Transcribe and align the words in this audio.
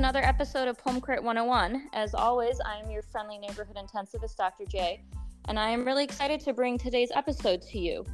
another 0.00 0.24
episode 0.24 0.66
of 0.66 0.80
Home 0.80 0.98
Crit 0.98 1.22
101. 1.22 1.90
As 1.92 2.14
always, 2.14 2.58
I 2.64 2.78
am 2.78 2.90
your 2.90 3.02
friendly 3.02 3.36
neighborhood 3.36 3.76
intensivist, 3.76 4.34
Dr. 4.34 4.64
J, 4.64 5.04
and 5.44 5.58
I 5.58 5.68
am 5.68 5.84
really 5.84 6.04
excited 6.04 6.40
to 6.40 6.54
bring 6.54 6.78
today's 6.78 7.10
episode 7.14 7.60
to 7.60 7.78
you. 7.78 8.06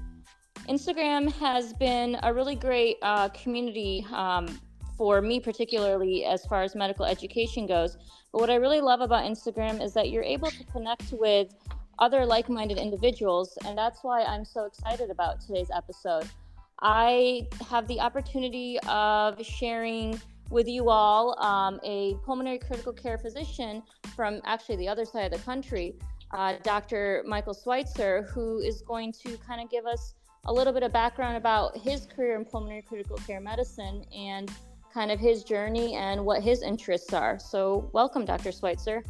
Instagram 0.69 1.31
has 1.35 1.73
been 1.75 2.19
a 2.25 2.35
really 2.35 2.57
great 2.57 2.97
uh, 3.03 3.29
community 3.29 4.05
um, 4.13 4.49
for 4.99 5.23
me, 5.23 5.39
particularly 5.39 6.25
as 6.25 6.45
far 6.47 6.65
as 6.65 6.75
medical 6.75 7.05
education 7.05 7.69
goes. 7.69 7.97
But 8.33 8.41
what 8.41 8.51
I 8.51 8.57
really 8.57 8.81
love 8.81 9.01
about 9.01 9.23
Instagram 9.23 9.81
is 9.81 9.95
that 9.95 10.11
you're 10.11 10.25
able 10.25 10.51
to 10.51 10.65
connect 10.65 11.13
with 11.13 11.55
other 12.01 12.27
like 12.27 12.49
minded 12.49 12.79
individuals, 12.79 13.57
and 13.65 13.79
that's 13.79 14.03
why 14.03 14.25
I'm 14.25 14.45
so 14.45 14.65
excited 14.65 15.09
about 15.09 15.41
today's 15.41 15.71
episode. 15.73 16.29
I 16.83 17.47
have 17.71 17.87
the 17.87 18.01
opportunity 18.01 18.77
of 18.89 19.41
sharing 19.47 20.21
with 20.51 20.69
you 20.69 20.91
all 20.91 21.39
um, 21.43 21.81
a 21.83 22.15
pulmonary 22.25 22.59
critical 22.59 22.93
care 22.93 23.19
physician 23.19 23.83
from 24.15 24.41
actually 24.45 24.77
the 24.77 24.89
other 24.89 25.05
side 25.05 25.33
of 25.33 25.39
the 25.39 25.45
country, 25.45 25.95
uh, 26.33 26.55
Dr. 26.63 27.25
Michael 27.27 27.55
Switzer, 27.55 28.23
who 28.23 28.59
is 28.59 28.83
going 28.83 29.13
to 29.25 29.37
kind 29.39 29.61
of 29.61 29.71
give 29.71 29.87
us 29.87 30.15
a 30.47 30.53
little 30.53 30.73
bit 30.73 30.83
of 30.83 30.93
background 30.93 31.37
about 31.37 31.77
his 31.77 32.07
career 32.07 32.37
in 32.37 32.45
pulmonary 32.45 32.83
critical 32.83 33.17
care 33.19 33.41
medicine 33.41 34.05
and 34.17 34.51
kind 34.95 35.11
of 35.11 35.19
his 35.19 35.45
journey 35.45 35.95
and 35.95 36.25
what 36.25 36.43
his 36.43 36.63
interests 36.63 37.13
are. 37.13 37.39
So, 37.39 37.91
welcome, 37.93 38.25
Dr. 38.25 38.53
Switzer. 38.53 39.03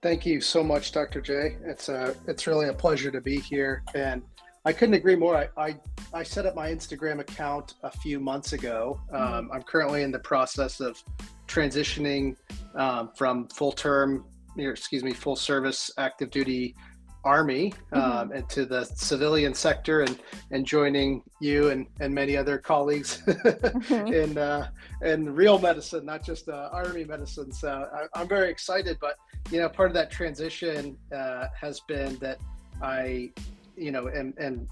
Thank 0.00 0.26
you 0.26 0.40
so 0.40 0.64
much, 0.64 0.92
Dr. 0.92 1.20
J. 1.20 1.56
It's 1.64 1.88
a, 1.88 1.96
uh, 1.96 2.14
it's 2.26 2.46
really 2.46 2.68
a 2.68 2.72
pleasure 2.72 3.10
to 3.10 3.20
be 3.20 3.38
here, 3.38 3.84
and 3.94 4.22
I 4.64 4.72
couldn't 4.72 4.94
agree 4.94 5.16
more. 5.16 5.36
I, 5.36 5.48
I, 5.56 5.76
I 6.14 6.22
set 6.22 6.46
up 6.46 6.54
my 6.54 6.70
Instagram 6.70 7.20
account 7.20 7.74
a 7.82 7.90
few 7.90 8.20
months 8.20 8.52
ago. 8.52 9.00
Mm-hmm. 9.12 9.34
Um, 9.34 9.50
I'm 9.52 9.62
currently 9.62 10.02
in 10.02 10.12
the 10.12 10.20
process 10.20 10.80
of 10.80 11.02
transitioning 11.48 12.36
um, 12.76 13.10
from 13.16 13.48
full 13.48 13.72
term, 13.72 14.24
excuse 14.56 15.02
me, 15.02 15.12
full 15.12 15.36
service 15.36 15.90
active 15.98 16.30
duty 16.30 16.76
army 17.24 17.72
mm-hmm. 17.92 17.98
um, 17.98 18.32
into 18.32 18.66
the 18.66 18.84
civilian 18.84 19.54
sector 19.54 20.02
and 20.02 20.18
and 20.50 20.66
joining 20.66 21.22
you 21.40 21.70
and 21.70 21.86
and 22.00 22.12
many 22.12 22.36
other 22.36 22.58
colleagues 22.58 23.22
mm-hmm. 23.26 24.06
in 24.12 24.38
uh, 24.38 24.68
in 25.02 25.32
real 25.34 25.58
medicine, 25.58 26.04
not 26.04 26.24
just 26.24 26.48
uh, 26.48 26.68
army 26.72 27.04
medicine. 27.04 27.52
So 27.52 27.88
I, 28.14 28.20
am 28.20 28.28
very 28.28 28.50
excited. 28.50 28.98
But 29.00 29.16
you 29.50 29.60
know, 29.60 29.68
part 29.68 29.90
of 29.90 29.94
that 29.94 30.10
transition 30.10 30.96
uh, 31.12 31.46
has 31.60 31.80
been 31.80 32.16
that 32.16 32.38
I 32.80 33.32
you 33.82 33.90
know, 33.90 34.06
and 34.06 34.34
and 34.38 34.68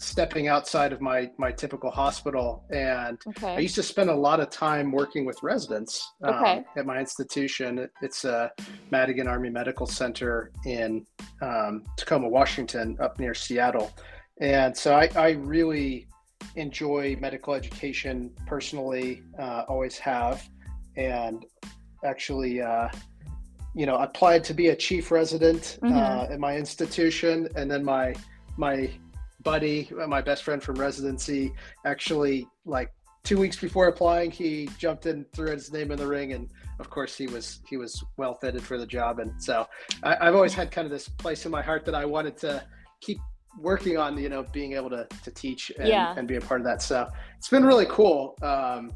stepping 0.00 0.48
outside 0.48 0.92
of 0.94 1.00
my 1.02 1.30
my 1.36 1.52
typical 1.52 1.90
hospital 1.90 2.64
and 2.70 3.18
okay. 3.28 3.54
i 3.56 3.58
used 3.58 3.74
to 3.74 3.82
spend 3.82 4.08
a 4.08 4.14
lot 4.14 4.40
of 4.40 4.48
time 4.48 4.90
working 4.90 5.26
with 5.26 5.40
residents 5.42 6.14
um, 6.24 6.34
okay. 6.36 6.64
at 6.78 6.86
my 6.86 6.98
institution 6.98 7.86
it's 8.00 8.24
a 8.24 8.50
madigan 8.90 9.28
army 9.28 9.50
medical 9.50 9.86
center 9.86 10.52
in 10.64 11.04
um, 11.42 11.84
tacoma 11.98 12.26
washington 12.26 12.96
up 12.98 13.20
near 13.20 13.34
seattle 13.34 13.92
and 14.40 14.74
so 14.74 14.94
i, 14.94 15.06
I 15.16 15.30
really 15.32 16.08
enjoy 16.56 17.16
medical 17.20 17.52
education 17.52 18.30
personally 18.46 19.22
uh, 19.38 19.64
always 19.68 19.98
have 19.98 20.48
and 20.96 21.44
actually 22.06 22.62
uh, 22.62 22.88
you 23.74 23.84
know 23.84 23.96
applied 23.96 24.44
to 24.44 24.54
be 24.54 24.68
a 24.68 24.76
chief 24.76 25.10
resident 25.10 25.78
mm-hmm. 25.82 25.94
uh, 25.94 26.32
at 26.32 26.40
my 26.40 26.56
institution 26.56 27.48
and 27.54 27.70
then 27.70 27.84
my 27.84 28.14
my 28.60 28.90
buddy, 29.42 29.90
my 30.06 30.20
best 30.20 30.44
friend 30.44 30.62
from 30.62 30.76
residency, 30.76 31.52
actually 31.86 32.46
like 32.66 32.92
two 33.24 33.38
weeks 33.38 33.58
before 33.58 33.88
applying, 33.88 34.30
he 34.30 34.68
jumped 34.78 35.06
in, 35.06 35.24
threw 35.34 35.50
his 35.50 35.72
name 35.72 35.90
in 35.90 35.98
the 35.98 36.06
ring, 36.06 36.34
and 36.34 36.48
of 36.78 36.90
course 36.90 37.16
he 37.16 37.26
was 37.26 37.60
he 37.68 37.76
was 37.76 38.04
well 38.18 38.34
fitted 38.34 38.62
for 38.62 38.78
the 38.78 38.86
job. 38.86 39.18
And 39.18 39.32
so 39.42 39.66
I, 40.02 40.26
have 40.26 40.34
always 40.34 40.54
had 40.54 40.70
kind 40.70 40.84
of 40.84 40.92
this 40.92 41.08
place 41.08 41.44
in 41.46 41.50
my 41.50 41.62
heart 41.62 41.84
that 41.86 41.94
I 41.94 42.04
wanted 42.04 42.36
to 42.38 42.62
keep 43.00 43.18
working 43.58 43.96
on, 43.96 44.16
you 44.18 44.28
know, 44.28 44.44
being 44.52 44.74
able 44.74 44.90
to 44.90 45.08
to 45.24 45.30
teach 45.30 45.72
and, 45.78 45.88
yeah. 45.88 46.14
and 46.16 46.28
be 46.28 46.36
a 46.36 46.40
part 46.40 46.60
of 46.60 46.66
that. 46.66 46.82
So 46.82 47.08
it's 47.38 47.48
been 47.48 47.64
really 47.64 47.86
cool. 47.86 48.36
Um, 48.42 48.92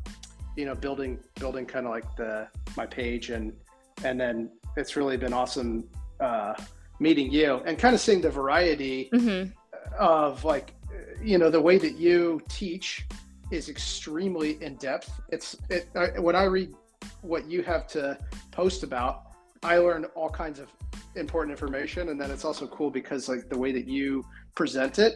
you 0.56 0.66
know, 0.66 0.75
building 0.75 1.19
building 1.41 1.66
kind 1.66 1.86
of 1.86 1.91
like 1.91 2.16
the 2.16 2.48
my 2.76 2.86
page 2.86 3.31
and 3.31 3.52
and 4.04 4.20
then 4.20 4.50
it's 4.76 4.94
really 4.96 5.16
been 5.16 5.32
awesome 5.32 5.88
uh, 6.20 6.54
meeting 7.09 7.31
you 7.31 7.50
and 7.66 7.78
kind 7.78 7.94
of 7.94 8.00
seeing 8.00 8.22
the 8.28 8.34
variety 8.42 9.10
mm-hmm. 9.12 9.42
of 9.98 10.44
like 10.44 10.66
you 11.22 11.37
know 11.38 11.50
the 11.50 11.65
way 11.69 11.76
that 11.78 11.97
you 12.04 12.41
teach 12.48 13.06
is 13.50 13.69
extremely 13.69 14.50
in 14.62 14.72
depth. 14.76 15.10
It's 15.28 15.48
it 15.69 15.82
when 16.26 16.37
i 16.43 16.44
read 16.44 16.70
what 17.20 17.43
you 17.53 17.62
have 17.62 17.87
to 17.87 18.19
post 18.50 18.82
about 18.88 19.14
i 19.62 19.76
learn 19.76 20.03
all 20.19 20.31
kinds 20.31 20.59
of 20.59 20.69
important 21.16 21.53
information. 21.56 22.09
And 22.10 22.20
then 22.20 22.31
it's 22.31 22.44
also 22.44 22.66
cool 22.66 22.91
because 22.91 23.28
like 23.28 23.48
the 23.48 23.59
way 23.64 23.70
that 23.78 23.87
you 23.97 24.25
present 24.54 24.98
it 24.98 25.14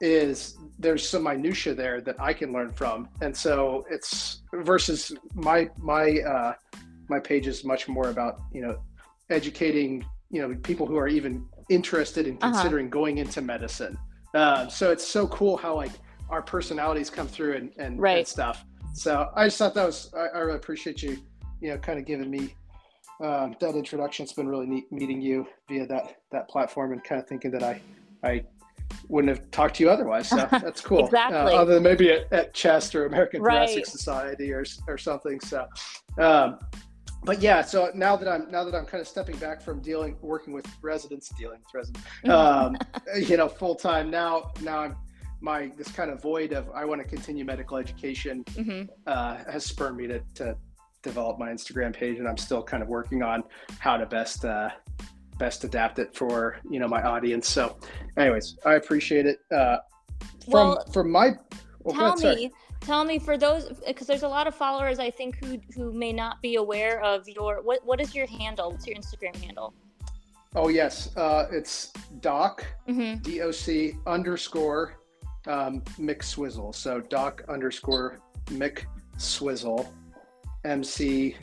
is 0.00 0.56
there's 0.78 1.06
some 1.06 1.24
minutia 1.24 1.74
there 1.74 2.00
that 2.00 2.16
i 2.28 2.32
can 2.32 2.52
learn 2.56 2.72
from. 2.80 3.08
And 3.24 3.36
so 3.44 3.84
it's 3.90 4.42
versus 4.70 5.12
my 5.34 5.68
my 5.92 6.06
uh 6.34 6.52
my 7.08 7.20
page 7.30 7.46
is 7.52 7.64
much 7.72 7.82
more 7.96 8.08
about 8.14 8.34
you 8.52 8.62
know 8.64 8.74
educating 9.38 9.92
you 10.30 10.40
know 10.40 10.54
people 10.62 10.86
who 10.86 10.96
are 10.96 11.08
even 11.08 11.44
interested 11.68 12.26
in 12.26 12.36
uh-huh. 12.36 12.52
considering 12.52 12.86
uh-huh. 12.86 12.92
going 12.92 13.18
into 13.18 13.40
medicine. 13.40 13.98
Uh, 14.34 14.68
so 14.68 14.90
it's 14.90 15.06
so 15.06 15.26
cool 15.28 15.56
how 15.56 15.74
like 15.74 15.92
our 16.28 16.42
personalities 16.42 17.10
come 17.10 17.26
through 17.26 17.56
and 17.56 17.72
and, 17.78 18.00
right. 18.00 18.18
and 18.18 18.28
stuff. 18.28 18.64
So 18.94 19.30
I 19.34 19.46
just 19.46 19.58
thought 19.58 19.74
that 19.74 19.86
was 19.86 20.12
I, 20.14 20.38
I, 20.38 20.38
really 20.40 20.56
appreciate 20.56 21.02
you, 21.02 21.18
you 21.60 21.70
know, 21.70 21.78
kind 21.78 21.98
of 21.98 22.06
giving 22.06 22.30
me 22.30 22.54
um, 23.22 23.54
that 23.60 23.74
introduction. 23.74 24.24
It's 24.24 24.32
been 24.32 24.48
really 24.48 24.66
neat 24.66 24.90
meeting 24.92 25.20
you 25.20 25.46
via 25.68 25.86
that 25.86 26.16
that 26.32 26.48
platform 26.48 26.92
and 26.92 27.02
kind 27.02 27.20
of 27.20 27.28
thinking 27.28 27.50
that 27.52 27.62
I 27.62 27.80
I 28.22 28.44
wouldn't 29.08 29.36
have 29.36 29.50
talked 29.50 29.76
to 29.76 29.84
you 29.84 29.90
otherwise. 29.90 30.28
So 30.28 30.36
that's 30.50 30.80
cool. 30.80 31.04
exactly. 31.04 31.36
Uh, 31.36 31.60
other 31.60 31.74
than 31.74 31.82
maybe 31.82 32.10
at, 32.10 32.32
at 32.32 32.54
CHEST 32.54 32.94
or 32.94 33.06
American 33.06 33.42
right. 33.42 33.68
Thoracic 33.68 33.86
Society 33.86 34.52
or 34.52 34.64
or 34.86 34.98
something. 34.98 35.40
So. 35.40 35.66
Um, 36.18 36.58
but 37.24 37.42
yeah, 37.42 37.62
so 37.62 37.90
now 37.94 38.16
that 38.16 38.28
I'm 38.28 38.50
now 38.50 38.64
that 38.64 38.74
I'm 38.74 38.86
kind 38.86 39.00
of 39.00 39.08
stepping 39.08 39.36
back 39.36 39.60
from 39.60 39.80
dealing 39.80 40.16
working 40.22 40.52
with 40.52 40.66
residents, 40.82 41.28
dealing 41.38 41.60
with 41.60 41.74
residents, 41.74 42.06
um, 42.28 42.76
you 43.16 43.36
know, 43.36 43.48
full 43.48 43.74
time 43.74 44.10
now. 44.10 44.52
Now 44.62 44.80
I'm 44.80 44.96
my 45.40 45.70
this 45.76 45.90
kind 45.90 46.10
of 46.10 46.22
void 46.22 46.52
of 46.52 46.70
I 46.70 46.84
want 46.84 47.00
to 47.00 47.06
continue 47.06 47.44
medical 47.44 47.76
education 47.76 48.44
mm-hmm. 48.44 48.90
uh, 49.06 49.38
has 49.50 49.64
spurred 49.64 49.96
me 49.96 50.06
to, 50.06 50.20
to 50.36 50.56
develop 51.02 51.38
my 51.38 51.50
Instagram 51.50 51.94
page, 51.94 52.18
and 52.18 52.28
I'm 52.28 52.36
still 52.36 52.62
kind 52.62 52.82
of 52.82 52.88
working 52.88 53.22
on 53.22 53.42
how 53.78 53.96
to 53.96 54.06
best 54.06 54.44
uh, 54.44 54.70
best 55.38 55.64
adapt 55.64 55.98
it 55.98 56.14
for 56.14 56.58
you 56.70 56.80
know 56.80 56.88
my 56.88 57.02
audience. 57.02 57.48
So, 57.48 57.78
anyways, 58.16 58.56
I 58.64 58.74
appreciate 58.74 59.26
it. 59.26 59.40
Uh, 59.54 59.78
from 60.44 60.52
well, 60.52 60.86
from 60.92 61.10
my 61.10 61.32
well, 61.80 62.16
tell 62.16 62.34
me 62.34 62.50
tell 62.90 63.04
me 63.04 63.20
for 63.20 63.38
those 63.38 63.62
because 63.86 64.08
there's 64.08 64.24
a 64.24 64.28
lot 64.28 64.48
of 64.48 64.54
followers 64.64 64.98
I 64.98 65.10
think 65.12 65.36
who 65.44 65.60
who 65.76 65.92
may 65.92 66.12
not 66.12 66.42
be 66.42 66.56
aware 66.56 67.00
of 67.12 67.28
your 67.28 67.62
what 67.62 67.78
what 67.86 68.00
is 68.00 68.16
your 68.16 68.26
handle? 68.26 68.72
What's 68.72 68.84
your 68.84 68.96
Instagram 68.96 69.36
handle? 69.36 69.72
Oh 70.56 70.68
yes, 70.80 71.16
uh, 71.16 71.46
it's 71.52 71.92
Doc 72.20 72.66
mm-hmm. 72.88 73.22
D 73.22 73.42
O 73.42 73.52
C 73.52 73.94
underscore 74.08 74.98
um, 75.46 75.82
Mick 76.00 76.24
Swizzle. 76.24 76.72
So 76.72 77.00
Doc 77.00 77.44
underscore 77.48 78.18
Mick 78.46 78.86
Swizzle 79.18 79.88
M 80.64 80.82
C 80.82 81.36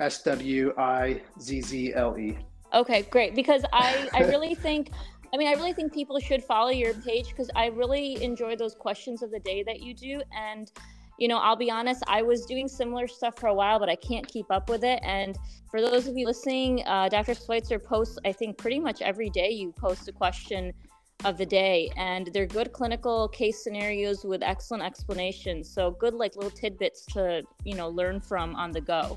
S 0.00 0.22
W 0.24 0.74
I 0.76 1.22
Z 1.40 1.62
Z 1.62 1.94
L 1.94 2.18
E. 2.18 2.36
Okay, 2.74 3.02
great. 3.14 3.34
Because 3.34 3.64
I 3.72 4.10
I 4.12 4.20
really 4.24 4.54
think 4.54 4.90
I 5.34 5.36
mean, 5.36 5.48
I 5.48 5.54
really 5.54 5.72
think 5.72 5.92
people 5.92 6.20
should 6.20 6.44
follow 6.44 6.70
your 6.70 6.94
page 6.94 7.30
because 7.30 7.50
I 7.56 7.66
really 7.66 8.22
enjoy 8.22 8.54
those 8.54 8.76
questions 8.76 9.20
of 9.20 9.32
the 9.32 9.40
day 9.40 9.64
that 9.64 9.80
you 9.80 9.92
do. 9.92 10.22
And, 10.32 10.70
you 11.18 11.26
know, 11.26 11.38
I'll 11.38 11.56
be 11.56 11.72
honest, 11.72 12.04
I 12.06 12.22
was 12.22 12.46
doing 12.46 12.68
similar 12.68 13.08
stuff 13.08 13.36
for 13.40 13.48
a 13.48 13.54
while, 13.54 13.80
but 13.80 13.88
I 13.88 13.96
can't 13.96 14.28
keep 14.28 14.46
up 14.50 14.70
with 14.70 14.84
it. 14.84 15.00
And 15.02 15.36
for 15.72 15.80
those 15.80 16.06
of 16.06 16.16
you 16.16 16.24
listening, 16.24 16.84
uh, 16.86 17.08
Dr. 17.08 17.34
Switzer 17.34 17.80
posts, 17.80 18.16
I 18.24 18.30
think, 18.30 18.58
pretty 18.58 18.78
much 18.78 19.02
every 19.02 19.28
day 19.28 19.50
you 19.50 19.72
post 19.72 20.06
a 20.06 20.12
question 20.12 20.72
of 21.24 21.36
the 21.36 21.46
day 21.46 21.90
and 21.96 22.30
they're 22.32 22.46
good 22.46 22.72
clinical 22.72 23.26
case 23.28 23.62
scenarios 23.62 24.24
with 24.24 24.42
excellent 24.42 24.82
explanations 24.82 25.70
so 25.70 25.92
good 25.92 26.12
like 26.12 26.34
little 26.34 26.50
tidbits 26.50 27.06
to 27.06 27.40
you 27.62 27.74
know 27.76 27.88
learn 27.88 28.20
from 28.20 28.54
on 28.56 28.72
the 28.72 28.80
go 28.80 29.16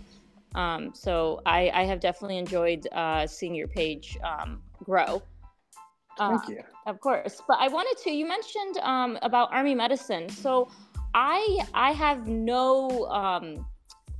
um, 0.56 0.92
so 0.94 1.42
I, 1.46 1.70
I 1.74 1.84
have 1.86 2.00
definitely 2.00 2.38
enjoyed 2.38 2.88
uh, 2.94 3.26
seeing 3.28 3.54
your 3.54 3.68
page 3.68 4.18
um, 4.24 4.62
grow 4.86 5.22
Thank 6.18 6.50
uh, 6.50 6.52
you. 6.52 6.64
Of 6.86 7.00
course, 7.00 7.42
but 7.48 7.58
I 7.60 7.68
wanted 7.68 8.02
to. 8.04 8.12
You 8.12 8.28
mentioned 8.28 8.78
um, 8.78 9.20
about 9.22 9.52
Army 9.52 9.76
medicine, 9.76 10.30
so 10.30 10.70
I 11.14 11.60
I 11.74 11.92
have 11.92 12.28
no 12.28 13.08
um, 13.08 13.66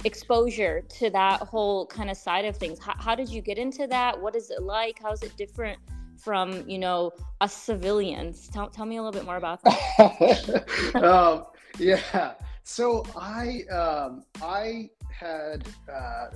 exposure 0.04 0.82
to 0.82 1.10
that 1.12 1.42
whole 1.42 1.86
kind 1.88 2.10
of 2.10 2.18
side 2.18 2.46
of 2.46 2.58
things. 2.58 2.80
How, 2.80 2.94
how 2.98 3.16
did 3.16 3.30
you 3.30 3.42
get 3.42 3.58
into 3.58 3.88
that? 3.88 4.20
What 4.20 4.36
is 4.36 4.52
it 4.52 4.62
like? 4.62 5.00
How 5.02 5.12
is 5.12 5.24
it 5.24 5.36
different 5.38 5.80
from 6.18 6.68
you 6.68 6.78
know 6.78 7.12
us 7.42 7.54
civilians? 7.54 8.48
Tell 8.50 8.70
tell 8.70 8.86
me 8.86 8.98
a 8.98 9.02
little 9.02 9.18
bit 9.18 9.26
more 9.26 9.38
about 9.38 9.64
that. 9.64 10.96
um, 11.04 11.46
yeah. 11.80 12.34
so 12.64 13.06
I 13.16 13.64
um, 13.72 14.26
I 14.42 14.90
had 15.10 15.68
uh, 15.92 16.28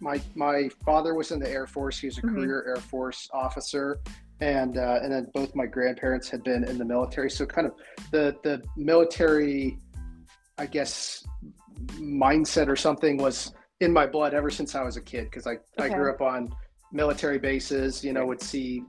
my 0.00 0.20
my 0.34 0.68
father 0.84 1.14
was 1.14 1.30
in 1.30 1.38
the 1.38 1.50
Air 1.50 1.66
Force. 1.66 1.98
He 1.98 2.06
was 2.06 2.18
a 2.18 2.22
Mhm. 2.22 2.34
career 2.34 2.64
Air 2.66 2.76
Force 2.76 3.30
officer, 3.32 3.98
and 4.40 4.76
uh, 4.76 4.98
and 5.02 5.12
then 5.12 5.30
both 5.34 5.54
my 5.54 5.66
grandparents 5.66 6.28
had 6.28 6.42
been 6.44 6.64
in 6.64 6.78
the 6.78 6.84
military. 6.84 7.30
So 7.30 7.46
kind 7.46 7.66
of 7.66 7.74
the 8.10 8.36
the 8.42 8.62
military, 8.76 9.78
I 10.58 10.66
guess, 10.66 11.24
mindset 11.98 12.68
or 12.68 12.76
something 12.76 13.16
was 13.16 13.52
in 13.80 13.92
my 13.92 14.06
blood 14.06 14.34
ever 14.34 14.50
since 14.50 14.74
I 14.74 14.82
was 14.82 14.96
a 14.96 15.00
kid 15.00 15.24
because 15.24 15.46
I 15.46 15.58
I 15.78 15.88
grew 15.88 16.10
up 16.10 16.20
on 16.20 16.54
military 16.92 17.38
bases. 17.38 18.04
You 18.04 18.12
know, 18.12 18.26
would 18.26 18.42
see 18.42 18.82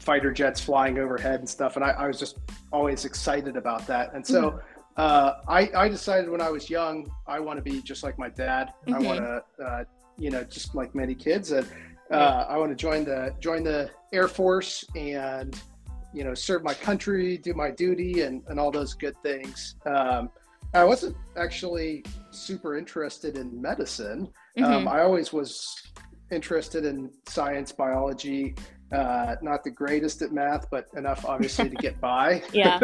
fighter 0.00 0.32
jets 0.32 0.60
flying 0.60 0.98
overhead 0.98 1.40
and 1.40 1.48
stuff, 1.48 1.76
and 1.76 1.84
I, 1.84 1.90
I 1.90 2.06
was 2.06 2.18
just 2.18 2.38
always 2.72 3.04
excited 3.04 3.56
about 3.56 3.86
that. 3.86 4.14
And 4.14 4.26
so. 4.26 4.60
Uh, 4.94 5.36
I, 5.48 5.70
I 5.74 5.88
decided 5.88 6.28
when 6.28 6.42
I 6.42 6.50
was 6.50 6.68
young, 6.68 7.10
I 7.26 7.40
want 7.40 7.56
to 7.56 7.62
be 7.62 7.80
just 7.80 8.02
like 8.02 8.18
my 8.18 8.28
dad. 8.28 8.74
I 8.88 8.90
Mhm. 8.90 9.04
want 9.06 9.20
to, 9.20 9.64
uh, 9.64 9.84
you 10.18 10.28
know, 10.28 10.44
just 10.44 10.74
like 10.74 10.94
many 10.94 11.14
kids, 11.14 11.50
and 11.50 11.66
uh, 12.10 12.46
I 12.48 12.56
want 12.58 12.70
to 12.70 12.76
join 12.76 13.04
the 13.04 13.34
join 13.40 13.62
the 13.64 13.90
Air 14.12 14.28
Force 14.28 14.84
and, 14.96 15.58
you 16.12 16.24
know, 16.24 16.34
serve 16.34 16.62
my 16.62 16.74
country, 16.74 17.38
do 17.38 17.54
my 17.54 17.70
duty, 17.70 18.22
and 18.22 18.42
and 18.48 18.58
all 18.60 18.70
those 18.70 18.94
good 18.94 19.14
things. 19.22 19.76
Um, 19.86 20.30
I 20.74 20.84
wasn't 20.84 21.16
actually 21.36 22.04
super 22.30 22.78
interested 22.78 23.36
in 23.36 23.60
medicine. 23.60 24.28
Um, 24.58 24.64
Mhm. 24.64 24.88
I 24.88 25.02
always 25.02 25.32
was 25.32 25.74
interested 26.30 26.84
in 26.86 27.10
science, 27.28 27.72
biology. 27.72 28.54
Uh, 28.90 29.36
not 29.42 29.64
the 29.64 29.70
greatest 29.70 30.20
at 30.22 30.32
math, 30.32 30.68
but 30.70 30.86
enough 30.96 31.24
obviously 31.24 31.68
to 31.70 31.76
get 31.76 31.98
by. 32.00 32.42
Yeah. 32.52 32.78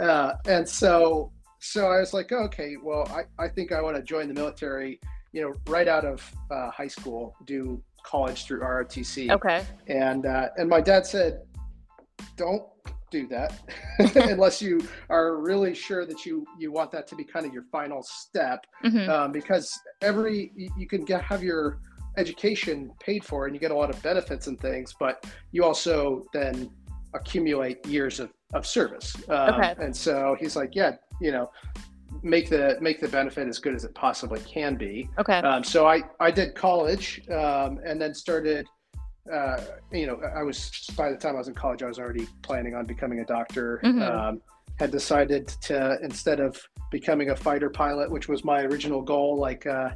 uh, 0.00 0.34
and 0.46 0.68
so, 0.68 1.32
so 1.60 1.86
I 1.90 1.98
was 1.98 2.12
like, 2.14 2.30
okay, 2.30 2.76
well, 2.80 3.04
I, 3.10 3.22
I 3.44 3.48
think 3.48 3.72
I 3.72 3.82
want 3.82 3.96
to 3.96 4.02
join 4.02 4.28
the 4.28 4.34
military. 4.34 5.00
You 5.32 5.42
know, 5.42 5.54
right 5.66 5.88
out 5.88 6.04
of 6.04 6.22
uh, 6.50 6.70
high 6.70 6.86
school, 6.88 7.34
do 7.44 7.82
college 8.08 8.44
through 8.46 8.60
ROTC. 8.60 9.30
okay. 9.30 9.64
And 9.88 10.24
uh, 10.26 10.48
and 10.56 10.68
my 10.68 10.80
dad 10.80 11.06
said, 11.06 11.42
don't 12.36 12.62
do 13.10 13.26
that 13.26 13.52
unless 14.32 14.60
you 14.60 14.78
are 15.08 15.36
really 15.38 15.74
sure 15.74 16.04
that 16.04 16.26
you 16.26 16.44
you 16.58 16.70
want 16.70 16.90
that 16.92 17.06
to 17.06 17.14
be 17.16 17.24
kind 17.24 17.46
of 17.46 17.52
your 17.54 17.64
final 17.72 18.02
step 18.02 18.66
Mhm. 18.84 19.08
um, 19.08 19.32
because 19.32 19.66
every 20.02 20.52
you 20.54 20.68
you 20.80 20.86
can 20.86 21.02
get 21.04 21.22
have 21.22 21.42
your 21.42 21.78
education 22.18 22.90
paid 23.00 23.24
for 23.24 23.46
and 23.46 23.54
you 23.54 23.60
get 23.60 23.70
a 23.70 23.74
lot 23.82 23.88
of 23.94 23.96
benefits 24.02 24.46
and 24.46 24.60
things 24.60 24.94
but 25.00 25.24
you 25.52 25.64
also 25.64 26.24
then 26.34 26.54
accumulate 27.14 27.76
years 27.86 28.20
of, 28.20 28.28
of 28.52 28.66
service 28.66 29.08
um, 29.30 29.54
Okay. 29.54 29.74
and 29.84 29.94
so 29.96 30.36
he's 30.40 30.54
like 30.60 30.72
yeah 30.74 30.92
you 31.20 31.32
know 31.32 31.46
make 32.22 32.48
the 32.48 32.76
make 32.80 33.00
the 33.00 33.08
benefit 33.08 33.48
as 33.48 33.58
good 33.58 33.74
as 33.74 33.84
it 33.84 33.94
possibly 33.94 34.40
can 34.40 34.74
be 34.76 35.08
Okay. 35.18 35.38
um, 35.38 35.62
so 35.64 35.86
I, 35.86 36.02
I 36.20 36.30
did 36.30 36.54
college 36.54 37.22
um, 37.30 37.80
and 37.84 38.00
then 38.00 38.14
started, 38.14 38.66
uh, 39.32 39.60
you 39.92 40.06
know, 40.06 40.20
I 40.36 40.42
was, 40.42 40.70
by 40.96 41.10
the 41.10 41.16
time 41.16 41.34
I 41.34 41.38
was 41.38 41.48
in 41.48 41.54
college, 41.54 41.82
I 41.82 41.86
was 41.86 41.98
already 41.98 42.26
planning 42.42 42.74
on 42.74 42.84
becoming 42.86 43.20
a 43.20 43.24
doctor. 43.24 43.80
Mhm. 43.84 44.02
Um, 44.02 44.40
had 44.78 44.92
decided 44.92 45.48
to, 45.48 45.98
instead 46.02 46.38
of 46.38 46.56
becoming 46.92 47.30
a 47.30 47.36
fighter 47.36 47.68
pilot, 47.68 48.08
which 48.08 48.28
was 48.28 48.44
my 48.44 48.62
original 48.62 49.02
goal, 49.02 49.36
like, 49.36 49.66
uh, 49.66 49.90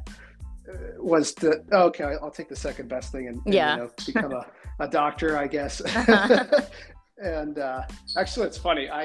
uh, 0.69 0.73
was 0.97 1.33
to, 1.35 1.63
oh, 1.71 1.83
okay, 1.83 2.15
I'll 2.21 2.29
take 2.29 2.49
the 2.49 2.55
second 2.55 2.89
best 2.89 3.13
thing 3.13 3.29
and, 3.29 3.41
and, 3.45 3.53
Yeah. 3.53 3.75
you 3.75 3.81
know, 3.83 3.89
become 4.05 4.33
a, 4.33 4.45
a 4.81 4.87
doctor, 4.89 5.37
I 5.37 5.47
guess. 5.47 5.79
Uh-huh. 5.79 6.45
and 7.17 7.59
uh, 7.59 7.83
actually, 8.17 8.47
it's 8.47 8.57
funny. 8.57 8.89
I, 8.89 9.03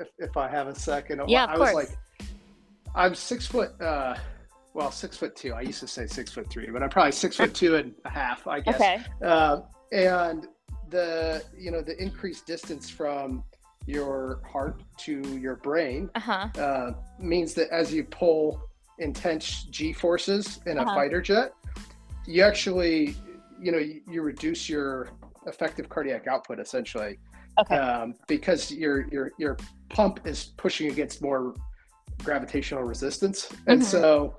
if, 0.00 0.08
if 0.18 0.36
I 0.36 0.48
have 0.48 0.66
a 0.66 0.74
second, 0.74 1.22
Yeah, 1.28 1.44
I 1.44 1.56
was 1.56 1.72
like, 1.72 1.90
I'm 2.94 3.14
six 3.14 3.46
foot, 3.46 3.80
uh, 3.80 4.16
well, 4.74 4.90
six 4.90 5.16
foot 5.16 5.34
two. 5.36 5.52
I 5.54 5.62
used 5.62 5.80
to 5.80 5.86
say 5.86 6.06
six 6.06 6.32
foot 6.32 6.48
three, 6.50 6.68
but 6.70 6.82
I'm 6.82 6.90
probably 6.90 7.12
six 7.12 7.36
foot 7.36 7.54
two 7.54 7.76
and 7.76 7.94
a 8.04 8.10
half, 8.10 8.46
I 8.46 8.60
guess. 8.60 8.74
Okay. 8.80 9.00
Um, 9.26 9.64
and 9.92 10.46
the, 10.90 11.42
you 11.56 11.70
know, 11.70 11.80
the 11.82 12.00
increased 12.02 12.46
distance 12.46 12.88
from 12.90 13.44
your 13.86 14.40
heart 14.50 14.82
to 14.96 15.20
your 15.38 15.56
brain 15.56 16.10
Uh 16.14 16.20
huh. 16.20 16.48
uh, 16.58 16.90
means 17.18 17.54
that 17.54 17.68
as 17.70 17.92
you 17.92 18.04
pull 18.04 18.60
intense 18.98 19.64
G 19.70 19.92
forces 19.92 20.60
in 20.66 20.78
a 20.78 20.82
Uh-huh. 20.82 20.94
fighter 20.94 21.20
jet, 21.20 21.54
you 22.26 22.42
actually, 22.42 23.16
you 23.60 23.72
know, 23.72 23.78
you, 23.78 24.02
you 24.08 24.22
reduce 24.22 24.68
your 24.68 25.08
effective 25.46 25.88
cardiac 25.88 26.26
output 26.28 26.60
essentially 26.60 27.18
Okay. 27.60 27.76
um, 27.76 28.14
because 28.28 28.70
your 28.70 29.06
your 29.10 29.32
your 29.38 29.56
pump 29.90 30.20
is 30.24 30.52
pushing 30.56 30.90
against 30.90 31.20
more 31.20 31.54
gravitational 32.24 32.82
resistance, 32.82 33.48
and 33.66 33.80
Mhm. 33.80 33.84
so 33.84 34.36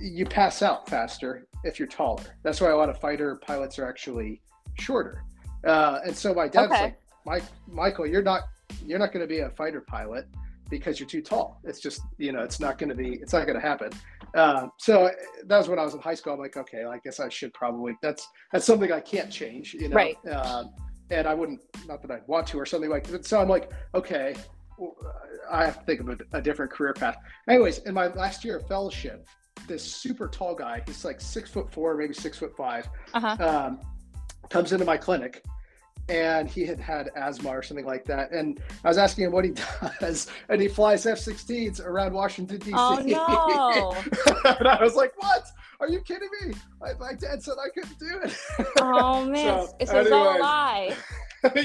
you 0.00 0.24
pass 0.24 0.62
out 0.62 0.88
faster 0.88 1.46
if 1.64 1.78
you're 1.78 1.88
taller. 1.88 2.22
That's 2.42 2.60
why 2.60 2.70
a 2.70 2.76
lot 2.76 2.88
of 2.88 2.98
fighter 3.00 3.36
pilots 3.36 3.78
are 3.78 3.88
actually 3.88 4.40
shorter. 4.78 5.22
Uh, 5.66 6.00
and 6.04 6.16
so 6.16 6.32
my 6.34 6.46
dad's 6.46 6.72
Okay. 6.72 6.82
like, 6.82 7.00
Mike, 7.26 7.42
Michael, 7.66 8.06
you're 8.06 8.22
not 8.22 8.42
you're 8.84 8.98
not 8.98 9.12
going 9.12 9.22
to 9.22 9.26
be 9.26 9.40
a 9.40 9.50
fighter 9.50 9.80
pilot 9.80 10.26
because 10.70 11.00
you're 11.00 11.08
too 11.08 11.22
tall. 11.22 11.58
It's 11.64 11.80
just 11.80 12.02
you 12.18 12.32
know 12.32 12.42
it's 12.42 12.60
not 12.60 12.78
going 12.78 12.90
to 12.90 12.94
be 12.94 13.14
it's 13.14 13.32
not 13.32 13.46
going 13.46 13.58
to 13.60 13.66
happen. 13.66 13.90
Um, 14.34 14.70
so 14.78 15.10
that 15.46 15.56
was 15.58 15.68
when 15.68 15.78
I 15.78 15.84
was 15.84 15.94
in 15.94 16.00
high 16.00 16.14
school. 16.14 16.34
I'm 16.34 16.38
like, 16.38 16.56
okay, 16.56 16.84
I 16.84 16.98
guess 16.98 17.18
I 17.18 17.28
should 17.28 17.52
probably 17.54 17.96
that's 18.02 18.28
that's 18.52 18.66
something 18.66 18.92
I 18.92 19.00
can't 19.00 19.30
change, 19.32 19.74
you 19.74 19.88
know. 19.88 19.96
Right. 19.96 20.16
Um, 20.26 20.74
and 21.10 21.26
I 21.26 21.32
wouldn't, 21.32 21.60
not 21.86 22.02
that 22.02 22.10
I'd 22.10 22.28
want 22.28 22.46
to 22.48 22.58
or 22.60 22.66
something 22.66 22.90
like 22.90 23.04
that. 23.04 23.24
So 23.24 23.40
I'm 23.40 23.48
like, 23.48 23.70
okay, 23.94 24.36
I 25.50 25.64
have 25.64 25.78
to 25.80 25.84
think 25.84 26.00
of 26.00 26.08
a, 26.08 26.18
a 26.38 26.42
different 26.42 26.70
career 26.72 26.92
path. 26.92 27.16
Anyways, 27.48 27.78
in 27.80 27.94
my 27.94 28.08
last 28.08 28.44
year 28.44 28.56
of 28.58 28.66
fellowship, 28.68 29.26
this 29.66 29.82
super 29.82 30.28
tall 30.28 30.54
guy, 30.54 30.82
he's 30.86 31.04
like 31.04 31.20
six 31.20 31.50
foot 31.50 31.72
four, 31.72 31.96
maybe 31.96 32.14
six 32.14 32.38
foot 32.38 32.56
five, 32.56 32.88
Uh 33.14 33.20
huh. 33.20 33.36
um, 33.48 33.80
comes 34.50 34.72
into 34.72 34.84
my 34.84 34.96
clinic 34.96 35.42
and 36.08 36.48
he 36.48 36.64
had 36.64 36.80
had 36.80 37.10
asthma 37.16 37.50
or 37.50 37.62
something 37.62 37.84
like 37.84 38.04
that. 38.06 38.30
And 38.32 38.60
I 38.82 38.88
was 38.88 38.96
asking 38.98 39.24
him 39.24 39.32
what 39.32 39.44
he 39.44 39.52
does, 40.00 40.28
and 40.48 40.60
he 40.60 40.66
flies 40.68 41.04
F 41.06 41.18
16s 41.18 41.84
around 41.84 42.14
Washington, 42.14 42.58
D.C. 42.58 42.72
Oh 42.74 43.02
no. 43.04 43.94
and 44.58 44.66
I 44.68 44.82
was 44.82 44.94
like, 44.94 45.12
what? 45.22 45.44
Are 45.80 45.88
you 45.88 46.00
kidding 46.00 46.28
me? 46.46 46.54
My, 46.80 46.94
my 46.98 47.12
dad 47.14 47.42
said 47.42 47.54
I 47.62 47.68
couldn't 47.68 47.98
do 47.98 48.20
it. 48.24 48.36
Oh 48.80 49.24
man. 49.30 49.66
So, 49.66 49.74
this 49.78 49.90
is 49.90 50.12
all 50.12 50.38
a 50.38 50.40
lie. 50.40 50.96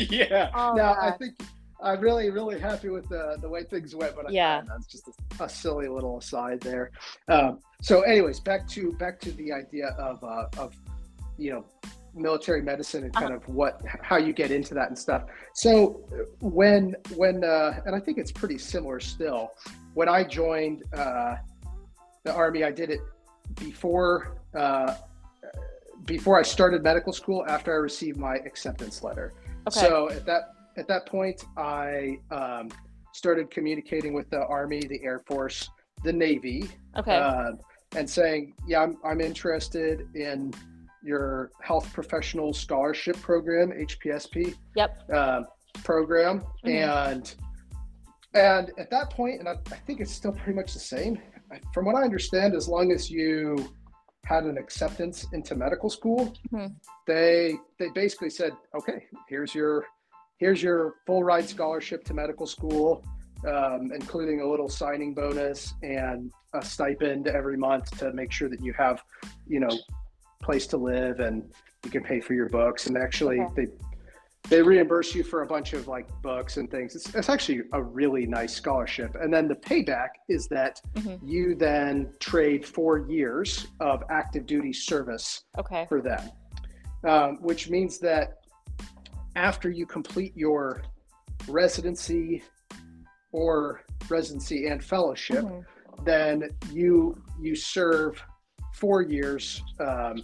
yeah. 0.09 0.49
Oh 0.53 0.73
now 0.75 0.93
I 0.99 1.11
think 1.11 1.35
I'm 1.81 1.99
really, 1.99 2.29
really 2.29 2.59
happy 2.59 2.89
with 2.89 3.07
the 3.09 3.37
the 3.41 3.49
way 3.49 3.63
things 3.63 3.95
went, 3.95 4.15
but 4.15 4.27
I- 4.27 4.31
Yeah. 4.31 4.61
that's 4.67 4.87
just 4.87 5.07
a, 5.39 5.43
a 5.43 5.49
silly 5.49 5.87
little 5.87 6.17
aside 6.17 6.61
there. 6.61 6.91
Um, 7.27 7.59
so, 7.81 8.01
anyways, 8.01 8.39
back 8.39 8.67
to 8.69 8.91
back 8.93 9.19
to 9.21 9.31
the 9.33 9.51
idea 9.51 9.87
of 9.97 10.23
uh, 10.23 10.47
of 10.57 10.75
you 11.37 11.51
know 11.51 11.65
military 12.15 12.61
medicine 12.61 13.03
and 13.03 13.13
kind 13.13 13.33
of 13.33 13.47
what 13.47 13.81
how 14.01 14.17
you 14.17 14.33
get 14.33 14.51
into 14.51 14.73
that 14.75 14.87
and 14.87 14.97
stuff. 14.97 15.23
So 15.55 16.01
when 16.39 16.95
when 17.15 17.43
uh, 17.43 17.81
and 17.85 17.95
I 17.95 17.99
think 17.99 18.17
it's 18.17 18.31
pretty 18.31 18.57
similar 18.57 18.99
still. 18.99 19.51
When 19.93 20.09
I 20.09 20.23
joined 20.23 20.83
uh, 20.93 21.35
the 22.23 22.33
army, 22.33 22.63
I 22.63 22.71
did 22.71 22.89
it 22.89 23.01
before. 23.55 24.37
Uh, 24.55 24.95
before 26.05 26.37
I 26.37 26.41
started 26.41 26.83
medical 26.83 27.13
school, 27.13 27.45
after 27.47 27.71
I 27.71 27.77
received 27.77 28.17
my 28.17 28.35
acceptance 28.35 29.03
letter. 29.03 29.31
Okay. 29.67 29.79
So 29.79 30.09
at 30.09 30.25
that 30.25 30.52
at 30.77 30.87
that 30.87 31.05
point, 31.05 31.45
I 31.57 32.17
um, 32.31 32.69
started 33.13 33.51
communicating 33.51 34.13
with 34.13 34.29
the 34.29 34.45
Army, 34.45 34.81
the 34.81 35.01
Air 35.03 35.19
Force, 35.27 35.69
the 36.03 36.11
Navy, 36.13 36.69
okay. 36.97 37.15
uh, 37.15 37.51
and 37.95 38.09
saying, 38.09 38.53
"Yeah, 38.67 38.81
I'm, 38.83 38.97
I'm 39.03 39.21
interested 39.21 40.07
in 40.15 40.53
your 41.03 41.51
health 41.61 41.91
professional 41.93 42.53
scholarship 42.53 43.19
program, 43.21 43.71
HPSP 43.71 44.55
yep. 44.75 44.97
uh, 45.13 45.43
program," 45.83 46.43
Mhm. 46.65 46.69
and 46.69 47.35
and 48.33 48.71
at 48.79 48.89
that 48.89 49.11
point, 49.11 49.39
and 49.39 49.47
I, 49.47 49.53
I 49.71 49.75
think 49.85 49.99
it's 50.01 50.11
still 50.11 50.31
pretty 50.31 50.53
much 50.53 50.73
the 50.73 50.79
same. 50.79 51.19
From 51.71 51.85
what 51.85 51.93
I 51.95 52.01
understand, 52.01 52.55
as 52.55 52.67
long 52.67 52.91
as 52.91 53.11
you 53.11 53.71
had 54.25 54.45
an 54.45 54.57
acceptance 54.57 55.27
into 55.33 55.53
medical 55.55 55.89
school, 55.89 56.33
Mhm. 56.51 56.73
they 57.05 57.57
they 57.77 57.89
basically 57.89 58.31
said, 58.31 58.53
okay, 58.75 59.05
here's 59.29 59.53
your 59.53 59.85
here's 60.37 60.61
your 60.61 60.95
full 61.05 61.23
ride 61.23 61.47
scholarship 61.47 62.03
to 62.05 62.13
medical 62.13 62.45
school, 62.45 63.03
um, 63.47 63.91
including 63.93 64.41
a 64.41 64.47
little 64.49 64.69
signing 64.69 65.13
bonus 65.13 65.73
and 65.83 66.31
a 66.53 66.63
stipend 66.63 67.27
every 67.27 67.57
month 67.57 67.97
to 67.99 68.11
make 68.13 68.31
sure 68.31 68.49
that 68.49 68.61
you 68.61 68.73
have, 68.73 69.01
you 69.47 69.59
know, 69.59 69.77
place 70.41 70.67
to 70.67 70.77
live 70.77 71.19
and 71.19 71.43
you 71.83 71.89
can 71.91 72.03
pay 72.03 72.19
for 72.19 72.33
your 72.33 72.49
books. 72.49 72.87
And 72.87 72.97
actually, 72.97 73.39
Okay. 73.41 73.65
they 73.65 73.67
they 74.49 74.61
reimburse 74.61 75.15
you 75.15 75.23
for 75.23 75.43
a 75.43 75.47
bunch 75.47 75.71
of 75.71 75.87
like 75.87 76.05
books 76.21 76.57
and 76.57 76.69
things. 76.69 76.97
It's, 76.97 77.15
it's 77.15 77.29
actually 77.29 77.61
a 77.71 77.81
really 77.81 78.25
nice 78.25 78.53
scholarship. 78.53 79.15
And 79.15 79.33
then 79.33 79.47
the 79.47 79.55
payback 79.55 80.09
is 80.27 80.49
that 80.49 80.81
Mhm. 80.95 81.17
you 81.23 81.55
then 81.55 82.11
trade 82.19 82.65
four 82.65 82.97
years 83.09 83.67
of 83.79 84.03
active 84.09 84.45
duty 84.45 84.73
service 84.73 85.45
Okay. 85.57 85.85
for 85.87 86.01
them, 86.01 86.29
um, 87.05 87.37
which 87.41 87.69
means 87.69 87.99
that 87.99 88.42
after 89.35 89.69
you 89.69 89.85
complete 89.85 90.35
your 90.35 90.81
residency 91.47 92.43
or 93.31 93.81
residency 94.09 94.67
and 94.67 94.83
fellowship, 94.83 95.43
Mhm. 95.43 95.65
then 96.05 96.49
you 96.71 97.21
you 97.39 97.55
serve 97.55 98.21
four 98.73 99.01
years 99.01 99.63
um, 99.79 100.23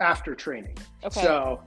after 0.00 0.34
training. 0.34 0.76
Okay. 1.04 1.22
So 1.22 1.62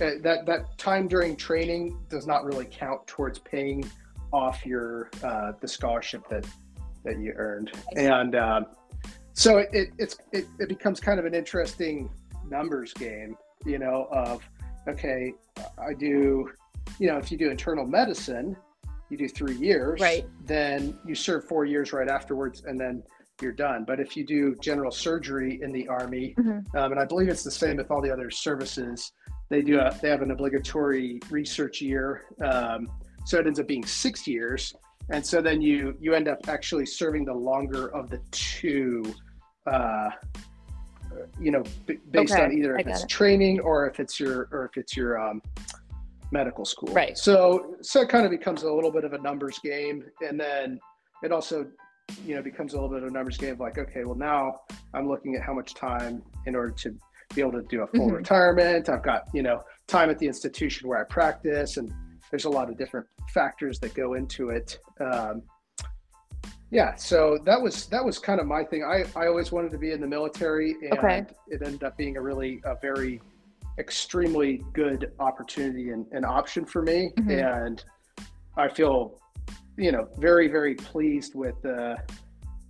uh, 0.00 0.10
that 0.22 0.46
that 0.46 0.78
time 0.78 1.08
during 1.08 1.36
training 1.36 1.98
does 2.08 2.26
not 2.26 2.44
really 2.44 2.66
count 2.66 3.06
towards 3.06 3.38
paying 3.38 3.84
off 4.32 4.64
your 4.64 5.10
uh, 5.22 5.52
the 5.60 5.68
scholarship 5.68 6.22
that 6.28 6.46
that 7.04 7.18
you 7.18 7.32
earned, 7.36 7.72
and 7.96 8.34
um, 8.36 8.66
so 9.32 9.58
it, 9.58 9.68
it 9.72 9.88
it's 9.98 10.16
it, 10.32 10.46
it 10.58 10.68
becomes 10.68 11.00
kind 11.00 11.18
of 11.18 11.24
an 11.24 11.34
interesting 11.34 12.10
numbers 12.48 12.92
game, 12.94 13.36
you 13.64 13.78
know, 13.78 14.06
of 14.12 14.42
okay, 14.88 15.32
I 15.78 15.94
do, 15.94 16.50
you 16.98 17.08
know, 17.08 17.18
if 17.18 17.30
you 17.30 17.38
do 17.38 17.50
internal 17.50 17.86
medicine, 17.86 18.56
you 19.08 19.16
do 19.16 19.28
three 19.28 19.56
years, 19.56 20.00
Right. 20.00 20.24
Then 20.46 20.98
you 21.04 21.14
serve 21.14 21.44
four 21.44 21.64
years 21.64 21.92
right 21.92 22.08
afterwards, 22.08 22.62
and 22.64 22.78
then 22.78 23.02
you're 23.42 23.52
done. 23.52 23.84
But 23.86 23.98
if 24.00 24.16
you 24.16 24.24
do 24.24 24.54
general 24.56 24.90
surgery 24.90 25.60
in 25.62 25.72
the 25.72 25.88
army, 25.88 26.34
Mhm. 26.38 26.74
um, 26.74 26.92
and 26.92 27.00
I 27.00 27.04
believe 27.04 27.28
it's 27.28 27.42
the 27.42 27.50
same 27.50 27.76
with 27.76 27.90
all 27.90 28.00
the 28.02 28.10
other 28.10 28.30
services, 28.30 29.12
they 29.48 29.62
do 29.62 29.80
a, 29.80 29.92
they 30.00 30.10
have 30.10 30.22
an 30.22 30.30
obligatory 30.30 31.20
research 31.30 31.80
year, 31.80 32.22
um, 32.42 32.88
so 33.24 33.38
it 33.38 33.46
ends 33.46 33.58
up 33.58 33.66
being 33.66 33.84
six 33.84 34.26
years, 34.28 34.74
and 35.10 35.24
so 35.26 35.40
then 35.42 35.60
you 35.60 35.96
you 36.00 36.14
end 36.14 36.28
up 36.28 36.48
actually 36.48 36.86
serving 36.86 37.24
the 37.24 37.34
longer 37.34 37.88
of 37.94 38.10
the 38.10 38.18
two. 38.30 39.02
Uh, 39.66 40.10
you 41.40 41.50
know, 41.50 41.62
b- 41.86 41.98
based 42.10 42.32
Okay, 42.34 42.44
on 42.44 42.52
either 42.52 42.76
if 42.76 42.86
it's 42.86 43.02
it. 43.04 43.08
training 43.08 43.60
or 43.60 43.86
if 43.88 44.00
it's 44.00 44.18
your 44.20 44.48
or 44.52 44.66
if 44.66 44.76
it's 44.76 44.96
your 44.96 45.18
um, 45.20 45.42
medical 46.32 46.64
school. 46.64 46.92
Right. 46.94 47.16
So 47.18 47.76
so 47.82 48.02
it 48.02 48.08
kind 48.08 48.24
of 48.24 48.30
becomes 48.30 48.62
a 48.62 48.72
little 48.72 48.92
bit 48.92 49.04
of 49.04 49.12
a 49.12 49.18
numbers 49.18 49.58
game, 49.60 50.04
and 50.26 50.38
then 50.38 50.78
it 51.22 51.32
also 51.32 51.66
you 52.24 52.34
know 52.34 52.42
becomes 52.42 52.72
a 52.72 52.76
little 52.76 52.88
bit 52.90 53.02
of 53.04 53.08
a 53.08 53.12
numbers 53.12 53.36
game 53.36 53.52
of 53.52 53.60
like 53.60 53.78
okay 53.78 54.04
well 54.04 54.16
now 54.16 54.52
i'm 54.94 55.08
looking 55.08 55.36
at 55.36 55.42
how 55.42 55.54
much 55.54 55.74
time 55.74 56.20
in 56.46 56.56
order 56.56 56.72
to 56.72 56.92
be 57.36 57.40
able 57.40 57.52
to 57.52 57.62
do 57.68 57.82
a 57.82 57.86
full 57.86 58.08
Mhm. 58.10 58.16
retirement 58.16 58.88
i've 58.88 59.04
got 59.04 59.28
you 59.32 59.44
know 59.44 59.62
time 59.86 60.10
at 60.10 60.18
the 60.18 60.26
institution 60.26 60.88
where 60.88 60.98
i 61.00 61.04
practice 61.04 61.76
and 61.76 61.92
there's 62.30 62.46
a 62.46 62.50
lot 62.50 62.68
of 62.68 62.76
different 62.76 63.06
factors 63.32 63.78
that 63.78 63.94
go 63.94 64.14
into 64.14 64.48
it 64.50 64.76
um, 65.00 65.40
yeah 66.70 66.94
so 66.94 67.38
that 67.44 67.60
was 67.60 67.86
that 67.86 68.04
was 68.04 68.18
kind 68.18 68.40
of 68.40 68.46
my 68.46 68.62
thing. 68.64 68.82
I 68.84 69.04
i 69.16 69.26
always 69.26 69.50
wanted 69.52 69.70
to 69.72 69.78
be 69.78 69.90
in 69.92 70.00
the 70.00 70.06
military 70.06 70.72
and 70.82 70.92
Okay. 70.98 71.26
it 71.48 71.62
ended 71.64 71.82
up 71.82 71.96
being 71.96 72.16
a 72.16 72.20
really 72.20 72.60
a 72.64 72.76
very 72.80 73.20
extremely 73.78 74.62
good 74.72 75.12
opportunity 75.20 75.90
and, 75.90 76.06
and 76.12 76.24
option 76.24 76.64
for 76.64 76.82
me. 76.82 77.12
Mhm. 77.18 77.66
and 77.66 77.84
i 78.56 78.68
feel 78.68 79.18
you 79.76 79.90
know 79.92 80.06
very 80.18 80.48
very 80.48 80.74
pleased 80.74 81.34
with 81.34 81.60
the 81.62 81.96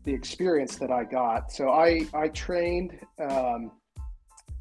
the 0.05 0.13
experience 0.15 0.77
that 0.77 0.91
i 0.91 1.05
got. 1.05 1.53
So 1.53 1.71
i 1.71 2.07
i 2.15 2.29
trained 2.29 2.99
um, 3.19 3.71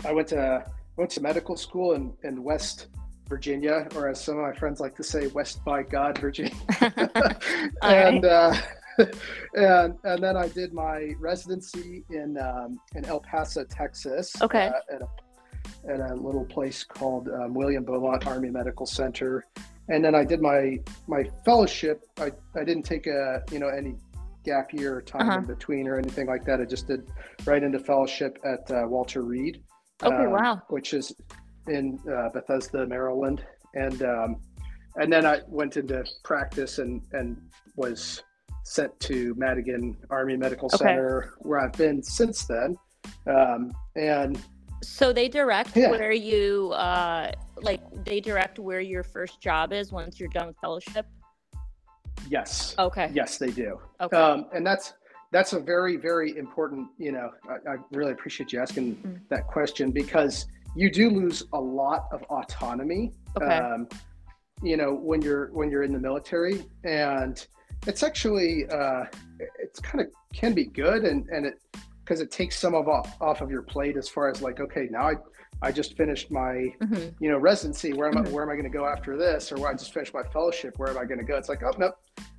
i 0.06 0.12
went 0.12 0.28
to 0.30 0.66
went 0.98 1.12
to 1.12 1.22
medical 1.22 1.56
school 1.56 1.94
in 1.94 2.14
in 2.24 2.44
west 2.44 2.88
virginia 3.30 3.88
or 3.96 4.10
as 4.10 4.22
some 4.24 4.38
of 4.38 4.44
my 4.44 4.54
friends 4.54 4.80
like 4.80 4.96
to 4.96 5.04
say 5.04 5.28
west 5.28 5.64
by 5.64 5.84
god 5.84 6.18
virginia. 6.18 6.52
And 7.84 8.26
uh, 8.26 8.54
and 9.56 9.96
and 10.04 10.24
then 10.24 10.36
I 10.38 10.48
did 10.50 10.74
my 10.74 11.14
residency 11.20 12.04
in 12.10 12.38
um, 12.38 12.80
in 12.96 13.06
El 13.06 13.20
Paso, 13.22 13.64
Texas. 13.64 14.40
Okay. 14.42 14.68
Uh, 14.68 14.96
at, 14.96 15.02
a, 15.02 16.04
at 16.04 16.12
a 16.12 16.16
little 16.16 16.46
place 16.46 16.84
called 16.84 17.30
um, 17.30 17.54
William 17.54 17.84
Beaumont 17.84 18.28
Army 18.28 18.50
Medical 18.50 18.86
Center, 18.86 19.46
and 19.88 20.04
then 20.04 20.16
I 20.16 20.24
did 20.24 20.42
my 20.42 20.80
my 21.08 21.24
fellowship. 21.46 22.04
I, 22.18 22.32
I 22.56 22.64
didn't 22.64 22.84
take 22.84 23.08
a 23.08 23.42
you 23.52 23.60
know 23.60 23.70
any 23.70 23.96
gap 24.46 24.74
year 24.74 24.96
or 24.96 25.02
time 25.02 25.30
Uh-huh. 25.30 25.40
in 25.40 25.46
between 25.46 25.88
or 25.88 25.98
anything 25.98 26.28
like 26.28 26.46
that. 26.46 26.62
I 26.62 26.66
just 26.66 26.88
did 26.88 27.08
right 27.46 27.62
into 27.62 27.80
fellowship 27.80 28.38
at 28.46 28.70
uh, 28.72 28.88
Walter 28.88 29.22
Reed. 29.22 29.62
Okay, 30.02 30.16
um, 30.26 30.32
wow. 30.32 30.62
Which 30.70 30.94
is 30.94 31.14
in 31.68 32.00
uh, 32.12 32.30
Bethesda, 32.30 32.86
Maryland, 32.88 33.44
and 33.76 34.02
um, 34.04 34.42
and 34.96 35.12
then 35.12 35.26
I 35.26 35.42
went 35.48 35.78
into 35.78 36.04
practice 36.24 36.80
and 36.80 37.02
and 37.14 37.38
was 37.76 38.24
sent 38.64 38.98
to 39.02 39.34
Madigan 39.36 39.96
Army 40.10 40.38
Medical 40.38 40.68
Okay. 40.68 40.78
Center, 40.78 41.34
where 41.40 41.60
I've 41.60 41.74
been 41.74 42.04
since 42.04 42.46
then. 42.46 42.78
Um, 43.28 43.72
and 43.96 44.40
So 44.82 45.12
they 45.12 45.28
direct 45.28 45.76
Yeah. 45.76 45.92
where 45.92 46.12
you 46.12 46.72
uh 46.74 47.32
like 47.62 47.82
they 48.06 48.20
direct 48.22 48.60
where 48.60 48.80
your 48.80 49.04
first 49.04 49.42
job 49.42 49.74
is 49.74 49.92
once 49.92 50.20
you're 50.20 50.30
done 50.30 50.48
with 50.48 50.58
fellowship. 50.62 51.06
yes, 52.30 52.76
Okay. 52.80 53.10
yes, 53.14 53.38
they 53.38 53.50
do. 53.52 53.80
Okay. 54.02 54.16
Um, 54.16 54.46
and 54.54 54.66
that's 54.66 54.94
that's 55.32 55.54
a 55.54 55.60
very 55.60 55.98
very 55.98 56.38
important. 56.38 56.88
You 56.98 57.12
know, 57.12 57.32
I, 57.50 57.74
I 57.74 57.76
really 57.92 58.12
appreciate 58.12 58.52
you 58.54 58.60
asking 58.62 58.96
Mm. 58.98 59.20
that 59.30 59.48
question 59.48 59.92
because 59.92 60.46
you 60.76 60.92
do 60.92 61.10
lose 61.10 61.44
a 61.54 61.60
lot 61.60 62.08
of 62.12 62.22
autonomy. 62.24 63.12
Okay. 63.38 63.58
Um, 63.58 63.88
you 64.62 64.78
know, 64.78 64.94
when 64.94 65.22
you're 65.22 65.48
when 65.52 65.70
you're 65.72 65.84
in 65.84 65.94
the 65.94 66.00
military, 66.00 66.66
and 66.84 67.46
it's 67.88 68.04
actually 68.04 68.66
uh, 68.70 69.04
it's 69.60 69.80
kind 69.80 70.02
of 70.02 70.08
can 70.34 70.54
be 70.54 70.66
good, 70.66 71.04
and 71.06 71.28
and 71.30 71.46
it 71.46 71.56
because 72.04 72.22
it 72.22 72.32
takes 72.32 72.58
some 72.58 72.74
of 72.74 72.88
off, 72.88 73.16
off 73.22 73.42
of 73.42 73.52
your 73.52 73.62
plate 73.62 73.96
as 73.96 74.10
far 74.10 74.30
as 74.30 74.42
like 74.42 74.60
okay 74.60 74.88
now 74.90 75.10
I 75.10 75.14
I 75.62 75.72
just 75.72 75.96
finished 75.98 76.32
my 76.32 76.74
Mhm. 76.82 77.14
you 77.20 77.30
know 77.30 77.38
residency 77.38 77.94
where 77.94 78.08
am 78.10 78.18
I 78.18 78.22
Mhm. 78.22 78.32
where 78.32 78.44
am 78.44 78.50
I 78.50 78.54
going 78.54 78.72
to 78.72 78.76
go 78.78 78.86
after 78.88 79.16
this 79.18 79.52
or 79.52 79.68
I 79.68 79.74
just 79.74 79.94
finished 79.94 80.14
my 80.14 80.24
fellowship 80.34 80.74
where 80.78 80.90
am 80.90 80.98
I 80.98 81.06
going 81.06 81.20
to 81.20 81.26
go 81.26 81.38
it's 81.38 81.50
like 81.50 81.62
oh 81.64 81.72
no 81.78 81.92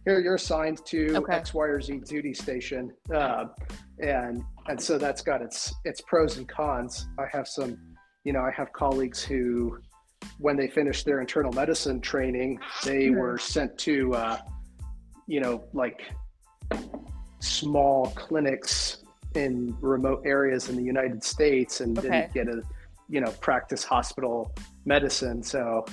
here 0.04 0.18
you're 0.18 0.34
assigned 0.36 0.84
to 0.86 1.16
Okay. 1.18 1.34
X 1.36 1.54
Y 1.54 1.64
or 1.66 1.80
Z 1.80 2.00
duty 2.04 2.34
station 2.34 2.90
uh, 3.14 3.44
and 4.00 4.42
and 4.68 4.80
so 4.80 4.98
that's 4.98 5.22
got 5.22 5.40
its 5.42 5.72
its 5.84 6.00
pros 6.00 6.36
and 6.38 6.48
cons 6.48 7.06
I 7.18 7.26
have 7.32 7.46
some 7.46 7.78
you 8.24 8.32
know 8.32 8.40
I 8.40 8.50
have 8.50 8.72
colleagues 8.72 9.22
who 9.22 9.78
when 10.38 10.56
they 10.56 10.68
finished 10.68 11.04
their 11.06 11.20
internal 11.20 11.52
medicine 11.52 12.00
training 12.00 12.58
they 12.84 13.06
Mhm. 13.08 13.18
were 13.20 13.38
sent 13.38 13.78
to 13.78 14.14
uh, 14.14 14.38
you 15.30 15.40
know 15.40 15.62
like 15.72 16.00
small 17.38 18.06
clinics 18.16 19.04
in 19.36 19.76
remote 19.80 20.22
areas 20.26 20.68
in 20.68 20.76
the 20.76 20.82
United 20.82 21.22
States 21.22 21.80
and 21.80 21.96
Okay. 21.98 22.08
didn't 22.08 22.34
get 22.34 22.48
a 22.48 22.62
you 23.08 23.20
know 23.20 23.30
practice 23.40 23.82
hospital 23.84 24.52
medicine. 24.84 25.42
So 25.42 25.86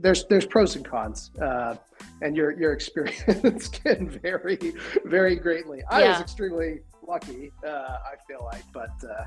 there's 0.00 0.24
there's 0.26 0.46
pros 0.46 0.74
and 0.76 0.84
cons 0.84 1.30
uh, 1.40 1.76
and 2.22 2.36
your 2.36 2.50
your 2.60 2.72
experience 2.72 3.68
can 3.84 4.10
vary 4.10 4.58
very 5.04 5.36
greatly. 5.36 5.80
I 5.88 6.08
was 6.08 6.20
extremely 6.20 6.80
lucky 7.06 7.50
uh, 7.66 7.96
i 8.12 8.14
feel 8.28 8.42
like 8.44 8.62
but 8.72 8.94
uh, 9.10 9.24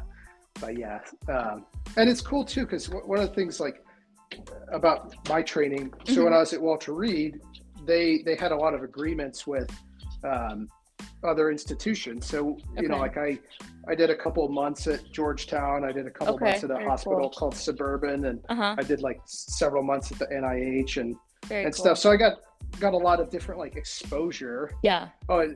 but 0.61 0.77
yeah 0.77 0.99
um, 1.27 1.65
and 1.97 2.09
it's 2.09 2.21
cool 2.21 2.45
too 2.45 2.61
because 2.61 2.89
one 2.89 3.19
of 3.19 3.27
the 3.27 3.35
things 3.35 3.59
like 3.59 3.83
about 4.71 5.13
my 5.29 5.41
training 5.41 5.93
so 6.05 6.23
when 6.23 6.33
i 6.33 6.39
was 6.39 6.53
at 6.53 6.61
walter 6.61 6.93
reed 6.93 7.39
they 7.85 8.21
they 8.25 8.35
had 8.35 8.51
a 8.51 8.55
lot 8.55 8.73
of 8.73 8.83
agreements 8.83 9.45
with 9.47 9.69
um, 10.23 10.67
other 11.23 11.51
institutions 11.51 12.25
so 12.25 12.57
you 12.79 12.87
know 12.87 12.97
like 12.97 13.17
i 13.17 13.37
i 13.87 13.95
did 13.95 14.09
a 14.09 14.15
couple 14.15 14.45
of 14.45 14.51
months 14.51 14.87
at 14.87 14.99
georgetown 15.11 15.83
i 15.83 15.91
did 15.91 16.05
a 16.07 16.09
couple 16.11 16.35
Okay, 16.35 16.45
months 16.45 16.63
at 16.63 16.71
a 16.71 16.75
very 16.75 16.85
hospital 16.87 17.19
cool. 17.21 17.29
called 17.29 17.55
suburban 17.55 18.25
and 18.25 18.39
Uh-huh. 18.49 18.75
i 18.77 18.83
did 18.83 19.01
like 19.01 19.19
several 19.25 19.83
months 19.83 20.11
at 20.11 20.19
the 20.19 20.25
nih 20.27 20.97
and 20.97 21.15
Very 21.47 21.65
and 21.65 21.75
cool. 21.75 21.83
stuff 21.85 21.97
so 21.97 22.11
i 22.11 22.17
got 22.17 22.33
got 22.79 22.93
a 22.93 22.97
lot 22.97 23.19
of 23.19 23.29
different 23.29 23.59
like 23.59 23.75
exposure 23.75 24.71
Yeah. 24.83 25.09
oh 25.29 25.39
I, 25.41 25.47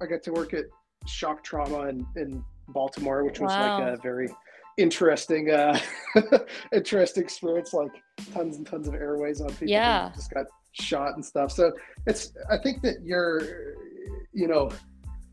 I 0.00 0.06
got 0.06 0.22
to 0.24 0.32
work 0.32 0.54
at 0.54 0.64
shock 1.06 1.42
trauma 1.44 1.88
in, 1.88 2.06
in 2.16 2.44
baltimore 2.68 3.24
which 3.24 3.40
was 3.40 3.52
Wow. 3.52 3.64
like 3.68 3.78
a 3.88 3.96
very 4.02 4.28
interesting 4.78 5.50
uh 5.50 5.78
interesting 6.72 7.22
experience 7.22 7.72
like 7.72 7.90
tons 8.32 8.56
and 8.58 8.66
tons 8.66 8.86
of 8.88 8.94
airways 8.94 9.40
on 9.40 9.48
people 9.50 9.68
Yeah. 9.68 10.10
just 10.14 10.30
got 10.32 10.46
shot 10.72 11.14
and 11.14 11.24
stuff 11.24 11.50
so 11.50 11.72
it's 12.06 12.32
i 12.50 12.58
think 12.58 12.82
that 12.82 12.96
you're 13.02 13.40
you 14.32 14.46
know 14.46 14.70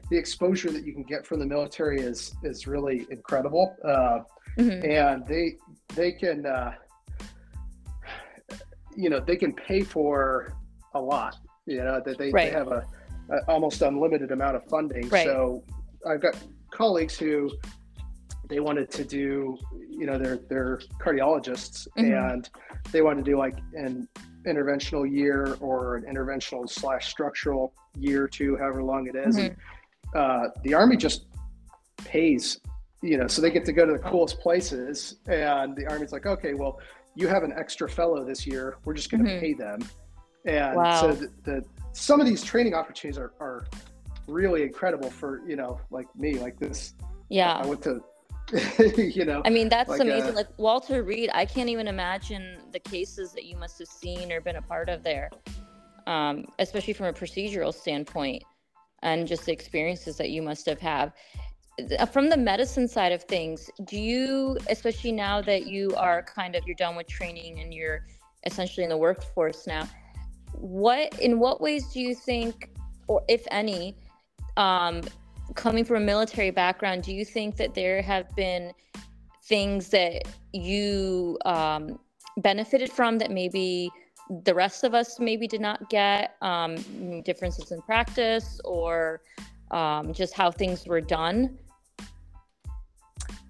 the 0.09 0.17
exposure 0.17 0.69
that 0.71 0.85
you 0.85 0.93
can 0.93 1.03
get 1.03 1.25
from 1.27 1.39
the 1.39 1.45
military 1.45 2.00
is 2.01 2.33
is 2.43 2.67
really 2.67 3.05
incredible 3.09 3.75
uh, 3.85 4.19
Mhm. 4.57 4.88
and 4.88 5.25
they 5.25 5.57
they 5.95 6.12
can 6.12 6.45
uh, 6.45 6.73
you 8.95 9.09
know 9.09 9.19
they 9.19 9.35
can 9.35 9.51
pay 9.53 9.81
for 9.81 10.53
a 10.93 11.01
lot 11.01 11.38
you 11.65 11.77
know 11.83 12.00
that 12.05 12.17
they, 12.19 12.29
Right. 12.31 12.51
they 12.51 12.57
have 12.57 12.67
a, 12.67 12.85
a 13.31 13.38
almost 13.47 13.81
unlimited 13.81 14.31
amount 14.31 14.55
of 14.55 14.63
funding 14.65 15.09
Right. 15.09 15.25
so 15.25 15.63
i've 16.07 16.21
got 16.21 16.35
colleagues 16.71 17.17
who 17.17 17.50
they 18.53 18.60
wanted 18.60 18.88
to 18.91 19.03
do 19.03 19.57
you 19.89 20.05
know 20.05 20.17
they're 20.19 20.38
they're 20.50 20.77
cardiologists 21.03 21.88
Mhm. 21.98 22.33
and 22.33 22.50
they 22.91 23.01
want 23.01 23.17
to 23.17 23.24
do 23.24 23.36
like 23.45 23.57
an 23.74 24.07
interventional 24.45 25.05
year 25.12 25.57
or 25.60 25.95
an 25.95 26.03
interventional 26.03 26.69
slash 26.69 27.10
structural 27.10 27.74
year 27.98 28.25
or 28.25 28.27
two 28.27 28.55
however 28.57 28.83
long 28.83 29.07
it 29.07 29.15
is. 29.15 29.38
and 29.38 29.55
uh, 30.15 30.50
the 30.63 30.74
army 30.75 30.95
just 30.95 31.25
pays 31.98 32.60
you 33.01 33.17
know 33.17 33.25
so 33.27 33.41
they 33.41 33.50
get 33.50 33.65
to 33.65 33.74
go 33.74 33.86
to 33.88 33.93
the 33.93 34.03
coolest 34.12 34.39
places 34.39 35.15
and 35.27 35.75
the 35.75 35.86
army's 35.88 36.12
like 36.12 36.25
okay 36.27 36.53
well 36.53 36.79
you 37.15 37.27
have 37.27 37.43
an 37.43 37.53
extra 37.63 37.89
fellow 37.89 38.24
this 38.24 38.45
year 38.45 38.77
we're 38.86 38.93
just 38.93 39.10
going 39.10 39.24
to 39.24 39.31
Mhm. 39.31 39.39
pay 39.39 39.53
them 39.53 39.79
and 40.45 40.75
Wow. 40.77 41.01
so 41.01 41.12
the, 41.13 41.27
the 41.48 41.63
some 41.93 42.19
of 42.22 42.27
these 42.27 42.43
training 42.43 42.74
opportunities 42.75 43.17
are, 43.17 43.33
are 43.39 43.65
really 44.27 44.62
incredible 44.63 45.10
for 45.10 45.41
you 45.50 45.55
know 45.55 45.79
like 45.89 46.07
me 46.15 46.31
like 46.45 46.57
this. 46.60 46.93
Yeah, 47.29 47.53
I 47.53 47.65
went 47.65 47.81
to 47.83 48.03
you 48.97 49.23
know 49.25 49.41
i 49.45 49.50
mean 49.50 49.69
that's 49.69 49.89
like, 49.89 50.01
amazing 50.01 50.31
uh, 50.31 50.35
like 50.35 50.47
walter 50.57 51.01
reed 51.01 51.29
i 51.33 51.45
can't 51.45 51.69
even 51.69 51.88
imagine 51.88 52.57
the 52.71 52.79
cases 52.79 53.31
that 53.31 53.45
you 53.45 53.55
must 53.55 53.79
have 53.79 53.88
seen 53.88 54.31
or 54.31 54.41
been 54.41 54.57
a 54.57 54.62
part 54.62 54.89
of 54.89 55.01
there 55.03 55.29
um, 56.07 56.45
especially 56.59 56.93
from 56.93 57.07
a 57.07 57.13
procedural 57.13 57.73
standpoint 57.73 58.43
and 59.03 59.27
just 59.27 59.45
the 59.45 59.51
experiences 59.51 60.17
that 60.17 60.29
you 60.29 60.41
must 60.41 60.65
have 60.65 60.79
had. 60.79 61.13
Uh, 62.00 62.05
from 62.05 62.29
the 62.29 62.38
medicine 62.38 62.88
side 62.88 63.12
of 63.12 63.23
things 63.23 63.67
do 63.85 63.97
you 63.97 64.55
especially 64.69 65.12
now 65.12 65.41
that 65.41 65.65
you 65.65 65.91
are 65.95 66.21
kind 66.21 66.55
of 66.55 66.63
you're 66.67 66.75
done 66.75 66.95
with 66.95 67.07
training 67.07 67.59
and 67.62 67.73
you're 67.73 68.05
essentially 68.45 68.83
in 68.83 68.91
the 68.91 68.97
workforce 68.97 69.65
now 69.65 69.89
what 70.51 71.19
in 71.19 71.39
what 71.39 71.62
ways 71.62 71.88
do 71.88 72.00
you 72.00 72.13
think 72.13 72.69
or 73.07 73.23
if 73.27 73.43
any 73.50 73.95
um, 74.55 75.01
coming 75.55 75.86
from 75.86 75.98
a 75.98 76.05
military 76.05 76.51
background, 76.51 77.03
do 77.03 77.13
you 77.13 77.25
think 77.25 77.57
that 77.57 77.74
there 77.74 78.01
have 78.01 78.33
been 78.36 78.72
things 79.45 79.89
that 79.89 80.24
you 80.53 81.38
um, 81.45 82.00
benefited 82.38 82.91
from 82.91 83.17
that 83.19 83.31
maybe 83.31 83.89
the 84.45 84.53
rest 84.53 84.83
of 84.83 84.93
us 84.93 85.19
maybe 85.19 85.48
did 85.48 85.62
not 85.62 85.89
get? 85.89 86.36
Um, 86.41 87.22
differences 87.22 87.72
in 87.72 87.81
practice 87.81 88.60
or 88.63 89.22
um, 89.72 90.13
just 90.13 90.33
how 90.33 90.51
things 90.51 90.86
were 90.86 91.01
done? 91.01 91.57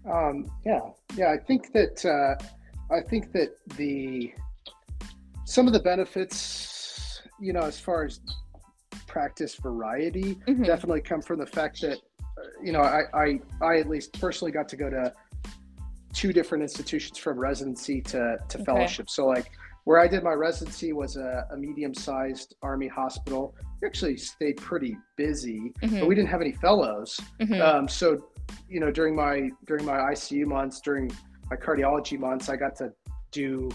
Um, 0.09 0.51
yeah, 0.65 0.81
yeah. 1.15 1.31
I 1.31 1.37
think 1.37 1.71
that 1.73 2.05
uh, 2.05 2.35
I 2.93 3.01
think 3.01 3.31
that 3.33 3.55
the 3.77 4.33
some 5.45 5.67
of 5.67 5.73
the 5.73 5.79
benefits, 5.79 7.21
you 7.39 7.53
know, 7.53 7.61
as 7.61 7.79
far 7.79 8.03
as 8.03 8.19
practice 9.17 9.53
variety, 9.55 10.29
Mhm. 10.47 10.65
definitely 10.65 11.01
come 11.01 11.21
from 11.21 11.37
the 11.39 11.45
fact 11.45 11.75
that, 11.81 11.97
uh, 12.39 12.41
you 12.65 12.71
know, 12.75 12.81
I, 12.81 13.01
I 13.23 13.25
I 13.61 13.73
at 13.81 13.87
least 13.87 14.09
personally 14.19 14.51
got 14.59 14.67
to 14.73 14.77
go 14.83 14.89
to 14.89 15.13
two 16.13 16.31
different 16.33 16.61
institutions 16.67 17.17
from 17.19 17.35
residency 17.39 17.97
to 18.13 18.21
to 18.51 18.55
Okay. 18.57 18.65
fellowship. 18.65 19.07
So 19.17 19.21
like 19.27 19.47
where 19.85 19.99
I 20.05 20.07
did 20.07 20.21
my 20.23 20.35
residency 20.49 20.93
was 20.93 21.11
a, 21.17 21.45
a 21.53 21.57
medium-sized 21.57 22.49
army 22.69 22.87
hospital. 22.87 23.43
We 23.81 23.87
actually 23.91 24.15
stayed 24.17 24.57
pretty 24.69 24.93
busy, 25.17 25.59
but 25.81 25.89
Mhm. 25.89 26.07
we 26.07 26.15
didn't 26.15 26.29
have 26.35 26.41
any 26.47 26.53
fellows. 26.65 27.09
Mhm. 27.41 27.59
Um, 27.67 27.87
so, 27.99 28.05
you 28.73 28.79
know, 28.81 28.91
during 28.99 29.13
my 29.25 29.35
during 29.69 29.85
my 29.93 29.99
ICU 30.13 30.45
months, 30.55 30.75
during 30.87 31.05
my 31.51 31.57
cardiology 31.65 32.17
months, 32.27 32.45
I 32.53 32.55
got 32.65 32.73
to 32.81 32.87
do 33.31 33.69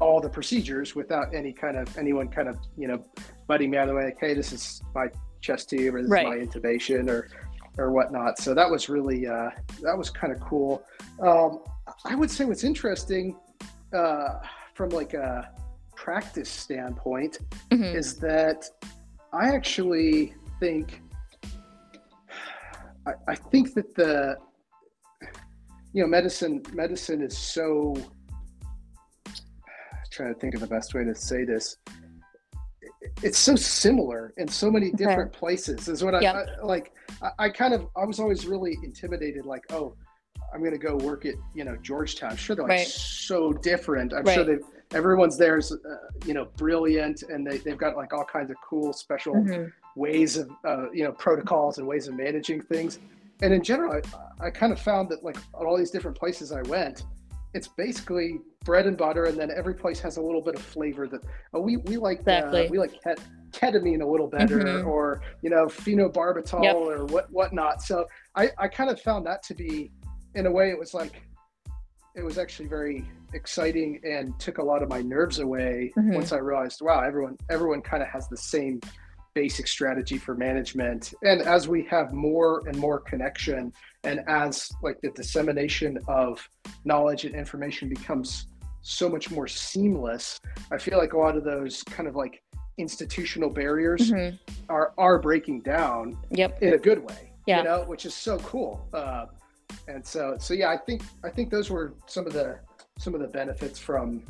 all 0.00 0.20
the 0.20 0.28
procedures 0.28 0.94
without 0.94 1.34
any 1.34 1.52
kind 1.52 1.76
of 1.76 1.96
anyone 1.98 2.28
kind 2.28 2.48
of 2.48 2.56
you 2.76 2.88
know 2.88 3.04
butting 3.46 3.70
me 3.70 3.76
out 3.76 3.84
of 3.84 3.88
the 3.90 3.94
way. 3.94 4.04
Like, 4.06 4.18
hey, 4.20 4.34
this 4.34 4.52
is 4.52 4.82
my 4.94 5.08
chest 5.40 5.70
tube, 5.70 5.94
or 5.94 6.02
this 6.02 6.10
Right. 6.10 6.26
is 6.40 6.54
my 6.54 6.60
intubation, 6.60 7.08
or 7.08 7.28
or 7.78 7.92
whatnot. 7.92 8.38
So 8.38 8.54
that 8.54 8.68
was 8.70 8.88
really 8.88 9.26
uh, 9.26 9.50
that 9.82 9.96
was 9.96 10.10
kind 10.10 10.32
of 10.32 10.40
cool. 10.40 10.82
Um, 11.20 11.60
I 12.04 12.14
would 12.14 12.30
say 12.30 12.44
what's 12.44 12.64
interesting 12.64 13.36
uh, 13.94 14.40
from 14.74 14.90
like 14.90 15.14
a 15.14 15.50
practice 15.96 16.48
standpoint 16.48 17.38
Mhm. 17.70 17.94
is 17.94 18.16
that 18.16 18.64
I 19.32 19.48
actually 19.54 20.34
think 20.60 21.02
I, 23.06 23.12
I 23.28 23.34
think 23.34 23.74
that 23.74 23.94
the 23.94 24.36
you 25.92 26.02
know 26.02 26.08
medicine 26.08 26.62
medicine 26.72 27.22
is 27.22 27.36
so 27.36 27.94
trying 30.18 30.34
to 30.34 30.40
think 30.40 30.54
of 30.54 30.60
the 30.60 30.66
best 30.66 30.94
way 30.94 31.04
to 31.04 31.14
say 31.14 31.44
this 31.44 31.76
it's 33.22 33.38
so 33.38 33.54
similar 33.54 34.32
in 34.36 34.48
so 34.48 34.68
many 34.70 34.88
Okay. 34.88 34.96
different 34.96 35.32
places 35.32 35.86
is 35.88 36.02
what 36.02 36.14
I, 36.14 36.20
Yep. 36.20 36.34
I 36.34 36.64
like 36.64 36.92
I, 37.22 37.30
I 37.44 37.48
kind 37.50 37.72
of 37.72 37.86
I 37.96 38.04
was 38.04 38.18
always 38.18 38.44
really 38.46 38.76
intimidated 38.82 39.46
like 39.46 39.62
oh 39.72 39.94
I'm 40.52 40.64
gonna 40.64 40.76
go 40.78 40.96
work 40.96 41.24
at 41.24 41.34
you 41.54 41.62
know 41.64 41.76
Georgetown 41.76 42.34
sure 42.36 42.56
they're 42.56 42.64
like 42.64 42.70
Right. 42.78 42.86
so 42.86 43.52
different 43.52 44.12
I'm 44.12 44.26
sure 44.26 44.44
Right. 44.44 44.58
they 44.90 44.96
everyone's 44.96 45.36
there 45.38 45.56
is 45.56 45.70
uh, 45.70 45.76
you 46.26 46.34
know 46.34 46.46
brilliant 46.56 47.22
and 47.22 47.46
they, 47.46 47.58
they've 47.58 47.78
got 47.78 47.96
like 47.96 48.12
all 48.12 48.24
kinds 48.24 48.50
of 48.50 48.56
cool 48.68 48.92
special 48.92 49.34
Mhm. 49.36 49.70
ways 49.94 50.36
of 50.36 50.50
uh, 50.64 50.90
you 50.92 51.04
know 51.04 51.12
protocols 51.12 51.78
and 51.78 51.86
ways 51.86 52.08
of 52.08 52.14
managing 52.14 52.60
things 52.62 52.98
and 53.42 53.54
in 53.54 53.62
general 53.62 54.00
I, 54.40 54.46
I 54.46 54.50
kind 54.50 54.72
of 54.72 54.80
found 54.80 55.10
that 55.10 55.22
like 55.22 55.36
all 55.54 55.76
these 55.78 55.92
different 55.92 56.16
places 56.18 56.50
i 56.50 56.62
went 56.62 57.04
it's 57.54 57.68
basically 57.68 58.40
bread 58.68 58.86
and 58.86 58.98
butter 58.98 59.24
and 59.24 59.38
then 59.38 59.50
every 59.50 59.72
place 59.72 59.98
has 59.98 60.18
a 60.18 60.20
little 60.20 60.42
bit 60.42 60.54
of 60.54 60.60
flavor 60.60 61.06
that 61.08 61.22
oh, 61.54 61.60
we, 61.60 61.78
we 61.78 61.96
like 61.96 62.18
Exactly. 62.18 62.66
uh, 62.66 62.70
we 62.70 62.78
like 62.78 62.92
ket- 63.02 63.18
ketamine 63.50 64.02
a 64.02 64.06
little 64.06 64.26
better 64.26 64.58
Mhm. 64.58 64.86
or 64.86 65.22
you 65.40 65.48
know 65.48 65.64
phenobarbital 65.64 66.62
Yep. 66.62 66.76
or 66.76 67.06
what 67.06 67.32
whatnot 67.32 67.80
so 67.80 68.06
i 68.36 68.50
i 68.58 68.68
kind 68.68 68.90
of 68.90 69.00
found 69.00 69.24
that 69.24 69.42
to 69.44 69.54
be 69.54 69.90
in 70.34 70.44
a 70.44 70.50
way 70.50 70.68
it 70.68 70.78
was 70.78 70.92
like 70.92 71.22
it 72.14 72.22
was 72.22 72.36
actually 72.36 72.68
very 72.68 73.06
exciting 73.32 74.00
and 74.04 74.38
took 74.38 74.58
a 74.58 74.62
lot 74.62 74.82
of 74.82 74.90
my 74.90 75.00
nerves 75.00 75.38
away 75.38 75.90
Mhm. 75.96 76.14
once 76.14 76.32
I 76.32 76.38
realized, 76.38 76.78
wow, 76.82 77.00
everyone 77.00 77.36
everyone 77.48 77.80
kind 77.80 78.02
of 78.02 78.08
has 78.16 78.28
the 78.28 78.36
same 78.36 78.80
basic 79.34 79.66
strategy 79.68 80.18
for 80.18 80.34
management. 80.34 81.14
And 81.22 81.40
as 81.42 81.68
we 81.68 81.80
have 81.84 82.12
more 82.12 82.66
and 82.66 82.76
more 82.76 82.98
connection, 82.98 83.72
and 84.02 84.18
as 84.26 84.68
like 84.82 84.98
the 85.00 85.10
dissemination 85.10 85.96
of 86.08 86.32
knowledge 86.84 87.24
and 87.24 87.34
information 87.36 87.88
becomes 87.88 88.48
so 88.88 89.06
much 89.08 89.30
more 89.30 89.46
seamless, 89.46 90.40
I 90.72 90.78
feel 90.78 90.96
like 90.96 91.12
a 91.12 91.18
lot 91.18 91.36
of 91.36 91.44
those 91.44 91.82
kind 91.82 92.08
of 92.08 92.16
like 92.16 92.42
institutional 92.78 93.50
barriers 93.50 94.10
Mhm. 94.10 94.38
are 94.70 94.92
are 94.96 95.18
breaking 95.18 95.60
down 95.60 96.16
Yep. 96.30 96.62
in 96.62 96.72
a 96.74 96.78
good 96.78 97.04
way. 97.04 97.32
Yeah. 97.46 97.58
You 97.58 97.64
know, 97.64 97.84
which 97.84 98.06
is 98.06 98.14
so 98.14 98.38
cool. 98.38 98.88
Uh, 98.94 99.26
and 99.88 100.04
so 100.06 100.36
so 100.38 100.54
yeah, 100.54 100.70
I 100.70 100.78
think 100.78 101.02
I 101.22 101.28
think 101.28 101.50
those 101.50 101.70
were 101.70 101.92
some 102.06 102.26
of 102.26 102.32
the 102.32 102.58
some 102.98 103.14
of 103.14 103.20
the 103.20 103.28
benefits 103.28 103.78
from 103.78 104.24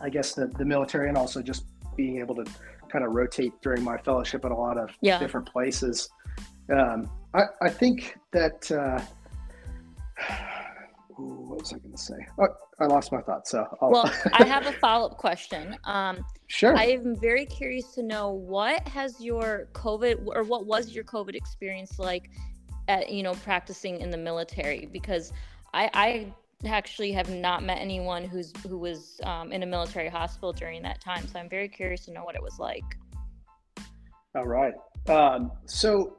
I 0.00 0.08
guess 0.10 0.34
the, 0.34 0.46
the 0.46 0.64
military 0.64 1.08
and 1.08 1.18
also 1.18 1.42
just 1.42 1.64
being 1.96 2.18
able 2.20 2.36
to 2.36 2.44
kind 2.88 3.04
of 3.04 3.14
rotate 3.14 3.52
during 3.62 3.82
my 3.82 3.96
fellowship 3.98 4.44
at 4.44 4.52
a 4.52 4.54
lot 4.54 4.78
of 4.78 4.90
Yeah. 5.00 5.18
different 5.18 5.46
places. 5.50 6.08
Um, 6.70 7.10
I, 7.34 7.44
I 7.62 7.68
think 7.68 8.16
that 8.32 8.70
uh, 8.70 9.00
ooh, 11.22 11.44
what 11.48 11.60
was 11.60 11.72
I 11.72 11.78
going 11.78 11.92
to 11.92 11.98
say? 11.98 12.14
Oh, 12.38 12.48
I 12.80 12.86
lost 12.86 13.12
my 13.12 13.20
thought. 13.20 13.46
So 13.46 13.66
I'll, 13.80 13.90
Well, 13.90 14.12
I 14.32 14.44
have 14.46 14.66
a 14.66 14.72
follow 14.72 15.08
up 15.08 15.18
question. 15.18 15.76
Um, 15.84 16.24
sure. 16.48 16.76
I 16.76 16.86
am 16.86 17.16
very 17.16 17.46
curious 17.46 17.94
to 17.94 18.02
know 18.02 18.30
what 18.30 18.86
has 18.88 19.20
your 19.20 19.68
COVID 19.72 20.26
or 20.26 20.42
what 20.42 20.66
was 20.66 20.90
your 20.90 21.04
COVID 21.04 21.34
experience 21.34 21.98
like 21.98 22.30
at, 22.88 23.10
you 23.10 23.22
know, 23.22 23.34
practicing 23.34 24.00
in 24.00 24.10
the 24.10 24.16
military? 24.16 24.88
Because 24.92 25.32
I, 25.72 25.90
I 25.94 26.32
actually 26.66 27.12
have 27.12 27.30
not 27.30 27.62
met 27.62 27.78
anyone 27.78 28.24
who's 28.24 28.52
who 28.66 28.78
was 28.78 29.20
um, 29.24 29.52
in 29.52 29.62
a 29.62 29.66
military 29.66 30.08
hospital 30.08 30.52
during 30.52 30.82
that 30.82 31.00
time. 31.00 31.26
So 31.26 31.38
I'm 31.38 31.48
very 31.48 31.68
curious 31.68 32.04
to 32.06 32.12
know 32.12 32.24
what 32.24 32.34
it 32.34 32.42
was 32.42 32.58
like. 32.58 32.84
All 34.34 34.46
right. 34.46 34.74
Um, 35.08 35.52
so 35.66 36.18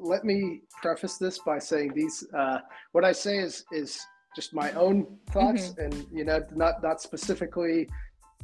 let 0.00 0.24
me 0.24 0.62
preface 0.82 1.16
this 1.16 1.38
by 1.38 1.58
saying 1.58 1.92
these. 1.94 2.26
Uh, 2.36 2.58
what 2.92 3.04
I 3.04 3.12
say 3.12 3.38
is 3.38 3.64
is 3.72 4.04
just 4.34 4.54
my 4.54 4.72
own 4.72 5.06
thoughts, 5.30 5.70
Mm-hmm. 5.70 5.80
and 5.80 6.06
you 6.12 6.24
know, 6.24 6.40
not 6.54 6.82
not 6.82 7.00
specifically. 7.00 7.88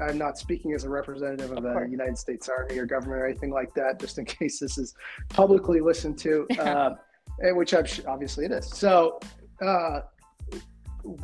I'm 0.01 0.17
not 0.17 0.39
speaking 0.39 0.73
as 0.73 0.85
a 0.85 0.89
representative 0.89 1.51
of, 1.51 1.59
Of 1.59 1.65
the 1.65 1.73
course. 1.73 1.91
United 1.91 2.17
States 2.17 2.49
Army 2.49 2.79
or 2.79 2.87
government 2.87 3.21
or 3.21 3.27
anything 3.27 3.51
like 3.51 3.75
that. 3.75 4.01
Just 4.01 4.17
in 4.19 4.25
case 4.39 4.59
this 4.59 4.79
is 4.79 4.95
publicly 5.29 5.81
listened 5.81 6.19
to, 6.21 6.47
uh, 6.59 6.95
and 7.41 7.57
which 7.57 7.75
I'm 7.75 7.87
su- 7.87 8.05
obviously 8.07 8.45
it 8.47 8.53
is. 8.53 8.67
So. 8.69 9.21
Uh, 9.63 10.01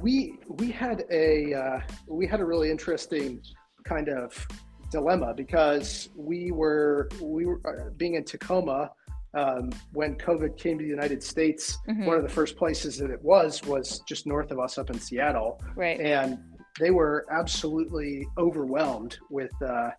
we 0.00 0.38
we 0.48 0.70
had 0.70 1.05
a 1.11 1.52
uh, 1.55 1.81
we 2.09 2.26
had 2.26 2.40
a 2.40 2.44
really 2.44 2.70
interesting 2.70 3.40
kind 3.85 4.09
of 4.09 4.46
dilemma 4.90 5.35
because 5.35 6.09
we 6.16 6.50
were 6.50 7.09
we 7.22 7.44
were 7.44 7.61
uh, 7.66 7.90
being 7.96 8.14
in 8.14 8.24
Tacoma 8.24 8.90
um, 9.37 9.70
when 9.92 10.16
COVID 10.16 10.57
came 10.57 10.79
to 10.79 10.85
the 10.85 10.90
United 10.90 11.22
States. 11.22 11.79
Mhm. 11.88 12.07
One 12.07 12.16
of 12.16 12.22
the 12.22 12.29
first 12.29 12.57
places 12.57 12.96
that 12.99 13.11
it 13.11 13.22
was 13.22 13.62
was 13.64 14.01
just 14.01 14.27
north 14.27 14.51
of 14.51 14.59
us 14.59 14.79
up 14.79 14.88
in 14.90 14.99
Seattle, 14.99 15.61
Right. 15.77 16.01
and 16.01 16.38
they 16.81 16.90
were 16.90 17.27
absolutely 17.31 18.27
overwhelmed 18.38 19.18
with 19.31 19.53
uh, 19.62 19.90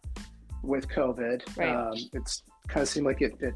with 0.64 0.88
COVID. 0.90 1.44
Right. 1.58 1.70
Um, 1.70 1.94
it's 2.14 2.44
kind 2.68 2.82
of 2.82 2.90
seemed 2.90 3.06
like 3.06 3.22
it, 3.22 3.36
it 3.40 3.54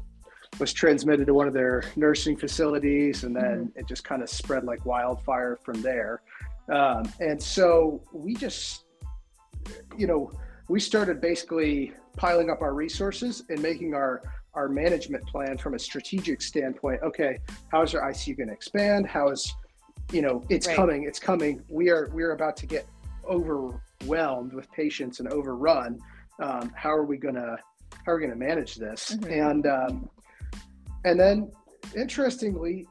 was 0.60 0.72
transmitted 0.72 1.26
to 1.26 1.34
one 1.34 1.48
of 1.48 1.54
their 1.54 1.82
nursing 1.96 2.36
facilities, 2.36 3.24
and 3.24 3.34
then 3.34 3.72
it 3.74 3.86
just 3.88 4.04
kind 4.04 4.22
of 4.22 4.30
spread 4.30 4.64
like 4.64 4.86
wildfire 4.86 5.58
from 5.64 5.82
there. 5.82 6.22
Um, 6.68 7.12
and 7.20 7.42
so 7.42 8.02
we 8.12 8.34
just, 8.34 8.84
you 9.98 10.06
know, 10.06 10.30
we 10.68 10.78
started 10.78 11.20
basically 11.20 11.92
piling 12.16 12.50
up 12.50 12.62
our 12.62 12.72
resources 12.74 13.42
and 13.48 13.60
making 13.60 13.94
our 13.94 14.22
our 14.54 14.68
management 14.68 15.26
plan 15.26 15.56
from 15.56 15.74
a 15.74 15.78
strategic 15.78 16.42
standpoint. 16.42 17.00
Okay, 17.02 17.38
how 17.70 17.82
is 17.82 17.94
our 17.94 18.02
ICU 18.10 18.36
going 18.36 18.48
to 18.48 18.52
expand? 18.54 19.06
How 19.06 19.28
is, 19.28 19.52
you 20.12 20.22
know, 20.22 20.44
it's 20.48 20.66
Right. 20.66 20.76
coming, 20.76 21.04
it's 21.04 21.18
coming. 21.18 21.62
We 21.68 21.90
are 21.90 22.10
we 22.12 22.22
are 22.22 22.32
about 22.32 22.56
to 22.58 22.66
get 22.66 22.86
overwhelmed 23.28 24.52
with 24.52 24.70
patients 24.72 25.20
and 25.20 25.28
overrun. 25.32 25.98
Um, 26.40 26.72
how 26.76 26.90
are 26.90 27.04
we 27.04 27.16
going 27.16 27.34
to 27.36 27.56
how 28.04 28.12
are 28.12 28.16
we 28.16 28.26
going 28.26 28.38
to 28.38 28.44
manage 28.46 28.76
this? 28.76 29.16
Mhm. 29.16 29.50
And 29.50 29.66
um, 29.66 30.08
and 31.04 31.18
then 31.18 31.50
interestingly, 31.96 32.86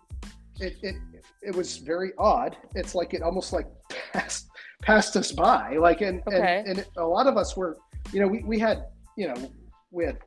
it, 0.59 0.75
it 0.81 0.95
it 1.43 1.55
was 1.55 1.77
very 1.77 2.11
odd. 2.17 2.57
It's 2.75 2.95
like 2.95 3.13
it 3.13 3.21
almost 3.21 3.53
like 3.53 3.67
passed 4.13 4.49
passed 4.81 5.15
us 5.15 5.31
by. 5.31 5.77
Like 5.77 6.01
and 6.01 6.21
Okay. 6.27 6.63
and, 6.65 6.79
and 6.79 6.87
a 6.97 7.05
lot 7.05 7.27
of 7.27 7.37
us 7.37 7.55
were, 7.55 7.77
you 8.13 8.19
know, 8.19 8.27
we, 8.27 8.43
we 8.43 8.57
had, 8.57 8.85
you 9.15 9.27
know, 9.27 9.51
we 9.91 10.05
had 10.05 10.17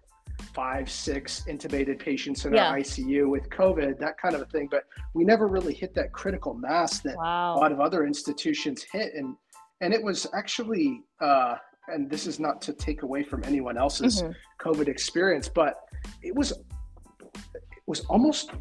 five, 0.44 0.90
six 0.90 1.44
intubated 1.48 1.98
patients 1.98 2.44
in 2.44 2.54
Yeah. 2.54 2.68
our 2.68 2.78
ICU 2.78 3.28
with 3.28 3.48
COVID, 3.50 3.98
that 3.98 4.18
kind 4.18 4.35
of 4.35 4.42
a 4.42 4.46
thing. 4.46 4.68
But 4.70 4.85
we 5.14 5.24
never 5.24 5.46
really 5.48 5.74
hit 5.74 5.94
that 5.94 6.12
critical 6.12 6.54
mass 6.54 7.00
that 7.00 7.14
a 7.16 7.59
lot 7.59 7.72
of 7.72 7.80
other 7.80 8.07
institutions 8.07 8.83
hit. 8.90 9.14
And 9.14 9.37
and 9.80 9.92
it 9.92 10.02
was 10.02 10.26
actually 10.35 11.02
uh 11.20 11.57
and 11.88 12.09
this 12.09 12.26
is 12.26 12.40
not 12.40 12.62
to 12.62 12.72
take 12.72 13.02
away 13.02 13.22
from 13.22 13.42
anyone 13.44 13.76
else's 13.76 14.22
Mhm. 14.22 14.35
COVID 14.61 14.88
experience, 14.88 15.48
but 15.48 15.76
it 16.22 16.35
was 16.35 16.52
it 16.52 17.83
was 17.87 18.00
almost 18.07 18.52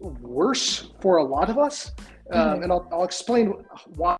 worse 0.00 0.90
for 1.00 1.16
a 1.18 1.24
lot 1.24 1.50
of 1.50 1.58
us. 1.58 1.92
Um, 2.32 2.58
Mhm. 2.58 2.62
and 2.64 2.72
I'll, 2.72 2.88
I'll 2.92 3.04
explain 3.04 3.52
why 3.96 4.16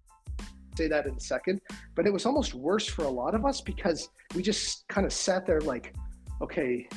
say 0.76 0.88
that 0.88 1.06
in 1.06 1.14
a 1.14 1.20
second. 1.20 1.60
But 1.94 2.06
it 2.06 2.12
was 2.12 2.26
almost 2.26 2.54
worse 2.54 2.86
for 2.86 3.04
a 3.04 3.08
lot 3.10 3.34
of 3.34 3.44
us 3.46 3.60
because 3.62 4.10
we 4.34 4.42
just 4.42 4.86
kind 4.88 5.06
of 5.06 5.12
sat 5.12 5.46
there 5.46 5.60
like, 5.62 5.94
okay, 6.42 6.88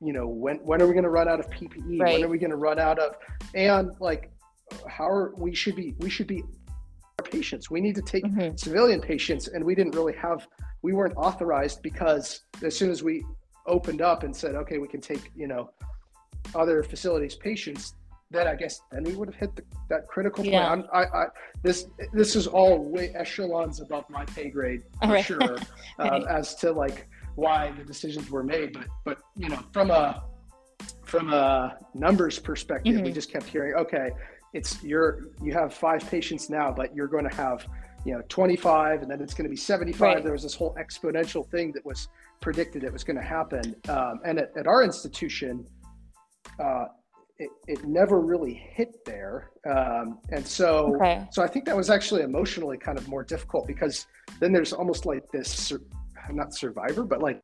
you 0.00 0.12
know, 0.12 0.26
when 0.26 0.56
when 0.58 0.82
are 0.82 0.86
we 0.86 0.92
going 0.92 1.04
to 1.04 1.10
run 1.10 1.28
out 1.28 1.40
of 1.40 1.48
PPE? 1.50 2.00
Right. 2.00 2.12
When 2.14 2.24
are 2.24 2.28
we 2.28 2.38
going 2.38 2.50
to 2.50 2.56
run 2.56 2.78
out 2.78 2.98
of? 2.98 3.16
And 3.54 3.90
like, 4.00 4.30
how 4.88 5.08
are 5.08 5.34
we 5.36 5.54
should 5.54 5.76
be 5.76 5.94
we 5.98 6.10
should 6.10 6.26
be 6.26 6.42
our 7.18 7.24
patients. 7.24 7.70
We 7.70 7.80
need 7.80 7.94
to 7.94 8.02
take 8.02 8.24
Mhm. 8.24 8.58
civilian 8.58 9.00
patients, 9.00 9.48
and 9.48 9.64
we 9.64 9.74
didn't 9.74 9.94
really 9.94 10.14
have 10.14 10.46
we 10.82 10.92
weren't 10.92 11.14
authorized 11.16 11.82
because 11.82 12.40
as 12.62 12.76
soon 12.76 12.90
as 12.90 13.02
we 13.02 13.24
opened 13.66 14.02
up 14.02 14.22
and 14.24 14.36
said, 14.36 14.54
okay, 14.54 14.78
we 14.78 14.88
can 14.88 15.00
take 15.00 15.30
you 15.36 15.46
know 15.46 15.70
other 16.54 16.82
facilities 16.82 17.34
patients, 17.36 17.94
then 18.30 18.46
I 18.46 18.54
guess 18.54 18.80
then 18.90 19.04
we 19.04 19.14
would 19.14 19.28
have 19.28 19.36
hit 19.36 19.56
the, 19.56 19.62
that 19.88 20.06
critical 20.08 20.42
point. 20.44 20.54
Yeah. 20.54 20.70
I'm, 20.70 20.84
I, 20.92 21.04
I 21.04 21.24
this 21.62 21.86
this 22.12 22.36
is 22.36 22.46
all 22.46 22.90
way 22.90 23.10
echelons 23.14 23.80
above 23.80 24.08
my 24.10 24.24
pay 24.26 24.50
grade 24.50 24.82
for 25.00 25.08
Right. 25.12 25.24
sure, 25.24 25.56
um, 25.98 26.08
Right. 26.10 26.24
as 26.28 26.54
to 26.56 26.72
like 26.72 27.08
why 27.36 27.72
the 27.76 27.84
decisions 27.84 28.30
were 28.30 28.42
made. 28.42 28.72
But 28.72 28.86
but 29.04 29.18
you 29.36 29.48
know 29.48 29.60
from 29.72 29.90
a 29.90 30.22
from 31.04 31.32
a 31.32 31.78
numbers 31.94 32.38
perspective, 32.38 33.00
we 33.02 33.10
Mhm. 33.10 33.14
just 33.14 33.30
kept 33.30 33.46
hearing, 33.46 33.74
okay, 33.74 34.10
it's 34.52 34.82
you're 34.82 35.26
you 35.42 35.52
have 35.52 35.72
five 35.74 36.08
patients 36.08 36.48
now, 36.50 36.72
but 36.72 36.94
you're 36.94 37.08
going 37.08 37.28
to 37.28 37.34
have 37.36 37.66
you 38.04 38.12
know 38.12 38.22
25 38.28 39.00
and 39.02 39.10
then 39.10 39.20
it's 39.22 39.32
going 39.32 39.44
to 39.44 39.50
be 39.50 39.56
75 39.56 40.00
Right. 40.00 40.22
there 40.22 40.32
was 40.32 40.42
this 40.42 40.54
whole 40.54 40.74
exponential 40.78 41.48
thing 41.50 41.72
that 41.72 41.84
was 41.86 42.08
predicted 42.42 42.84
it 42.84 42.92
was 42.92 43.02
going 43.02 43.16
to 43.16 43.22
happen 43.22 43.74
um, 43.88 44.20
and 44.26 44.38
at, 44.38 44.54
at 44.58 44.66
our 44.66 44.82
institution 44.82 45.66
uh, 46.60 46.84
it, 47.38 47.48
it 47.66 47.82
never 47.86 48.20
really 48.20 48.52
hit 48.52 49.02
there 49.06 49.52
um, 49.66 50.18
and 50.32 50.46
so 50.46 50.94
Okay. 50.96 51.26
so 51.32 51.42
i 51.42 51.46
think 51.46 51.64
that 51.64 51.74
was 51.74 51.88
actually 51.88 52.20
emotionally 52.20 52.76
kind 52.76 52.98
of 52.98 53.08
more 53.08 53.24
difficult 53.24 53.66
because 53.66 54.06
then 54.38 54.52
there's 54.52 54.74
almost 54.74 55.06
like 55.06 55.22
this 55.32 55.72
not 56.32 56.54
survivor 56.54 57.04
but 57.04 57.20
like 57.20 57.40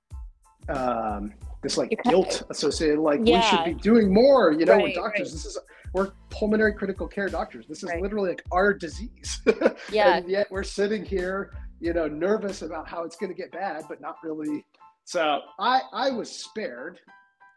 um, 0.69 1.33
this 1.63 1.77
like 1.77 1.91
kind 1.91 2.01
guilt 2.11 2.43
associated 2.51 2.99
like 3.01 3.21
we 3.21 3.41
should 3.43 3.65
be 3.65 3.75
doing 3.75 4.13
more 4.13 4.53
you 4.53 4.65
know 4.65 4.77
Right, 4.77 4.95
doctors 4.95 5.29
right. 5.29 5.33
this 5.33 5.47
is 5.47 5.59
we're 5.93 6.11
pulmonary 6.31 6.73
critical 6.75 7.09
care 7.09 7.29
doctors 7.29 7.67
this 7.67 7.83
is 7.83 7.91
Right. 7.91 8.01
literally 8.03 8.31
like 8.31 8.45
our 8.53 8.73
disease 8.73 9.41
Yeah. 9.93 10.17
and 10.17 10.29
yet 10.29 10.47
we're 10.51 10.63
sitting 10.63 11.05
here 11.05 11.53
you 11.81 11.93
know 11.93 12.07
nervous 12.07 12.63
about 12.63 12.89
how 12.89 13.05
it's 13.05 13.17
going 13.17 13.31
to 13.31 13.37
get 13.37 13.51
bad 13.53 13.85
but 13.89 14.01
not 14.01 14.17
really 14.23 14.65
so 15.05 15.41
i 15.59 15.81
i 15.93 16.11
was 16.11 16.31
spared 16.31 16.99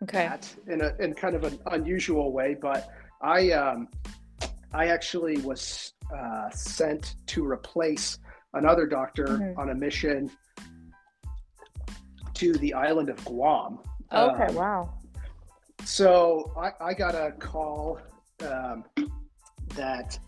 Okay. 0.03 0.27
that 0.27 0.53
in 0.67 0.81
a 0.81 0.93
in 0.99 1.13
kind 1.13 1.35
of 1.35 1.43
an 1.43 1.59
unusual 1.67 2.31
way 2.33 2.55
but 2.59 2.89
i 3.21 3.51
um 3.51 3.87
i 4.73 4.87
actually 4.87 5.37
was 5.41 5.93
uh, 6.17 6.49
sent 6.49 7.15
to 7.27 7.45
replace 7.45 8.17
another 8.53 8.85
doctor 8.87 9.25
Mhm. 9.27 9.57
on 9.57 9.69
a 9.69 9.75
mission 9.75 10.29
to 12.43 12.53
the 12.59 12.73
island 12.73 13.09
of 13.09 13.23
guam 13.25 13.79
Okay. 14.11 14.47
Um, 14.49 14.55
Wow. 14.55 14.93
so 15.85 16.51
I, 16.57 16.89
I 16.89 16.93
got 16.93 17.15
a 17.15 17.31
call 17.31 17.99
um, 18.41 18.83
that 19.75 20.19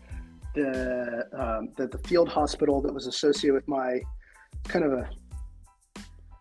the 0.54 1.28
um, 1.32 1.68
that 1.76 1.92
the 1.92 1.98
field 2.08 2.28
hospital 2.28 2.80
that 2.82 2.92
was 2.92 3.06
associated 3.06 3.54
with 3.54 3.68
my 3.68 4.00
kind 4.64 4.84
of 4.84 4.92
a 4.92 5.08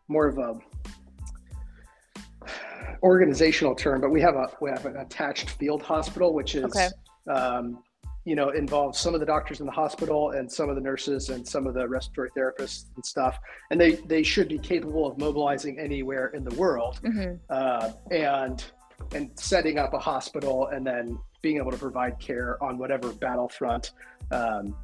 more 0.08 0.28
of 0.28 0.38
a 0.38 0.58
organizational 3.04 3.76
term, 3.76 4.02
but 4.02 4.10
we 4.10 4.22
have 4.22 4.36
a 4.36 4.48
we 4.62 4.70
have 4.72 4.86
an 4.86 4.98
attached 4.98 5.52
field 5.52 5.82
hospital, 5.84 6.34
which 6.34 6.56
is 6.56 6.64
Okay. 6.66 6.90
um, 7.30 7.84
you 8.26 8.36
know 8.36 8.50
involves 8.50 9.00
some 9.00 9.14
of 9.14 9.20
the 9.20 9.26
doctors 9.26 9.60
in 9.60 9.66
the 9.66 9.72
hospital 9.72 10.32
and 10.32 10.52
some 10.52 10.68
of 10.70 10.76
the 10.76 10.82
nurses 10.82 11.30
and 11.30 11.48
some 11.48 11.68
of 11.68 11.74
the 11.74 11.88
respiratory 11.88 12.32
therapists 12.38 12.86
and 12.96 13.06
stuff, 13.06 13.38
and 13.72 13.80
they 13.80 13.92
they 14.08 14.24
should 14.24 14.50
be 14.50 14.58
capable 14.58 15.06
of 15.06 15.18
mobilizing 15.18 15.80
anywhere 15.80 16.28
in 16.30 16.44
the 16.44 16.56
world 16.56 17.00
hmm 17.04 17.34
uh, 17.50 17.92
and 18.12 18.66
and 19.14 19.30
setting 19.36 19.78
up 19.78 19.94
a 19.94 20.00
hospital 20.00 20.68
and 20.68 20.86
then 20.88 21.18
being 21.42 21.58
able 21.58 21.70
to 21.72 21.78
provide 21.78 22.18
care 22.20 22.62
on 22.64 22.78
whatever 22.78 23.12
battlefront 23.14 23.92
um, 24.32 24.76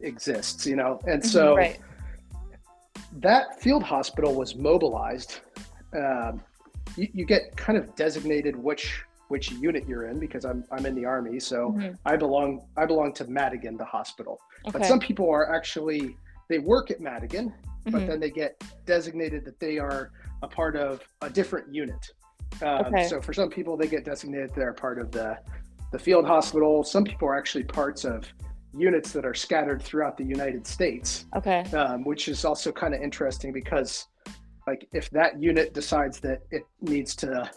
exists 0.00 0.66
you 0.66 0.76
know 0.76 1.00
and 1.06 1.24
so 1.24 1.56
Mm-hmm. 1.56 1.58
right. 1.58 1.78
that 3.20 3.60
field 3.60 3.82
hospital 3.82 4.34
was 4.34 4.54
mobilized 4.54 5.40
um, 5.94 6.40
you, 6.96 7.08
you 7.12 7.24
get 7.24 7.56
kind 7.56 7.76
of 7.78 7.94
designated 7.96 8.54
which 8.56 9.02
which 9.28 9.50
unit 9.52 9.86
you're 9.88 10.06
in 10.08 10.18
because 10.18 10.44
I'm, 10.44 10.64
I'm 10.70 10.86
in 10.86 10.94
the 10.94 11.04
army 11.04 11.38
so 11.40 11.72
Mhm. 11.72 11.96
i 12.04 12.16
belong 12.16 12.66
i 12.76 12.84
belong 12.86 13.12
to 13.14 13.24
madigan 13.26 13.76
the 13.76 13.84
hospital 13.84 14.38
but 14.72 14.84
some 14.84 14.98
people 15.00 15.30
are 15.30 15.54
actually 15.54 16.16
they 16.48 16.58
work 16.58 16.90
at 16.90 17.00
madigan 17.00 17.52
but 17.84 18.02
Mhm. 18.02 18.06
then 18.08 18.20
they 18.20 18.30
get 18.30 18.60
designated 18.84 19.44
that 19.44 19.60
they 19.60 19.78
are 19.78 20.10
a 20.42 20.48
part 20.48 20.74
of 20.76 21.00
a 21.22 21.30
different 21.30 21.72
unit. 21.72 22.10
Um, 22.60 22.86
Okay. 22.86 23.04
So 23.04 23.20
for 23.20 23.32
some 23.32 23.48
people, 23.48 23.76
they 23.76 23.86
get 23.86 24.04
designated 24.04 24.50
they're 24.56 24.72
part 24.72 24.98
of 24.98 25.12
the 25.12 25.38
the 25.92 25.98
field 26.00 26.26
hospital. 26.26 26.82
Some 26.82 27.04
people 27.04 27.28
are 27.28 27.36
actually 27.38 27.62
parts 27.62 28.04
of 28.04 28.26
units 28.74 29.12
that 29.12 29.24
are 29.24 29.34
scattered 29.34 29.80
throughout 29.80 30.16
the 30.16 30.24
United 30.24 30.66
States, 30.66 31.26
Okay. 31.36 31.62
um, 31.76 32.02
which 32.04 32.26
is 32.26 32.44
also 32.44 32.72
kind 32.72 32.92
of 32.92 33.00
interesting 33.00 33.52
because, 33.52 34.08
like, 34.66 34.88
if 34.92 35.08
that 35.10 35.40
unit 35.40 35.72
decides 35.72 36.18
that 36.20 36.40
it 36.50 36.64
needs 36.80 37.14
to 37.16 37.48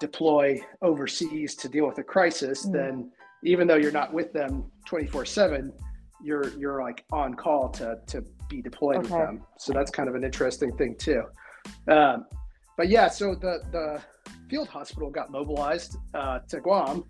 deploy 0.00 0.60
overseas 0.82 1.54
to 1.54 1.68
deal 1.68 1.86
with 1.86 1.98
a 1.98 2.02
crisis, 2.02 2.66
Mhm. 2.66 2.72
then 2.72 3.12
even 3.44 3.68
though 3.68 3.76
you're 3.76 3.92
not 3.92 4.12
with 4.12 4.32
them 4.32 4.64
24 4.86 5.24
seven, 5.24 5.72
you're 6.22 6.48
you're 6.58 6.82
like 6.82 7.04
on 7.12 7.34
call 7.34 7.68
to 7.70 7.98
to 8.06 8.22
be 8.48 8.60
deployed 8.60 8.98
with 8.98 9.10
them. 9.10 9.46
So 9.58 9.72
that's 9.72 9.90
kind 9.90 10.08
of 10.08 10.14
an 10.16 10.24
interesting 10.24 10.76
thing 10.76 10.96
too. 10.96 11.22
Um, 11.88 12.26
but 12.76 12.88
yeah, 12.88 13.08
so 13.08 13.34
the 13.34 13.60
the 13.70 14.02
field 14.48 14.68
hospital 14.68 15.10
got 15.10 15.30
mobilized 15.30 15.96
uh, 16.14 16.40
to 16.48 16.60
Guam, 16.60 17.04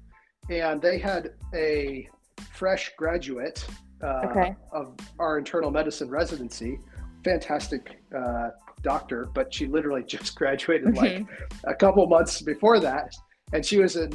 and 0.50 0.80
they 0.82 0.98
had 0.98 1.32
a 1.54 2.08
fresh 2.52 2.92
graduate 2.96 3.66
uh, 4.02 4.26
Okay. 4.26 4.54
of 4.72 4.94
our 5.18 5.38
internal 5.38 5.70
medicine 5.70 6.08
residency, 6.10 6.78
fantastic 7.24 8.02
uh, 8.16 8.50
doctor, 8.82 9.28
but 9.34 9.52
she 9.52 9.66
literally 9.66 10.02
just 10.16 10.34
graduated 10.36 10.96
like 10.96 11.18
Mhm. 11.18 11.26
a 11.64 11.74
couple 11.74 12.06
months 12.06 12.42
before 12.42 12.80
that, 12.80 13.14
and 13.52 13.64
she 13.64 13.78
was 13.78 13.96
an 13.96 14.12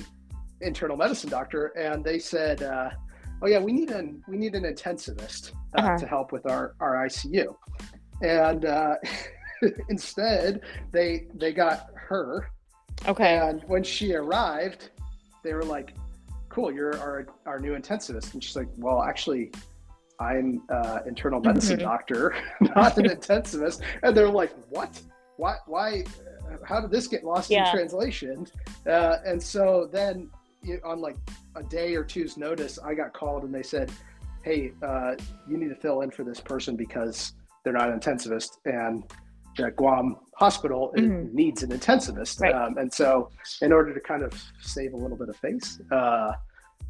internal 0.62 0.98
medicine 0.98 1.30
doctor, 1.30 1.68
and 1.78 2.04
they 2.04 2.20
said, 2.20 2.64
uh, 2.64 2.90
"Oh 3.42 3.48
yeah, 3.48 3.60
we 3.60 3.72
need 3.74 3.92
an 3.92 4.24
we 4.28 4.38
need 4.38 4.56
an 4.56 4.64
intensivist 4.64 5.52
uh, 5.76 5.82
Uh-huh. 5.82 5.98
to 5.98 6.06
help 6.08 6.32
with 6.32 6.46
our 6.50 6.76
our 6.80 6.96
ICU," 7.06 7.56
and 8.22 8.66
uh, 8.66 8.96
instead 9.90 10.62
they 10.92 11.28
they 11.36 11.52
got 11.54 11.90
her, 11.96 12.50
Okay. 13.08 13.38
and 13.38 13.64
when 13.68 13.84
she 13.84 14.14
arrived, 14.16 14.90
they 15.44 15.54
were 15.54 15.64
like, 15.66 15.94
"Cool, 16.50 16.72
you're 16.74 16.98
our 17.00 17.28
our 17.46 17.60
new 17.60 17.76
intensivist," 17.76 18.34
and 18.34 18.44
she's 18.44 18.56
like, 18.56 18.70
"Well, 18.78 19.04
actually." 19.04 19.52
I'm 20.20 20.62
uh, 20.70 21.00
internal 21.06 21.42
medicine 21.42 21.78
Mhm. 21.80 21.84
doctor, 21.84 22.36
not 22.76 22.98
an 22.98 23.06
intensivist, 23.06 23.82
and 24.04 24.16
they're 24.16 24.30
like, 24.30 24.52
"What? 24.70 25.02
Why? 25.38 25.56
Why? 25.68 26.04
How 26.64 26.80
did 26.80 26.92
this 26.92 27.08
get 27.08 27.24
lost 27.24 27.50
Yeah. 27.50 27.70
in 27.70 27.76
translation?" 27.76 28.48
Uh, 28.88 29.18
and 29.26 29.42
so 29.42 29.90
then, 29.92 30.30
you- 30.64 30.80
on 30.86 31.02
like 31.02 31.18
a 31.56 31.64
day 31.64 31.96
or 31.96 32.04
two's 32.04 32.38
notice, 32.38 32.80
I 32.80 32.94
got 32.94 33.14
called 33.14 33.44
and 33.44 33.54
they 33.54 33.64
said, 33.64 33.92
"Hey, 34.44 34.72
uh, 34.82 35.16
you 35.50 35.58
need 35.58 35.70
to 35.70 35.76
fill 35.76 36.02
in 36.02 36.12
for 36.12 36.24
this 36.24 36.40
person 36.40 36.76
because 36.76 37.34
they're 37.64 37.74
not 37.74 37.90
an 37.90 38.00
intensivist, 38.00 38.58
and 38.66 39.04
the 39.58 39.72
Guam 39.72 40.18
hospital 40.38 40.92
it 40.96 41.02
Mhm. 41.02 41.34
needs 41.34 41.62
an 41.64 41.72
intensivist." 41.72 42.40
Right. 42.40 42.54
Um, 42.56 42.78
and 42.78 42.94
so, 42.94 43.30
in 43.62 43.74
order 43.74 43.94
to 43.94 44.00
kind 44.00 44.24
of 44.24 44.32
save 44.62 44.94
a 44.94 44.98
little 44.98 45.18
bit 45.18 45.28
of 45.28 45.36
face, 45.36 45.82
uh, 45.92 46.32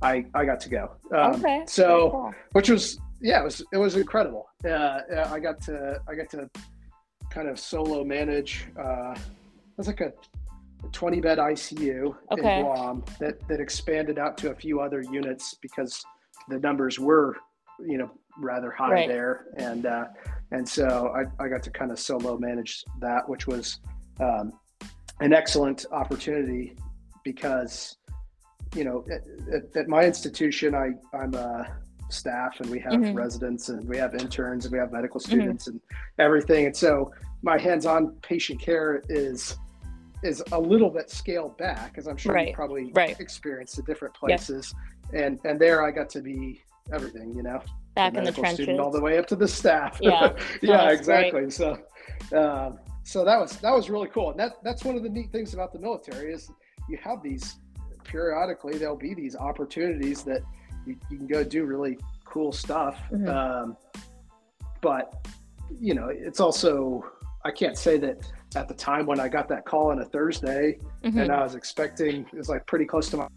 I 0.03 0.25
I 0.35 0.45
got 0.45 0.59
to 0.59 0.69
go. 0.69 0.91
Um, 1.15 1.35
okay. 1.35 1.63
So 1.67 2.09
cool. 2.11 2.33
which 2.51 2.69
was 2.69 2.99
yeah, 3.21 3.41
it 3.41 3.43
was 3.43 3.63
it 3.73 3.77
was 3.77 3.95
incredible. 3.95 4.47
Uh, 4.67 4.99
I 5.27 5.39
got 5.39 5.61
to 5.63 5.99
I 6.07 6.15
got 6.15 6.29
to 6.31 6.49
kind 7.29 7.47
of 7.49 7.59
solo 7.59 8.03
manage. 8.03 8.67
Uh, 8.77 9.11
it 9.13 9.77
was 9.77 9.87
like 9.87 10.01
a 10.01 10.13
20 10.91 11.19
bed 11.21 11.37
ICU 11.37 12.15
Okay. 12.31 12.59
in 12.59 12.63
Guam 12.63 13.03
that, 13.19 13.45
that 13.47 13.59
expanded 13.59 14.19
out 14.19 14.37
to 14.37 14.51
a 14.51 14.55
few 14.55 14.79
other 14.79 15.01
units 15.01 15.55
because 15.61 16.03
the 16.49 16.59
numbers 16.59 16.99
were, 16.99 17.35
you 17.85 17.97
know, 17.97 18.09
rather 18.39 18.71
high 18.71 18.91
Right. 18.91 19.07
there. 19.07 19.47
And, 19.57 19.85
uh, 19.85 20.05
and 20.51 20.67
so 20.67 21.13
I, 21.15 21.43
I 21.43 21.47
got 21.49 21.63
to 21.63 21.71
kind 21.71 21.91
of 21.91 21.99
solo 21.99 22.37
manage 22.37 22.83
that, 23.01 23.27
which 23.27 23.47
was 23.47 23.79
um, 24.19 24.53
an 25.19 25.33
excellent 25.33 25.85
opportunity 25.91 26.77
because, 27.23 27.97
you 28.75 28.83
know, 28.83 29.03
at, 29.11 29.21
at, 29.53 29.75
at 29.75 29.87
my 29.87 30.03
institution, 30.05 30.75
I, 30.75 30.91
I'm 31.17 31.33
a 31.33 31.75
staff 32.09 32.59
and 32.59 32.69
we 32.69 32.79
have 32.79 32.93
Mhm. 32.93 33.15
residents 33.15 33.69
and 33.69 33.87
we 33.87 33.97
have 33.97 34.13
interns 34.15 34.65
and 34.65 34.71
we 34.71 34.77
have 34.77 34.91
medical 34.91 35.19
students 35.19 35.67
and 35.67 35.79
everything. 36.19 36.65
And 36.67 36.75
so 36.75 37.11
my 37.41 37.57
hands-on 37.57 38.11
patient 38.21 38.59
care 38.59 39.01
is 39.09 39.57
is 40.23 40.41
a 40.53 40.59
little 40.59 40.89
bit 40.89 41.09
scaled 41.11 41.55
back, 41.57 41.97
as 41.99 42.07
I'm 42.07 42.17
sure 42.17 42.33
Right, 42.33 42.47
you 42.47 42.53
probably 42.55 42.91
right. 42.95 43.19
experienced 43.19 43.77
at 43.77 43.85
different 43.85 44.15
Yes. 44.27 44.47
places. 44.47 44.73
And 45.13 45.39
and 45.45 45.59
there 45.59 45.83
I 45.83 45.91
got 45.91 46.09
to 46.11 46.21
be 46.21 46.61
everything, 46.91 47.33
you 47.35 47.43
know, 47.43 47.61
Back 47.95 48.09
in 48.09 48.15
the 48.15 48.21
medical 48.31 48.43
student 48.45 48.77
trenches. 48.77 48.79
all 48.79 48.91
the 48.91 49.01
way 49.01 49.17
up 49.19 49.27
to 49.27 49.35
the 49.35 49.47
staff. 49.47 49.99
Yeah. 50.01 50.33
Yeah, 50.61 50.77
that's 50.85 50.99
exactly. 50.99 51.49
So, 51.51 51.77
um, 52.33 52.79
so 53.03 53.23
that 53.23 53.39
was 53.39 53.57
that 53.57 53.73
was 53.73 53.89
really 53.89 54.07
cool, 54.07 54.31
and 54.31 54.39
that 54.39 54.53
that's 54.63 54.83
one 54.83 54.95
of 54.95 55.03
the 55.03 55.09
neat 55.09 55.31
things 55.31 55.53
about 55.53 55.73
the 55.73 55.79
military 55.79 56.33
is 56.33 56.49
you 56.89 56.97
have 56.97 57.21
these 57.21 57.57
periodically 58.03 58.77
there'll 58.77 58.95
be 58.95 59.13
these 59.13 59.35
opportunities 59.35 60.23
that 60.23 60.41
you, 60.85 60.95
you 61.09 61.17
can 61.17 61.27
go 61.27 61.43
do 61.43 61.65
really 61.65 61.97
cool 62.25 62.51
stuff. 62.51 62.99
Mhm. 63.11 63.27
Um, 63.27 63.77
but 64.81 65.27
you 65.79 65.93
know, 65.95 66.09
it's 66.09 66.39
also 66.39 67.03
I 67.43 67.51
can't 67.51 67.77
say 67.77 67.97
that 67.99 68.17
at 68.55 68.67
the 68.67 68.73
time 68.73 69.05
when 69.05 69.19
I 69.19 69.27
got 69.27 69.47
that 69.49 69.65
call 69.65 69.91
on 69.91 69.99
a 69.99 70.05
Thursday 70.05 70.79
Mhm. 71.03 71.21
and 71.23 71.31
I 71.31 71.43
was 71.43 71.55
expecting 71.55 72.25
it 72.31 72.37
was 72.37 72.49
like 72.49 72.65
pretty 72.65 72.85
close 72.85 73.09
to 73.11 73.17
my 73.17 73.27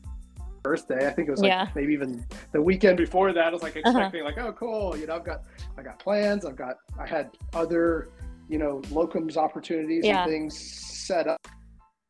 birthday. 0.63 1.07
I 1.07 1.11
think 1.11 1.29
it 1.29 1.31
was 1.31 1.41
like 1.41 1.51
Yeah. 1.51 1.69
maybe 1.75 1.93
even 1.93 2.25
the 2.53 2.61
weekend 2.61 2.97
before 2.99 3.33
that. 3.33 3.47
I 3.47 3.51
was 3.51 3.63
like 3.63 3.77
Uh-huh. 3.77 3.91
expecting 3.91 4.25
like, 4.25 4.39
oh 4.39 4.53
cool, 4.53 4.97
you 4.97 5.07
know, 5.07 5.17
I've 5.17 5.25
got 5.25 5.43
I 5.77 5.83
got 5.83 5.99
plans, 5.99 6.45
I've 6.45 6.57
got 6.57 6.77
I 6.99 7.07
had 7.07 7.31
other, 7.55 8.09
you 8.49 8.59
know, 8.59 8.81
locums 8.89 9.37
opportunities 9.37 10.05
Yeah. 10.05 10.23
and 10.23 10.31
things 10.31 10.59
set 10.59 11.27
up. 11.27 11.39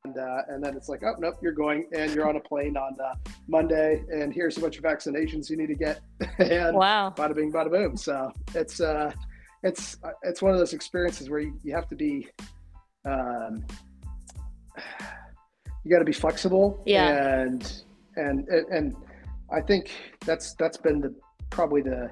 And, 0.08 0.18
uh, 0.18 0.42
and 0.48 0.64
then 0.64 0.74
it's 0.74 0.88
like, 0.88 1.02
oh 1.02 1.14
nope, 1.18 1.36
you're 1.42 1.52
going 1.52 1.86
and 1.94 2.14
you're 2.14 2.26
on 2.28 2.36
a 2.36 2.40
plane 2.40 2.76
on 2.76 2.96
uh, 2.98 3.14
Monday, 3.46 4.02
and 4.10 4.32
here's 4.32 4.56
a 4.56 4.60
bunch 4.60 4.78
of 4.78 4.84
vaccinations 4.84 5.50
you 5.50 5.56
need 5.56 5.66
to 5.66 5.74
get, 5.74 6.00
and 6.38 6.74
Wow. 6.76 7.12
bada 7.16 7.34
bing, 7.34 7.52
bada 7.52 7.70
boom. 7.70 7.96
So 7.96 8.32
it's 8.54 8.80
uh, 8.80 9.12
it's 9.62 9.98
it's 10.22 10.40
one 10.40 10.52
of 10.52 10.58
those 10.58 10.72
experiences 10.72 11.28
where 11.28 11.40
you, 11.40 11.58
you 11.62 11.74
have 11.74 11.88
to 11.88 11.94
be, 11.96 12.26
um, 13.04 13.64
you 15.84 15.90
got 15.90 15.98
to 15.98 16.04
be 16.06 16.12
flexible. 16.12 16.82
Yeah. 16.86 17.40
And 17.42 17.82
and 18.16 18.48
and 18.48 18.96
I 19.52 19.60
think 19.60 19.90
that's 20.24 20.54
that's 20.54 20.78
been 20.78 21.00
the 21.00 21.14
probably 21.50 21.82
the 21.82 22.10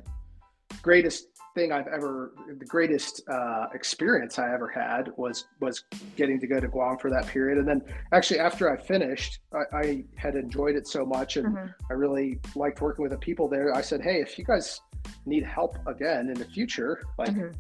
greatest 0.83 1.29
thing 1.57 1.73
I've 1.73 1.87
ever 1.89 2.33
the 2.59 2.65
greatest 2.67 3.23
uh, 3.29 3.67
experience 3.75 4.39
I 4.39 4.53
ever 4.53 4.69
had 4.69 5.11
was 5.17 5.47
was 5.61 5.85
getting 6.15 6.39
to 6.41 6.47
go 6.47 6.61
to 6.61 6.69
Guam 6.69 6.99
for 6.99 7.11
that 7.11 7.27
period. 7.27 7.57
And 7.59 7.67
then 7.67 7.83
actually 8.13 8.39
after 8.39 8.71
I 8.71 8.77
finished, 8.77 9.41
I, 9.53 9.77
I 9.77 10.05
had 10.17 10.35
enjoyed 10.37 10.77
it 10.77 10.87
so 10.87 11.05
much 11.07 11.37
and 11.39 11.47
Mhm. 11.57 11.75
I 11.91 11.95
really 11.95 12.39
liked 12.55 12.81
working 12.83 13.03
with 13.03 13.13
the 13.13 13.19
people 13.19 13.49
there. 13.49 13.75
I 13.75 13.81
said, 13.81 14.03
hey, 14.03 14.21
if 14.21 14.39
you 14.39 14.45
guys 14.45 14.81
need 15.25 15.45
help 15.45 15.79
again 15.89 16.29
in 16.29 16.35
the 16.35 16.45
future, 16.45 17.01
like 17.19 17.31
Mhm. 17.31 17.55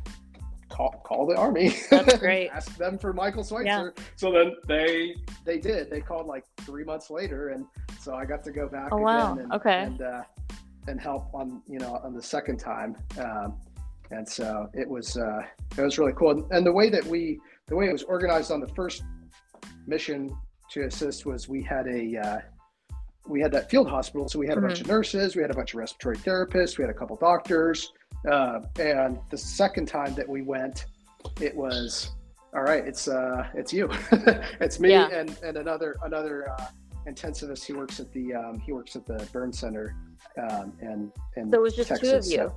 call 0.69 0.91
call 1.09 1.27
the 1.27 1.37
army. 1.37 1.75
That's 1.91 2.19
great. 2.27 2.51
Ask 2.51 2.77
them 2.77 2.99
for 2.99 3.15
Michael 3.15 3.45
Switzer. 3.45 3.65
Yeah. 3.97 4.05
So 4.17 4.31
then 4.31 4.53
they 4.69 5.15
they 5.47 5.59
did. 5.59 5.91
They 5.91 6.03
called 6.03 6.27
like 6.27 6.45
three 6.69 6.85
months 6.85 7.09
later, 7.11 7.49
and 7.55 7.65
so 7.99 8.15
I 8.15 8.27
got 8.27 8.45
to 8.45 8.53
go 8.53 8.69
back 8.69 8.91
Oh, 8.93 8.97
again 8.99 9.07
wow. 9.07 9.37
and 9.41 9.53
Okay. 9.55 9.81
and 9.85 10.03
uh, 10.03 10.23
and 10.87 11.01
help 11.01 11.33
on 11.35 11.63
you 11.67 11.79
know 11.79 11.93
on 12.05 12.13
the 12.15 12.23
second 12.23 12.59
time. 12.59 12.95
Um, 13.19 13.57
and 14.11 14.29
so 14.29 14.69
it 14.75 14.89
was 14.89 15.17
uh, 15.17 15.43
it 15.77 15.83
was 15.83 15.99
really 15.99 16.13
cool. 16.13 16.47
And 16.51 16.65
the 16.67 16.73
way 16.73 16.91
that 16.91 17.05
we 17.05 17.39
the 17.67 17.77
way 17.77 17.89
it 17.89 17.93
was 17.93 18.03
organized 18.05 18.51
on 18.53 18.61
the 18.61 18.69
first 18.69 19.03
mission 19.87 20.37
to 20.71 20.85
assist 20.85 21.27
was 21.27 21.49
we 21.49 21.63
had 21.63 21.87
a 21.87 22.17
uh, 22.19 22.39
we 23.29 23.41
had 23.41 23.51
that 23.53 23.69
field 23.71 23.89
hospital, 23.89 24.29
so 24.29 24.39
we 24.39 24.47
had 24.47 24.59
a 24.59 24.61
bunch 24.61 24.75
Mm-hmm. 24.75 24.85
of 24.85 24.89
nurses, 24.91 25.35
we 25.37 25.43
had 25.43 25.51
a 25.51 25.55
bunch 25.55 25.75
of 25.75 25.79
respiratory 25.79 26.17
therapists, 26.19 26.79
we 26.79 26.83
had 26.83 26.91
a 26.91 26.95
couple 26.99 27.17
doctors, 27.17 27.93
uh, 28.31 28.61
and 28.79 29.19
the 29.31 29.39
second 29.39 29.87
time 29.87 30.15
that 30.15 30.29
we 30.29 30.43
went, 30.43 30.87
it 31.41 31.55
was 31.55 32.11
all 32.55 32.63
right. 32.63 32.87
It's 32.87 33.09
uh, 33.09 33.49
it's 33.55 33.73
you, 33.73 33.89
it's 34.61 34.79
me, 34.81 34.91
Yeah. 34.91 35.09
and 35.09 35.37
and 35.43 35.57
another 35.57 35.97
another 36.05 36.49
uh, 36.51 36.67
intensivist. 37.09 37.65
He 37.65 37.73
works 37.73 37.99
at 38.01 38.13
the 38.13 38.33
um, 38.35 38.61
he 38.61 38.73
works 38.73 38.95
at 38.97 39.05
the 39.07 39.29
burn 39.33 39.53
center, 39.53 39.95
um, 40.41 40.73
and 40.81 41.13
and 41.37 41.51
So 41.53 41.59
it 41.59 41.63
was 41.63 41.75
just 41.75 42.01
two 42.01 42.11
of 42.11 42.25
you 42.27 42.53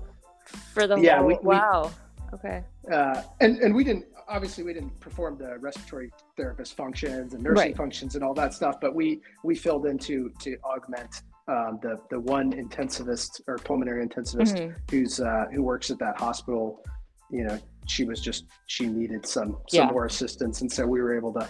for 0.73 0.87
the 0.87 0.95
Yeah, 0.97 1.17
whole. 1.17 1.27
we- 1.27 1.33
we- 1.41 1.55
wow. 1.55 1.91
Okay. 2.33 2.63
uh, 2.91 3.21
and 3.41 3.57
and 3.57 3.73
we 3.73 3.83
didn't 3.83 4.05
obviously 4.27 4.63
we 4.63 4.73
didn't 4.73 4.97
perform 4.99 5.35
the 5.37 5.57
respiratory 5.57 6.11
therapist 6.37 6.75
functions 6.77 7.33
and 7.33 7.41
nursing 7.43 7.55
Right. 7.69 7.75
functions 7.77 8.13
and 8.13 8.23
all 8.23 8.35
that 8.35 8.53
stuff, 8.53 8.75
but 8.79 8.93
we 8.93 9.21
we 9.43 9.55
filled 9.55 9.85
in 9.87 9.97
to 9.99 10.29
to 10.41 10.57
augment 10.63 11.23
um, 11.47 11.79
the 11.81 11.99
the 12.11 12.19
one 12.19 12.51
intensivist 12.53 13.41
or 13.47 13.57
pulmonary 13.57 14.05
intensivist 14.05 14.55
Mhm. 14.55 14.75
who's 14.91 15.19
uh, 15.19 15.45
who 15.51 15.63
works 15.63 15.89
at 15.89 15.97
that 15.99 16.19
hospital. 16.19 16.83
You 17.31 17.45
know, 17.45 17.57
she 17.87 18.03
was 18.05 18.21
just 18.21 18.45
she 18.67 18.85
needed 18.85 19.25
some 19.25 19.57
some 19.67 19.85
Yeah. 19.87 19.91
more 19.91 20.05
assistance, 20.05 20.61
and 20.61 20.71
so 20.71 20.85
we 20.85 21.01
were 21.01 21.17
able 21.17 21.33
to 21.33 21.47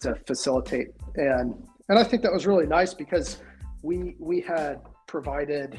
to 0.00 0.14
facilitate 0.26 0.88
and 1.16 1.54
and 1.90 1.98
I 1.98 2.04
think 2.04 2.22
that 2.22 2.32
was 2.32 2.46
really 2.46 2.66
nice 2.66 2.94
because 2.94 3.42
we 3.82 4.16
we 4.18 4.40
had 4.40 4.80
provided 5.06 5.78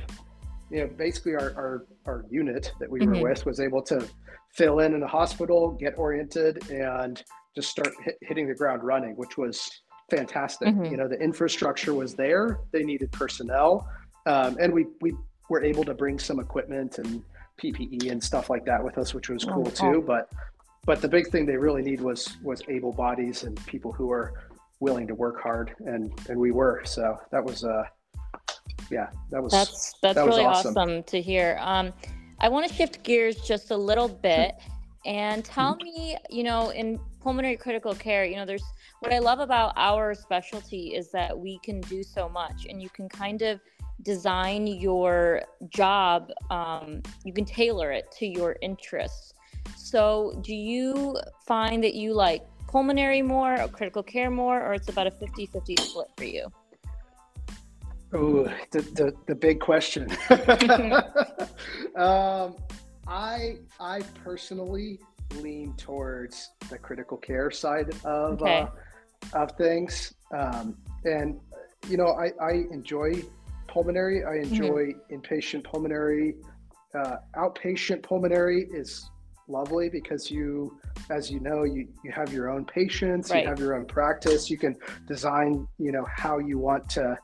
you 0.72 0.80
know 0.82 0.88
basically 0.98 1.36
our 1.36 1.54
our, 1.56 1.86
our 2.06 2.26
unit 2.30 2.72
that 2.80 2.90
we 2.90 3.00
Mhm. 3.02 3.22
were 3.22 3.30
with 3.30 3.46
was 3.46 3.60
able 3.60 3.82
to 3.84 4.08
fill 4.54 4.80
in 4.80 4.94
in 4.94 5.04
a 5.04 5.08
hospital 5.08 5.72
get 5.80 5.98
oriented 5.98 6.70
and 6.72 7.24
just 7.56 7.70
start 7.70 7.90
hit, 8.04 8.18
hitting 8.22 8.48
the 8.48 8.56
ground 8.56 8.84
running 8.84 9.16
which 9.16 9.38
was 9.38 9.70
fantastic. 10.10 10.70
Mhm. 10.70 10.92
you 10.92 10.98
know 10.98 11.08
the 11.08 11.20
infrastructure 11.20 11.94
was 11.94 12.14
there. 12.16 12.60
They 12.72 12.84
needed 12.84 13.12
personnel 13.12 13.88
um, 14.26 14.58
and 14.60 14.74
we 14.74 14.86
we 15.02 15.16
were 15.50 15.64
able 15.64 15.84
to 15.84 15.94
bring 15.94 16.18
some 16.20 16.40
equipment 16.40 16.98
and 17.00 17.24
ppe 17.62 18.12
and 18.12 18.22
stuff 18.24 18.50
like 18.50 18.66
that 18.66 18.84
with 18.84 18.98
us 18.98 19.14
which 19.14 19.30
was 19.30 19.44
cool 19.46 19.68
Oh, 19.68 19.72
too. 19.94 20.04
But 20.06 20.30
but 20.86 21.02
the 21.02 21.08
big 21.08 21.28
thing 21.30 21.46
they 21.46 21.58
really 21.58 21.82
need 21.82 22.02
was 22.02 22.38
was 22.44 22.62
able 22.68 22.92
bodies 22.92 23.44
and 23.44 23.56
people 23.66 23.92
who 23.92 24.12
are 24.12 24.34
willing 24.80 25.08
to 25.08 25.16
work 25.16 25.42
hard 25.42 25.74
and 25.80 26.12
and 26.30 26.38
we 26.40 26.52
were. 26.52 26.82
So 26.86 27.18
that 27.32 27.44
was 27.44 27.64
uh 27.64 27.84
yeah 28.92 29.08
that 29.32 29.42
was 29.42 29.52
That's 29.52 29.94
that's 30.02 30.16
that 30.16 30.26
really 30.26 30.44
awesome. 30.44 30.72
awesome. 30.72 31.04
to 31.04 31.22
hear. 31.22 31.58
Um, 31.62 31.94
I 32.40 32.50
want 32.50 32.68
to 32.68 32.74
shift 32.74 33.04
gears 33.04 33.38
just 33.42 33.72
a 33.72 33.78
little 33.78 34.10
bit 34.10 34.56
and 35.06 35.46
tell 35.46 35.76
Mm-hmm. 35.76 35.84
me, 35.84 36.18
you 36.30 36.44
know, 36.44 36.70
in 36.70 37.00
pulmonary 37.22 37.58
critical 37.58 37.94
care, 37.96 38.26
you 38.26 38.36
know, 38.36 38.46
there's 38.46 38.64
what 39.00 39.14
I 39.14 39.20
love 39.20 39.40
about 39.40 39.74
our 39.78 40.14
specialty 40.16 40.96
is 40.96 41.12
that 41.12 41.38
we 41.38 41.60
can 41.60 41.80
do 41.82 42.04
so 42.04 42.28
much, 42.28 42.66
and 42.70 42.82
you 42.82 42.90
can 42.90 43.08
kind 43.08 43.42
of 43.42 43.60
design 44.02 44.68
your 44.68 45.44
job. 45.70 46.32
Um, 46.50 47.02
you 47.24 47.34
can 47.34 47.46
tailor 47.46 47.92
it 47.92 48.12
to 48.20 48.26
your 48.28 48.58
interests. 48.62 49.34
So, 49.76 50.38
do 50.42 50.56
you 50.56 51.18
find 51.46 51.84
that 51.84 51.94
you 51.94 52.14
like 52.14 52.44
pulmonary 52.68 53.22
more 53.22 53.62
or 53.62 53.68
critical 53.68 54.04
care 54.04 54.30
more, 54.32 54.62
or 54.62 54.74
it's 54.74 54.90
about 54.90 55.08
a 55.08 55.12
50 55.12 55.46
50 55.46 55.76
split 55.78 56.08
for 56.18 56.26
you? 56.26 56.48
Ooh, 58.14 58.48
the, 58.72 58.82
the, 58.82 59.14
the 59.28 59.36
big 59.36 59.60
question. 59.60 60.10
um, 61.96 62.56
I 63.08 63.58
I 63.80 64.02
personally 64.24 65.00
lean 65.36 65.74
towards 65.76 66.52
the 66.70 66.78
critical 66.78 67.18
care 67.18 67.52
side 67.52 67.94
of 68.04 68.42
Okay. 68.42 68.62
uh, 68.62 68.68
of 69.34 69.52
things, 69.54 70.14
um, 70.32 70.78
and 71.04 71.40
you 71.90 71.98
know 71.98 72.08
I, 72.08 72.32
I 72.44 72.52
enjoy 72.72 73.24
pulmonary. 73.68 74.24
I 74.24 74.36
enjoy 74.38 74.94
inpatient 75.12 75.64
pulmonary. 75.64 76.36
Uh, 76.94 77.18
outpatient 77.36 78.02
pulmonary 78.04 78.68
is 78.72 79.10
lovely 79.48 79.90
because 79.90 80.32
you, 80.32 80.80
as 81.12 81.30
you 81.30 81.40
know, 81.40 81.64
you 81.64 81.88
you 82.04 82.12
have 82.12 82.32
your 82.34 82.50
own 82.50 82.66
patients, 82.66 83.30
Right. 83.30 83.44
you 83.44 83.50
have 83.50 83.60
your 83.60 83.76
own 83.76 83.86
practice. 83.86 84.50
You 84.50 84.58
can 84.58 84.76
design, 85.08 85.68
you 85.78 85.92
know, 85.92 86.06
how 86.16 86.40
you 86.40 86.58
want 86.58 86.88
to 86.92 87.18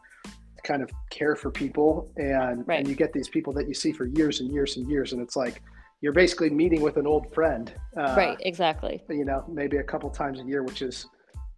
kind 0.64 0.82
of 0.82 0.90
care 1.10 1.36
for 1.36 1.52
people 1.52 2.12
and 2.18 2.68
Right. 2.68 2.80
and 2.80 2.88
you 2.88 2.96
get 2.96 3.14
these 3.14 3.30
people 3.30 3.54
that 3.54 3.68
you 3.68 3.74
see 3.74 3.92
for 3.92 4.06
years 4.06 4.40
and 4.42 4.52
years 4.52 4.78
and 4.78 4.90
years 4.90 5.14
and 5.14 5.22
it's 5.22 5.36
like 5.36 5.62
you're 6.02 6.14
basically 6.14 6.50
meeting 6.50 6.82
with 6.82 6.98
an 6.98 7.06
old 7.08 7.34
friend 7.34 7.74
uh, 7.98 8.14
right, 8.18 8.38
exactly. 8.42 9.04
you 9.10 9.26
know 9.26 9.44
maybe 9.48 9.78
a 9.78 9.84
couple 9.84 10.10
times 10.10 10.40
a 10.40 10.44
year 10.44 10.64
which 10.64 10.82
is 10.82 11.06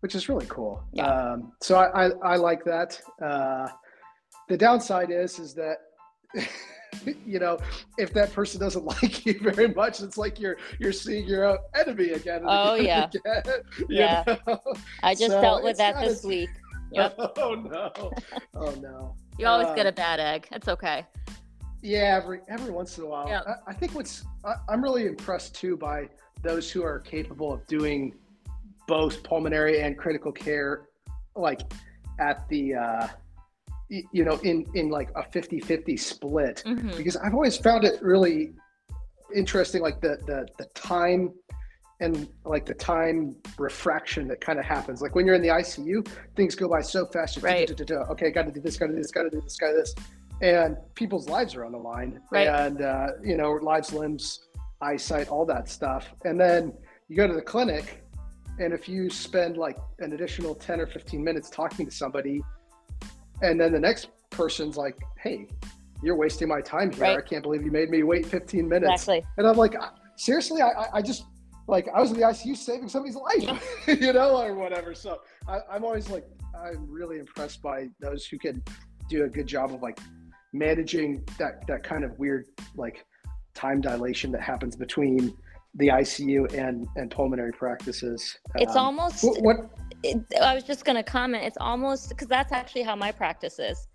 which 0.02 0.16
is 0.16 0.28
really 0.30 0.46
cool 0.50 0.84
Yeah. 0.94 1.08
um, 1.08 1.54
so 1.62 1.78
I, 1.78 2.08
I 2.08 2.12
i 2.34 2.36
like 2.36 2.64
that 2.66 3.00
uh, 3.22 3.68
the 4.50 4.58
downside 4.58 5.12
is 5.12 5.40
is 5.40 5.54
that 5.56 5.78
you 7.26 7.40
know, 7.40 7.58
if 7.98 8.14
that 8.14 8.32
person 8.34 8.60
doesn't 8.60 8.86
like 8.96 9.26
you 9.26 9.40
very 9.40 9.68
much, 9.70 10.02
it's 10.02 10.18
like 10.18 10.40
you're 10.40 10.58
you're 10.80 10.92
seeing 10.92 11.26
your 11.28 11.58
enemy 11.76 12.10
again. 12.12 12.42
oh 12.46 12.76
again 12.76 13.10
yeah, 13.26 13.42
yeah. 13.90 14.36
Know? 14.48 14.60
I 15.02 15.14
just 15.16 15.32
so 15.32 15.42
dealt 15.42 15.64
with 15.64 15.78
that 15.78 16.00
this 16.04 16.24
week. 16.24 16.50
Yep. 16.94 17.18
Oh 17.38 17.56
no. 17.56 17.92
Oh 18.56 18.72
no. 18.82 19.16
You 19.40 19.48
always 19.48 19.70
um, 19.70 19.76
get 19.76 19.88
a 19.88 19.92
bad 19.92 20.20
egg. 20.20 20.48
It's 20.52 20.68
okay. 20.68 21.08
Yeah, 21.82 22.20
every 22.22 22.42
every 22.48 22.72
once 22.72 22.98
in 23.00 23.04
a 23.04 23.08
while. 23.08 23.28
Yep. 23.28 23.48
I, 23.48 23.72
I, 23.72 23.74
think 23.74 23.96
what's 23.96 24.24
I, 24.46 24.54
I'm 24.70 24.82
really 24.82 25.08
impressed 25.08 25.56
too 25.56 25.76
by 25.76 26.08
those 26.44 26.70
who 26.70 26.84
are 26.84 27.00
capable 27.00 27.52
of 27.52 27.66
doing 27.66 28.14
both 28.88 29.24
pulmonary 29.24 29.82
and 29.82 29.98
critical 29.98 30.32
care, 30.32 30.90
like 31.36 31.62
at 32.20 32.48
the 32.50 32.76
uh, 32.76 33.08
you 33.90 34.24
know 34.24 34.40
in 34.44 34.66
in 34.74 34.90
like 34.90 35.10
a 35.16 35.24
50-50 35.24 36.00
split 36.00 36.64
mm-hmm. 36.66 36.96
because 36.98 37.16
i've 37.18 37.34
always 37.34 37.58
found 37.58 37.84
it 37.84 38.02
really 38.02 38.54
interesting 39.36 39.82
like 39.82 40.02
the 40.02 40.18
the 40.26 40.48
the 40.58 40.66
time 40.74 41.32
and 42.04 42.28
like 42.46 42.66
the 42.66 42.74
time 42.74 43.36
refraction 43.58 44.28
that 44.28 44.42
kind 44.42 44.60
of 44.60 44.66
happens 44.66 45.02
like 45.02 45.16
when 45.16 45.26
you're 45.26 45.36
in 45.36 45.42
the 45.42 45.48
icu 45.48 46.08
things 46.36 46.56
go 46.56 46.68
by 46.68 46.82
so 46.82 47.06
fast 47.06 47.42
right. 47.42 47.70
okay 48.10 48.32
got 48.32 48.46
to 48.46 48.52
do 48.52 48.60
this 48.60 48.78
got 48.78 48.88
to 48.88 48.94
do 48.94 48.98
this 49.00 49.12
got 49.12 49.24
to 49.24 49.30
do 49.30 49.42
this 49.42 49.56
got 49.58 49.70
to 49.70 49.76
this 49.76 49.96
and 50.42 50.76
people's 50.96 51.30
lives 51.30 51.56
are 51.56 51.64
on 51.66 51.72
the 51.72 51.78
line 51.78 52.20
right. 52.32 52.48
and 52.48 52.82
uh, 52.82 53.08
you 53.24 53.38
know 53.38 53.52
lives 53.54 53.94
limbs 53.94 54.48
eyesight 54.82 55.28
all 55.30 55.46
that 55.46 55.70
stuff 55.70 56.14
and 56.26 56.40
then 56.40 56.74
you 57.08 57.16
go 57.16 57.28
to 57.28 57.34
the 57.34 57.42
clinic 57.42 58.04
and 58.60 58.74
if 58.74 58.88
you 58.88 59.10
spend 59.10 59.58
like 59.58 59.78
an 60.00 60.14
additional 60.14 60.54
10 60.54 60.82
or 60.82 60.88
15 60.88 61.24
minutes 61.24 61.50
talking 61.50 61.86
to 61.86 61.92
somebody 61.92 62.42
and 63.42 63.60
then 63.60 63.72
the 63.72 63.80
next 63.80 64.08
person's 64.30 64.78
like, 64.78 64.98
"Hey, 65.18 65.48
you're 66.02 66.16
wasting 66.16 66.48
my 66.48 66.62
time 66.62 66.92
here. 66.92 67.04
Right. 67.04 67.18
I 67.18 67.22
can't 67.22 67.44
believe 67.44 67.64
you 67.64 67.72
made 67.72 67.90
me 67.90 68.04
wait 68.04 68.26
15 68.26 68.68
minutes." 68.68 69.04
Exactly. 69.04 69.26
And 69.38 69.48
I'm 69.48 69.58
like, 69.58 69.76
seriously, 70.16 70.62
I, 70.62 70.88
I 70.94 71.02
just 71.02 71.26
like 71.68 71.88
I 71.94 72.02
was 72.02 72.12
in 72.12 72.18
the 72.18 72.24
ICU 72.24 72.58
saving 72.58 72.90
somebody's 72.90 73.16
life, 73.16 73.64
you 73.88 74.14
know, 74.14 74.42
or 74.42 74.56
whatever. 74.56 74.94
So 74.94 75.22
I, 75.48 75.60
I'm 75.72 75.84
always 75.84 76.10
like, 76.10 76.26
I'm 76.58 76.90
really 76.90 77.20
impressed 77.20 77.62
by 77.62 77.90
those 78.00 78.26
who 78.26 78.38
can 78.38 78.62
do 79.10 79.26
a 79.26 79.30
good 79.30 79.48
job 79.48 79.74
of 79.74 79.82
like 79.82 80.00
managing 80.54 81.24
that 81.40 81.66
that 81.68 81.84
kind 81.84 82.04
of 82.04 82.18
weird 82.20 82.46
like 82.76 83.06
time 83.54 83.82
dilation 83.82 84.32
that 84.32 84.42
happens 84.42 84.76
between 84.76 85.36
the 85.76 85.88
ICU 85.88 86.54
and 86.54 86.88
and 86.96 87.10
pulmonary 87.10 87.52
practices. 87.52 88.38
It's 88.56 88.76
um, 88.76 88.86
almost 88.86 89.24
what, 89.24 89.42
what 89.42 89.70
it, 90.04 90.22
I 90.42 90.54
was 90.54 90.64
just 90.64 90.86
going 90.86 90.98
to 90.98 91.04
comment. 91.04 91.44
It's 91.44 91.58
almost 91.60 92.10
because 92.10 92.28
that's 92.28 92.52
actually 92.52 92.84
how 92.84 92.96
my 92.96 93.12
practice 93.12 93.60
is. 93.60 93.88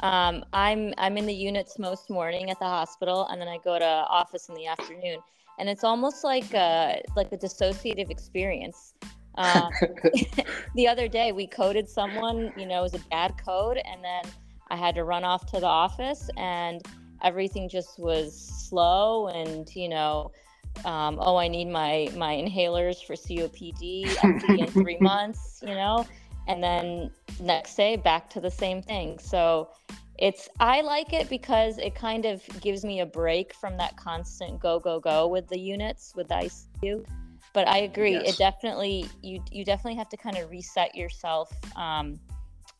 Um, 0.00 0.44
I'm 0.52 0.94
I'm 0.98 1.16
in 1.16 1.26
the 1.26 1.34
units 1.34 1.78
most 1.78 2.10
morning 2.10 2.50
at 2.50 2.58
the 2.58 2.66
hospital, 2.66 3.28
and 3.28 3.40
then 3.40 3.48
I 3.48 3.58
go 3.58 3.78
to 3.78 3.84
office 3.84 4.48
in 4.48 4.54
the 4.54 4.66
afternoon, 4.66 5.18
and 5.58 5.68
it's 5.68 5.84
almost 5.84 6.24
like 6.24 6.52
a 6.54 7.02
like 7.16 7.32
a 7.32 7.36
dissociative 7.36 8.10
experience. 8.10 8.94
Uh, 9.36 9.68
the 10.74 10.88
other 10.88 11.08
day, 11.08 11.32
we 11.32 11.46
coded 11.46 11.88
someone, 11.88 12.52
you 12.56 12.66
know, 12.66 12.80
it 12.80 12.82
was 12.82 12.94
a 12.94 13.04
bad 13.10 13.34
code, 13.44 13.78
and 13.84 14.02
then 14.02 14.22
I 14.70 14.76
had 14.76 14.94
to 14.96 15.04
run 15.04 15.24
off 15.24 15.46
to 15.52 15.60
the 15.60 15.66
office, 15.66 16.30
and 16.36 16.82
everything 17.22 17.68
just 17.68 17.98
was 17.98 18.36
slow, 18.36 19.28
and 19.28 19.68
you 19.74 19.88
know, 19.88 20.32
um, 20.84 21.18
oh, 21.20 21.36
I 21.36 21.48
need 21.48 21.68
my 21.68 22.08
my 22.16 22.34
inhalers 22.34 23.04
for 23.04 23.14
COPD 23.14 24.58
in 24.58 24.66
three 24.68 24.98
months, 25.00 25.62
you 25.66 25.74
know, 25.74 26.06
and 26.48 26.62
then 26.62 27.10
next 27.40 27.74
day 27.76 27.96
back 27.96 28.30
to 28.30 28.40
the 28.40 28.50
same 28.50 28.82
thing. 28.82 29.18
So 29.18 29.68
it's 30.20 30.48
I 30.58 30.80
like 30.82 31.12
it 31.12 31.28
because 31.28 31.78
it 31.78 31.94
kind 31.94 32.24
of 32.24 32.42
gives 32.60 32.84
me 32.84 33.00
a 33.00 33.06
break 33.06 33.54
from 33.54 33.76
that 33.78 33.96
constant 33.96 34.60
go 34.60 34.78
go 34.78 35.00
go 35.00 35.26
with 35.26 35.48
the 35.48 35.58
units 35.58 36.12
with 36.14 36.28
the 36.28 36.34
ICU. 36.34 37.04
But 37.52 37.66
I 37.66 37.78
agree, 37.78 38.12
yes. 38.12 38.34
it 38.34 38.38
definitely 38.38 39.06
you 39.22 39.42
you 39.50 39.64
definitely 39.64 39.96
have 39.96 40.08
to 40.10 40.16
kind 40.16 40.36
of 40.38 40.50
reset 40.50 40.94
yourself 40.94 41.50
um, 41.76 42.20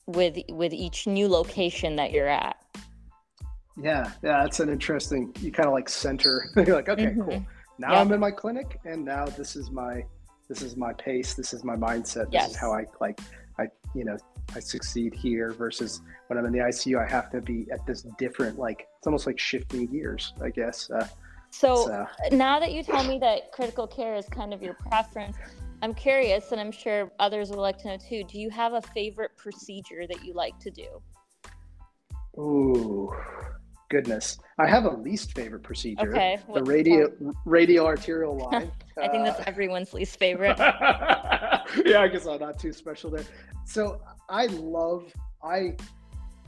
with 0.06 0.38
with 0.50 0.72
each 0.72 1.06
new 1.06 1.28
location 1.28 1.96
that 1.96 2.12
you're 2.12 2.28
at. 2.28 2.56
Yeah, 3.76 4.12
yeah, 4.22 4.42
that's 4.42 4.60
an 4.60 4.68
interesting. 4.68 5.34
You 5.40 5.50
kind 5.50 5.66
of 5.66 5.72
like 5.72 5.88
center. 5.88 6.50
you're 6.56 6.76
like, 6.76 6.88
okay, 6.88 7.06
mm-hmm. 7.06 7.22
cool 7.22 7.46
now 7.80 7.94
I'm 7.94 8.12
in 8.12 8.20
my 8.20 8.30
clinic 8.30 8.78
and 8.84 9.04
now 9.04 9.24
this 9.24 9.56
is 9.56 9.70
my 9.70 10.04
this 10.48 10.62
is 10.62 10.76
my 10.76 10.92
pace 10.92 11.34
this 11.34 11.54
is 11.54 11.64
my 11.64 11.76
mindset 11.76 12.26
this 12.26 12.34
yes. 12.34 12.50
is 12.50 12.56
how 12.56 12.72
I 12.72 12.84
like 13.00 13.18
I 13.60 13.68
you 13.94 14.04
know 14.04 14.16
I 14.54 14.60
succeed 14.60 15.14
here 15.14 15.52
versus 15.52 16.02
when 16.26 16.38
I'm 16.38 16.46
in 16.46 16.52
the 16.52 16.58
ICU 16.58 16.98
I 16.98 17.08
have 17.10 17.30
to 17.30 17.40
be 17.40 17.66
at 17.70 17.86
this 17.86 18.02
different 18.18 18.58
like 18.58 18.88
it's 18.98 19.06
almost 19.06 19.26
like 19.26 19.38
shifting 19.38 19.86
gears 19.86 20.32
I 20.42 20.50
guess 20.50 20.90
uh, 20.90 21.06
so 21.50 21.90
uh, 21.92 22.06
now 22.32 22.60
that 22.60 22.72
you 22.72 22.82
tell 22.82 23.04
me 23.04 23.18
that 23.18 23.52
critical 23.52 23.86
care 23.86 24.14
is 24.14 24.26
kind 24.26 24.54
of 24.54 24.62
your 24.62 24.74
preference 24.74 25.36
I'm 25.82 25.94
curious 25.94 26.52
and 26.52 26.60
I'm 26.60 26.72
sure 26.72 27.10
others 27.18 27.50
would 27.50 27.58
like 27.58 27.78
to 27.78 27.88
know 27.88 27.96
too 27.96 28.24
do 28.24 28.40
you 28.40 28.50
have 28.50 28.72
a 28.72 28.82
favorite 28.82 29.36
procedure 29.36 30.06
that 30.06 30.24
you 30.24 30.34
like 30.34 30.58
to 30.60 30.70
do? 30.70 31.02
Ooh, 32.38 33.12
goodness. 33.90 34.38
I 34.58 34.66
have 34.66 34.84
a 34.86 34.90
least 34.90 35.34
favorite 35.34 35.62
procedure. 35.62 36.10
Okay. 36.10 36.38
The 36.54 36.62
radial 36.62 37.08
radial 37.44 37.86
arterial 37.86 38.36
line. 38.50 38.72
I 39.00 39.08
think 39.08 39.24
that's 39.24 39.40
uh, 39.40 39.44
everyone's 39.46 39.92
least 39.92 40.16
favorite. 40.18 40.56
yeah, 40.58 42.00
I 42.00 42.08
guess 42.08 42.26
I'm 42.26 42.40
not 42.40 42.58
too 42.58 42.72
special 42.72 43.10
there. 43.10 43.24
So 43.66 44.00
I 44.28 44.46
love 44.46 45.12
I 45.44 45.76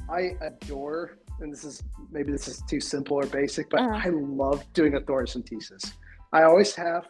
I 0.09 0.37
adore 0.41 1.19
and 1.41 1.53
this 1.53 1.65
is 1.65 1.83
maybe 2.11 2.33
this 2.33 2.49
is 2.49 2.63
too 2.69 2.81
simple 2.81 3.17
or 3.17 3.27
basic, 3.27 3.69
but 3.69 3.81
uh-huh. 3.81 4.01
I 4.05 4.11
love 4.11 4.65
doing 4.73 4.95
a 4.95 5.01
thoracentesis. 5.01 5.93
I 6.33 6.45
always 6.45 6.75
have. 6.75 7.09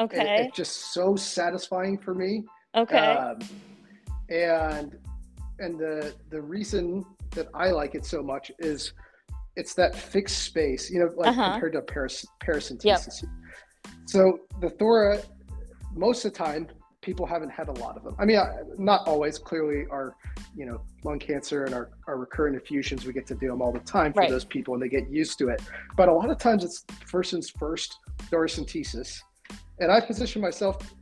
Okay. 0.00 0.20
It, 0.20 0.46
it's 0.46 0.56
just 0.56 0.92
so 0.92 1.16
satisfying 1.16 1.98
for 1.98 2.14
me. 2.14 2.44
Okay. 2.76 2.96
Um, 2.98 3.38
and 4.28 4.98
and 5.58 5.78
the 5.78 6.14
the 6.30 6.40
reason 6.40 7.04
that 7.32 7.48
I 7.54 7.70
like 7.70 7.94
it 7.94 8.04
so 8.04 8.22
much 8.22 8.50
is 8.58 8.92
it's 9.58 9.74
that 9.74 9.94
fixed 9.94 10.44
space, 10.44 10.90
you 10.90 11.00
know, 11.00 11.10
like 11.16 11.30
uh-huh. 11.30 11.52
compared 11.52 11.72
to 11.72 11.82
paras- 11.82 12.26
paracentesis. 12.42 13.22
Yep. 13.22 13.30
So 14.06 14.38
the 14.60 14.70
thora, 14.70 15.20
most 15.94 16.24
of 16.24 16.32
the 16.32 16.38
time, 16.38 16.68
people 17.00 17.26
haven't 17.26 17.50
had 17.50 17.68
a 17.68 17.72
lot 17.72 17.96
of 17.96 18.04
them. 18.04 18.14
I 18.18 18.24
mean, 18.24 18.38
not 18.78 19.06
always. 19.06 19.38
Clearly, 19.38 19.86
our 19.90 20.16
you 20.56 20.64
know 20.64 20.80
lung 21.04 21.18
cancer 21.18 21.64
and 21.64 21.74
our, 21.74 21.90
our 22.06 22.16
recurrent 22.16 22.56
effusions, 22.56 23.04
we 23.04 23.12
get 23.12 23.26
to 23.26 23.34
do 23.34 23.48
them 23.48 23.60
all 23.60 23.72
the 23.72 23.80
time 23.80 24.12
for 24.12 24.20
right. 24.20 24.30
those 24.30 24.44
people, 24.44 24.74
and 24.74 24.82
they 24.82 24.88
get 24.88 25.10
used 25.10 25.38
to 25.38 25.48
it. 25.48 25.60
But 25.96 26.08
a 26.08 26.12
lot 26.12 26.30
of 26.30 26.38
times, 26.38 26.64
it's 26.64 26.82
the 26.82 26.94
person's 27.10 27.50
first 27.50 27.96
thoracentesis, 28.30 29.20
and 29.80 29.90
I 29.90 30.00
position 30.00 30.40
myself 30.40 30.94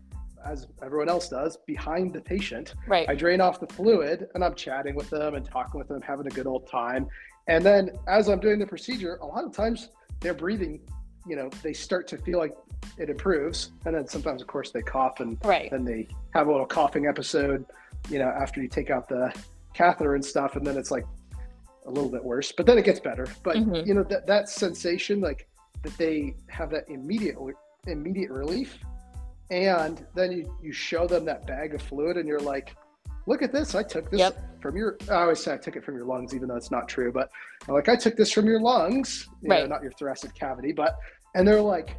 as 0.45 0.69
everyone 0.83 1.09
else 1.09 1.29
does, 1.29 1.59
behind 1.67 2.13
the 2.13 2.21
patient. 2.21 2.75
Right. 2.87 3.09
I 3.09 3.15
drain 3.15 3.41
off 3.41 3.59
the 3.59 3.67
fluid 3.67 4.29
and 4.35 4.45
I'm 4.45 4.55
chatting 4.55 4.95
with 4.95 5.11
them 5.11 5.35
and 5.35 5.45
talking 5.45 5.79
with 5.79 5.89
them, 5.89 6.01
having 6.03 6.27
a 6.27 6.31
good 6.31 6.47
old 6.47 6.69
time. 6.69 7.09
And 7.49 7.65
then 7.65 7.91
as 8.09 8.29
I'm 8.29 8.41
doing 8.41 8.59
the 8.59 8.67
procedure, 8.67 9.17
a 9.17 9.27
lot 9.27 9.45
of 9.45 9.53
times 9.53 9.91
they're 10.21 10.35
breathing, 10.35 10.81
you 11.27 11.37
know, 11.37 11.49
they 11.63 11.73
start 11.73 12.09
to 12.09 12.19
feel 12.19 12.39
like 12.39 12.57
it 12.99 13.11
improves. 13.11 13.73
And 13.85 13.95
then 13.95 14.07
sometimes, 14.07 14.43
of 14.43 14.49
course, 14.49 14.71
they 14.71 14.83
cough 14.83 15.21
and 15.21 15.39
right. 15.45 15.71
then 15.71 15.85
they 15.85 16.09
have 16.35 16.49
a 16.49 16.51
little 16.51 16.67
coughing 16.67 17.07
episode, 17.07 17.65
you 18.11 18.19
know, 18.19 18.29
after 18.29 18.61
you 18.61 18.69
take 18.69 18.91
out 18.91 19.09
the 19.09 19.33
catheter 19.75 20.15
and 20.15 20.25
stuff. 20.25 20.57
And 20.57 20.67
then 20.67 20.77
it's 20.77 20.91
like 20.91 21.05
a 21.87 21.91
little 21.91 22.11
bit 22.11 22.25
worse, 22.25 22.53
but 22.53 22.67
then 22.67 22.79
it 22.79 22.85
gets 22.85 23.01
better. 23.01 23.27
But, 23.43 23.57
mm-hmm. 23.57 23.87
you 23.87 23.95
know, 23.95 24.03
that, 24.05 24.27
that 24.27 24.49
sensation, 24.49 25.21
like 25.21 25.49
that 25.83 25.97
they 25.99 26.35
have 26.49 26.71
that 26.71 26.89
immediate, 26.89 27.37
immediate 27.87 28.31
relief. 28.31 28.79
And 29.51 30.05
then 30.15 30.33
you, 30.33 30.59
you 30.61 30.73
show 30.73 31.07
them 31.07 31.25
that 31.27 31.47
bag 31.47 31.75
of 31.75 31.83
fluid 31.83 32.17
and 32.17 32.27
you're 32.27 32.41
like, 32.41 32.75
look 33.27 33.43
at 33.43 33.53
this. 33.53 33.75
I 33.75 33.83
took 33.83 34.11
this 34.11 34.21
yep. 34.21 34.61
from 34.61 34.77
your, 34.77 34.97
I 35.11 35.23
always 35.23 35.43
say 35.43 35.55
I 35.55 35.57
took 35.57 35.77
it 35.77 35.85
from 35.85 35.97
your 35.97 36.07
lungs, 36.07 36.35
even 36.35 36.49
though 36.49 36.57
it's 36.57 36.71
not 36.71 36.89
true, 36.89 37.13
but 37.13 37.31
I'm 37.69 37.75
like, 37.75 37.89
I 37.89 37.97
took 37.97 38.17
this 38.17 38.33
from 38.33 38.47
your 38.47 38.61
lungs, 38.61 39.29
you 39.43 39.51
right. 39.51 39.63
know, 39.63 39.67
not 39.67 39.83
your 39.83 39.93
thoracic 39.93 40.35
cavity, 40.35 40.73
but, 40.73 40.97
and 41.35 41.47
they're 41.47 41.61
like, 41.61 41.97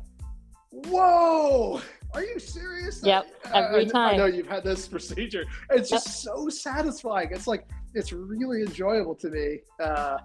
whoa, 0.72 1.82
are 2.14 2.24
you 2.24 2.39
serious? 2.39 3.01
Yep. 3.04 3.28
Every 3.54 3.86
I, 3.86 3.89
time. 3.89 4.14
I 4.14 4.18
know 4.18 4.26
you've 4.26 4.47
had 4.47 4.64
this 4.64 4.88
procedure. 4.89 5.45
It's 5.70 5.89
just 5.89 6.08
yep. 6.08 6.36
so 6.36 6.49
satisfying. 6.49 7.30
It's 7.32 7.47
like, 7.47 7.68
it's 7.93 8.12
really 8.12 8.62
enjoyable 8.62 9.16
to 9.16 9.30
me, 9.30 9.60
uh, 9.82 10.18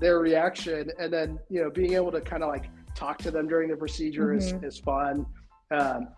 their 0.00 0.18
reaction. 0.18 0.90
And 0.98 1.12
then, 1.12 1.38
you 1.48 1.62
know, 1.62 1.70
being 1.70 1.94
able 1.94 2.12
to 2.12 2.20
kind 2.20 2.42
of 2.42 2.48
like 2.48 2.70
talk 2.94 3.18
to 3.18 3.30
them 3.30 3.48
during 3.48 3.68
the 3.68 3.76
procedure 3.76 4.28
mm-hmm. 4.28 4.64
is, 4.64 4.76
is 4.76 4.80
fun. 4.80 5.26
Um, 5.70 6.08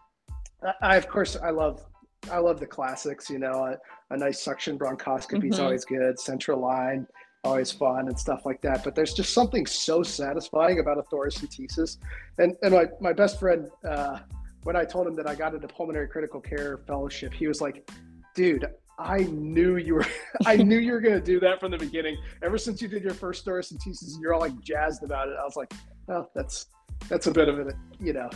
I, 0.83 0.97
of 0.97 1.09
course, 1.09 1.37
I 1.37 1.51
love 1.51 1.85
I 2.31 2.39
love 2.39 2.61
the 2.61 2.67
classics. 2.67 3.29
You 3.31 3.39
know, 3.39 3.65
a, 3.65 4.15
a 4.15 4.17
nice 4.17 4.41
suction 4.41 4.79
bronchoscopy 4.79 5.51
is 5.51 5.57
mm-hmm. 5.57 5.65
always 5.65 5.85
good. 5.85 6.19
Central 6.19 6.61
line, 6.61 7.07
always 7.45 7.73
fun 7.73 8.09
and 8.09 8.19
stuff 8.19 8.47
like 8.47 8.61
that. 8.63 8.85
But 8.85 8.95
there's 8.95 9.15
just 9.15 9.33
something 9.33 9.67
so 9.67 10.03
satisfying 10.03 10.81
about 10.81 10.99
a 10.99 11.03
thoracentesis. 11.03 11.99
And 12.39 12.57
and 12.63 12.75
my 12.75 12.87
my 13.01 13.13
best 13.13 13.39
friend, 13.39 13.69
uh, 13.89 14.21
when 14.63 14.77
I 14.77 14.85
told 14.85 15.07
him 15.07 15.15
that 15.17 15.27
I 15.27 15.35
got 15.35 15.55
into 15.55 15.69
pulmonary 15.69 16.09
critical 16.09 16.41
care 16.41 16.79
fellowship, 16.87 17.33
he 17.33 17.47
was 17.47 17.61
like, 17.61 17.91
"Dude, 18.35 18.67
I 19.01 19.21
knew 19.31 19.77
you 19.77 19.95
were 19.95 20.07
I 20.47 20.57
knew 20.57 20.79
you 20.79 20.93
were 20.93 21.01
gonna 21.01 21.21
do 21.21 21.41
that 21.41 21.61
from 21.61 21.71
the 21.71 21.79
beginning. 21.79 22.19
Ever 22.43 22.59
since 22.59 22.83
you 22.83 22.89
did 22.89 23.03
your 23.03 23.15
first 23.15 23.47
thoracentesis 23.47 24.15
and 24.15 24.21
you're 24.21 24.35
all 24.35 24.41
like 24.41 24.59
jazzed 24.61 25.03
about 25.03 25.29
it, 25.29 25.35
I 25.41 25.45
was 25.45 25.57
like, 25.57 25.73
oh, 26.09 26.29
that's 26.35 26.67
that's 27.09 27.27
a 27.27 27.31
bit 27.31 27.49
of 27.49 27.59
a 27.59 27.73
you 27.99 28.13
know, 28.13 28.29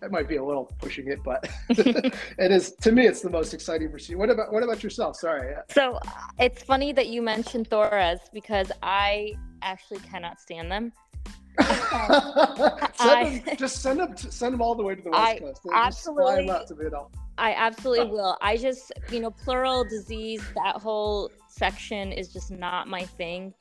that 0.00 0.10
might 0.10 0.28
be 0.28 0.36
a 0.36 0.44
little 0.44 0.70
pushing 0.78 1.08
it, 1.08 1.22
but 1.22 1.48
it 1.68 2.50
is 2.50 2.72
to 2.80 2.92
me 2.92 3.06
it's 3.06 3.20
the 3.20 3.30
most 3.30 3.54
exciting 3.54 3.90
procedure. 3.90 4.18
What 4.18 4.30
about 4.30 4.52
what 4.52 4.62
about 4.62 4.82
yourself? 4.82 5.16
Sorry. 5.16 5.54
So 5.70 5.94
uh, 5.94 6.10
it's 6.38 6.62
funny 6.62 6.92
that 6.92 7.08
you 7.08 7.22
mentioned 7.22 7.68
Thoras 7.68 8.18
because 8.32 8.72
I 8.82 9.34
actually 9.62 10.00
cannot 10.00 10.40
stand 10.40 10.70
them. 10.70 10.92
send 11.60 11.68
I, 13.00 13.42
them, 13.44 13.56
just 13.56 13.82
send 13.82 14.00
them 14.00 14.16
send 14.16 14.54
them 14.54 14.62
all 14.62 14.74
the 14.74 14.82
way 14.82 14.94
to 14.94 15.02
the 15.02 15.10
west 15.10 15.22
I 15.22 15.38
coast. 15.38 15.60
absolutely, 15.72 16.46
to 16.46 17.06
I 17.36 17.52
absolutely 17.52 18.10
will. 18.10 18.38
I 18.40 18.56
just 18.56 18.92
you 19.10 19.20
know 19.20 19.30
pleural 19.30 19.84
disease 19.84 20.42
that 20.54 20.76
whole 20.76 21.30
section 21.48 22.12
is 22.12 22.32
just 22.32 22.50
not 22.50 22.88
my 22.88 23.02
thing. 23.04 23.52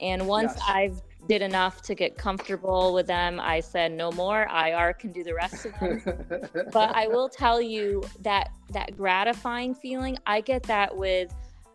And 0.00 0.26
once 0.26 0.52
yes. 0.56 0.64
I've 0.66 1.02
did 1.28 1.42
enough 1.42 1.82
to 1.82 1.94
get 1.94 2.16
comfortable 2.16 2.92
with 2.92 3.06
them, 3.06 3.40
I 3.40 3.60
said 3.60 3.92
no 3.92 4.10
more. 4.12 4.48
IR 4.52 4.92
can 4.94 5.12
do 5.12 5.22
the 5.22 5.34
rest 5.34 5.66
of 5.66 5.78
them. 5.78 6.02
but 6.72 6.94
I 6.94 7.06
will 7.06 7.28
tell 7.28 7.60
you 7.60 8.02
that 8.20 8.50
that 8.70 8.96
gratifying 8.96 9.74
feeling, 9.74 10.18
I 10.26 10.40
get 10.40 10.62
that 10.64 10.96
with 10.96 11.34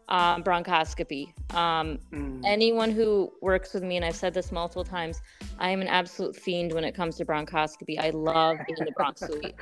um, 0.09 0.43
bronchoscopy. 0.43 1.33
Um, 1.55 1.99
mm. 2.11 2.41
Anyone 2.45 2.91
who 2.91 3.31
works 3.41 3.73
with 3.73 3.83
me, 3.83 3.95
and 3.95 4.05
I've 4.05 4.15
said 4.15 4.33
this 4.33 4.51
multiple 4.51 4.83
times, 4.83 5.21
I 5.59 5.69
am 5.69 5.81
an 5.81 5.87
absolute 5.87 6.35
fiend 6.35 6.73
when 6.73 6.83
it 6.83 6.93
comes 6.93 7.15
to 7.17 7.25
bronchoscopy. 7.25 7.99
I 7.99 8.11
love 8.11 8.57
being 8.67 8.77
in 8.79 8.85
the 8.85 8.91
bronch 8.91 9.19
suite. 9.19 9.55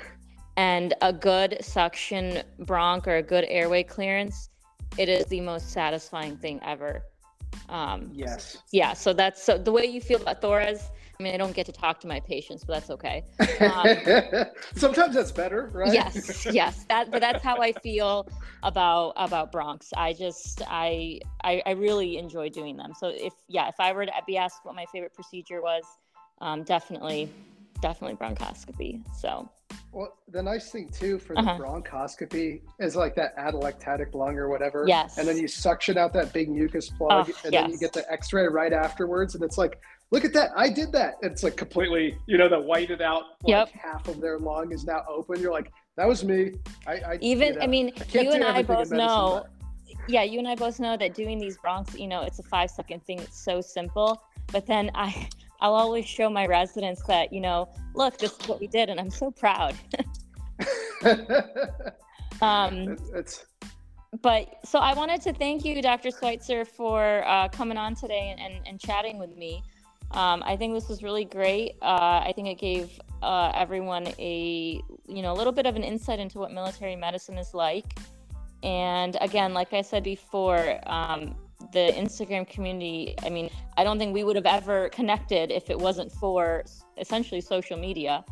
And 0.56 0.94
a 1.02 1.12
good 1.12 1.58
suction 1.62 2.44
bronch 2.62 3.08
or 3.08 3.18
a 3.18 3.24
good 3.24 3.46
airway 3.48 3.84
clearance, 3.84 4.50
it 4.98 5.10
is 5.10 5.26
the 5.26 5.42
most 5.42 5.72
satisfying 5.72 6.38
thing 6.38 6.60
ever. 6.64 7.04
Um, 7.70 8.10
yes. 8.14 8.58
Yeah. 8.72 8.94
So 8.94 9.14
that's 9.14 9.42
so 9.42 9.58
the 9.58 9.72
way 9.72 9.86
you 9.86 10.02
feel 10.02 10.22
about 10.22 10.42
Thoras. 10.42 10.90
I 11.20 11.24
mean, 11.24 11.36
I 11.36 11.38
don't 11.38 11.56
get 11.56 11.66
to 11.68 11.72
talk 11.72 12.00
to 12.02 12.08
my 12.08 12.20
patients, 12.20 12.64
but 12.64 12.74
that's 12.74 12.90
okay. 12.90 13.24
Um, 13.62 14.46
Sometimes 14.76 15.14
that's 15.14 15.32
better, 15.32 15.70
right? 15.72 15.94
Yes, 15.94 16.48
yes. 16.52 16.86
That, 16.90 17.12
but 17.12 17.22
that's 17.22 17.44
how 17.44 17.62
I 17.62 17.72
feel 17.72 18.28
about 18.64 19.14
about 19.16 19.52
bronchs. 19.52 19.90
I 19.96 20.14
just, 20.14 20.64
I, 20.68 21.20
I, 21.44 21.62
I 21.66 21.72
really 21.72 22.18
enjoy 22.18 22.50
doing 22.50 22.78
them. 22.78 22.94
So 23.00 23.10
if, 23.10 23.34
yeah, 23.48 23.68
if 23.68 23.76
I 23.80 23.94
were 23.94 24.06
to 24.06 24.12
be 24.26 24.38
asked 24.38 24.62
what 24.64 24.76
my 24.76 24.86
favorite 24.92 25.14
procedure 25.14 25.62
was, 25.62 25.84
um, 26.42 26.64
definitely, 26.64 27.32
definitely 27.82 28.18
bronchoscopy. 28.18 29.04
So. 29.16 29.50
Well, 29.94 30.18
the 30.28 30.42
nice 30.42 30.72
thing 30.72 30.90
too 30.90 31.20
for 31.20 31.36
the 31.36 31.42
uh-huh. 31.42 31.60
bronchoscopy 31.60 32.62
is 32.80 32.96
like 32.96 33.16
that 33.16 33.38
atelectatic 33.38 34.16
lung 34.16 34.38
or 34.38 34.50
whatever. 34.50 34.86
Yes. 34.88 35.20
And 35.20 35.28
then 35.28 35.38
you 35.38 35.48
suction 35.48 35.98
out 35.98 36.14
that 36.14 36.34
big 36.34 36.50
mucus 36.50 36.90
plug, 36.90 37.30
oh, 37.30 37.40
and 37.44 37.54
yes. 37.54 37.64
then 37.64 37.72
you 37.72 37.78
get 37.78 37.94
the 37.94 38.12
X-ray 38.12 38.48
right 38.48 38.74
afterwards, 38.74 39.36
and 39.36 39.44
it's 39.44 39.58
like 39.58 39.80
look 40.14 40.24
at 40.24 40.32
that 40.32 40.52
i 40.56 40.70
did 40.70 40.92
that 40.92 41.16
it's 41.24 41.42
like 41.42 41.58
completely 41.58 42.16
you 42.28 42.38
know 42.38 42.48
the 42.48 42.60
whited 42.60 43.02
out 43.02 43.24
like 43.42 43.50
yep. 43.50 43.70
half 43.70 44.08
of 44.08 44.22
their 44.22 44.38
lung 44.38 44.72
is 44.72 44.86
now 44.86 45.04
open 45.10 45.42
you're 45.42 45.52
like 45.52 45.74
that 45.98 46.08
was 46.08 46.24
me 46.24 46.52
i, 46.86 46.94
I 46.94 47.18
even 47.20 47.54
you 47.54 47.54
know, 47.56 47.62
i 47.62 47.68
mean 47.68 47.92
I 48.14 48.22
you 48.22 48.32
and 48.32 48.44
i 48.44 48.62
both 48.62 48.92
know 48.92 49.48
yeah 50.08 50.22
you 50.22 50.38
and 50.38 50.48
i 50.48 50.54
both 50.54 50.80
know 50.80 50.96
that 50.98 51.16
doing 51.16 51.40
these 51.40 51.58
bronchs 51.58 52.00
you 52.00 52.08
know 52.08 52.22
it's 52.22 52.38
a 52.38 52.44
five 52.44 52.70
second 52.70 53.04
thing 53.06 53.20
it's 53.20 53.44
so 53.44 53.60
simple 53.60 54.22
but 54.52 54.68
then 54.68 54.92
i 54.94 55.28
i'll 55.64 55.74
always 55.74 56.06
show 56.06 56.30
my 56.30 56.46
residents 56.46 57.02
that 57.04 57.34
you 57.34 57.42
know 57.42 57.68
look 57.96 58.18
this 58.20 58.32
is 58.40 58.48
what 58.48 58.60
we 58.60 58.68
did 58.68 58.90
and 58.90 59.00
i'm 59.00 59.10
so 59.10 59.32
proud 59.32 59.74
um 62.42 62.96
it's 63.16 63.46
but 64.22 64.60
so 64.64 64.80
I 64.80 64.94
wanted 64.94 65.22
to 65.22 65.34
thank 65.34 65.66
you, 65.66 65.82
Dr. 65.82 66.12
Switzer, 66.12 66.66
for 66.66 67.24
uh, 67.26 67.48
coming 67.50 67.78
on 67.78 67.96
today 67.96 68.30
and, 68.30 68.40
and, 68.40 68.68
and, 68.68 68.80
chatting 68.80 69.18
with 69.18 69.36
me. 69.36 69.64
Um, 70.12 70.44
I 70.46 70.56
think 70.56 70.74
this 70.74 70.88
was 70.88 71.02
really 71.02 71.26
great. 71.26 71.78
Uh, 71.82 72.22
I 72.24 72.32
think 72.36 72.48
it 72.48 72.60
gave 72.60 73.00
uh, 73.24 73.52
everyone 73.56 74.08
a 74.20 74.82
you 75.08 75.22
know 75.24 75.32
a 75.32 75.38
little 75.38 75.54
bit 75.54 75.66
of 75.66 75.76
an 75.76 75.84
insight 75.84 76.20
into 76.20 76.38
what 76.38 76.52
military 76.52 76.96
medicine 76.96 77.38
is 77.38 77.54
like. 77.54 77.98
And 78.62 79.18
again, 79.20 79.54
like 79.54 79.74
I 79.74 79.82
said 79.82 80.04
before, 80.04 80.80
um, 80.86 81.36
the 81.74 81.92
Instagram 81.96 82.48
community. 82.48 83.16
I 83.24 83.30
mean, 83.30 83.50
I 83.78 83.84
don't 83.84 84.00
think 84.00 84.14
we 84.14 84.24
would 84.24 84.36
have 84.36 84.46
ever 84.46 84.90
connected 84.90 85.52
if 85.52 85.70
it 85.70 85.78
wasn't 85.78 86.12
for 86.12 86.64
essentially 86.98 87.42
social 87.42 87.78
media. 87.78 88.24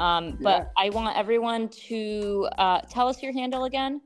Um, 0.00 0.38
but 0.40 0.72
yeah. 0.76 0.86
I 0.86 0.90
want 0.90 1.16
everyone 1.16 1.68
to 1.88 2.48
uh, 2.58 2.80
tell 2.82 3.08
us 3.08 3.22
your 3.22 3.32
handle 3.32 3.64
again. 3.64 4.00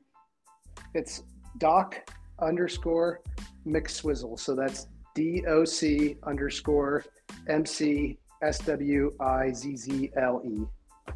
It's 0.94 1.22
doc 1.58 2.10
underscore 2.40 3.20
McSwizzle. 3.66 4.38
So 4.38 4.54
that's 4.54 4.88
D 5.14 5.44
O 5.46 5.64
C 5.64 6.16
underscore 6.24 7.04
M 7.48 7.64
C 7.64 8.18
S 8.42 8.58
W 8.60 9.14
I 9.20 9.52
Z 9.52 9.76
Z 9.76 10.10
L 10.16 10.42
E. 10.44 10.66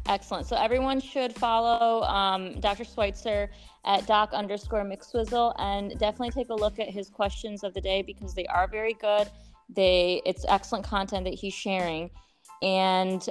Excellent. 0.07 0.47
So 0.47 0.55
everyone 0.55 0.99
should 0.99 1.33
follow 1.33 2.03
um, 2.03 2.59
Dr. 2.59 2.83
Switzer 2.83 3.49
at 3.85 4.05
doc 4.07 4.31
underscore 4.33 4.83
McSwizzle 4.83 5.53
and 5.59 5.97
definitely 5.99 6.31
take 6.31 6.49
a 6.49 6.55
look 6.55 6.79
at 6.79 6.89
his 6.89 7.09
questions 7.09 7.63
of 7.63 7.73
the 7.73 7.81
day 7.81 8.01
because 8.01 8.33
they 8.33 8.45
are 8.47 8.67
very 8.67 8.93
good. 8.93 9.29
They 9.69 10.21
it's 10.25 10.45
excellent 10.47 10.85
content 10.85 11.25
that 11.25 11.33
he's 11.33 11.53
sharing. 11.53 12.09
And 12.61 13.27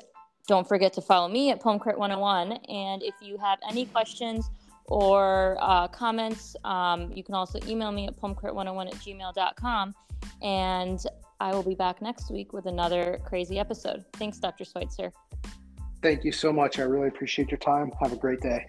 don't 0.47 0.69
forget 0.69 0.93
to 0.95 1.01
follow 1.01 1.29
me 1.29 1.51
at 1.51 1.61
PulmCrit 1.61 1.97
101. 1.97 2.53
And 2.69 3.03
if 3.03 3.15
you 3.21 3.39
have 3.39 3.59
any 3.69 3.87
questions 3.87 4.51
or 4.87 5.57
uh, 5.61 5.89
comments, 5.89 6.57
um, 6.65 7.13
you 7.13 7.23
can 7.23 7.35
also 7.35 7.59
email 7.67 7.93
me 7.93 8.09
at 8.09 8.17
PulmCrit101 8.21 8.89
at 8.89 8.95
gmail.com. 8.95 9.95
And 10.43 11.01
I 11.41 11.53
will 11.53 11.63
be 11.63 11.75
back 11.75 12.03
next 12.03 12.31
week 12.31 12.53
with 12.53 12.67
another 12.67 13.21
crazy 13.25 13.59
episode. 13.59 14.05
Thanks, 14.15 14.39
Dr. 14.39 14.65
Switzer. 14.65 15.13
Thank 16.03 16.25
you 16.25 16.33
so 16.33 16.53
much. 16.53 16.79
I 16.79 16.83
really 16.83 17.09
appreciate 17.09 17.51
your 17.51 17.59
time. 17.59 17.93
Have 18.01 18.13
a 18.13 18.17
great 18.17 18.41
day. 18.41 18.67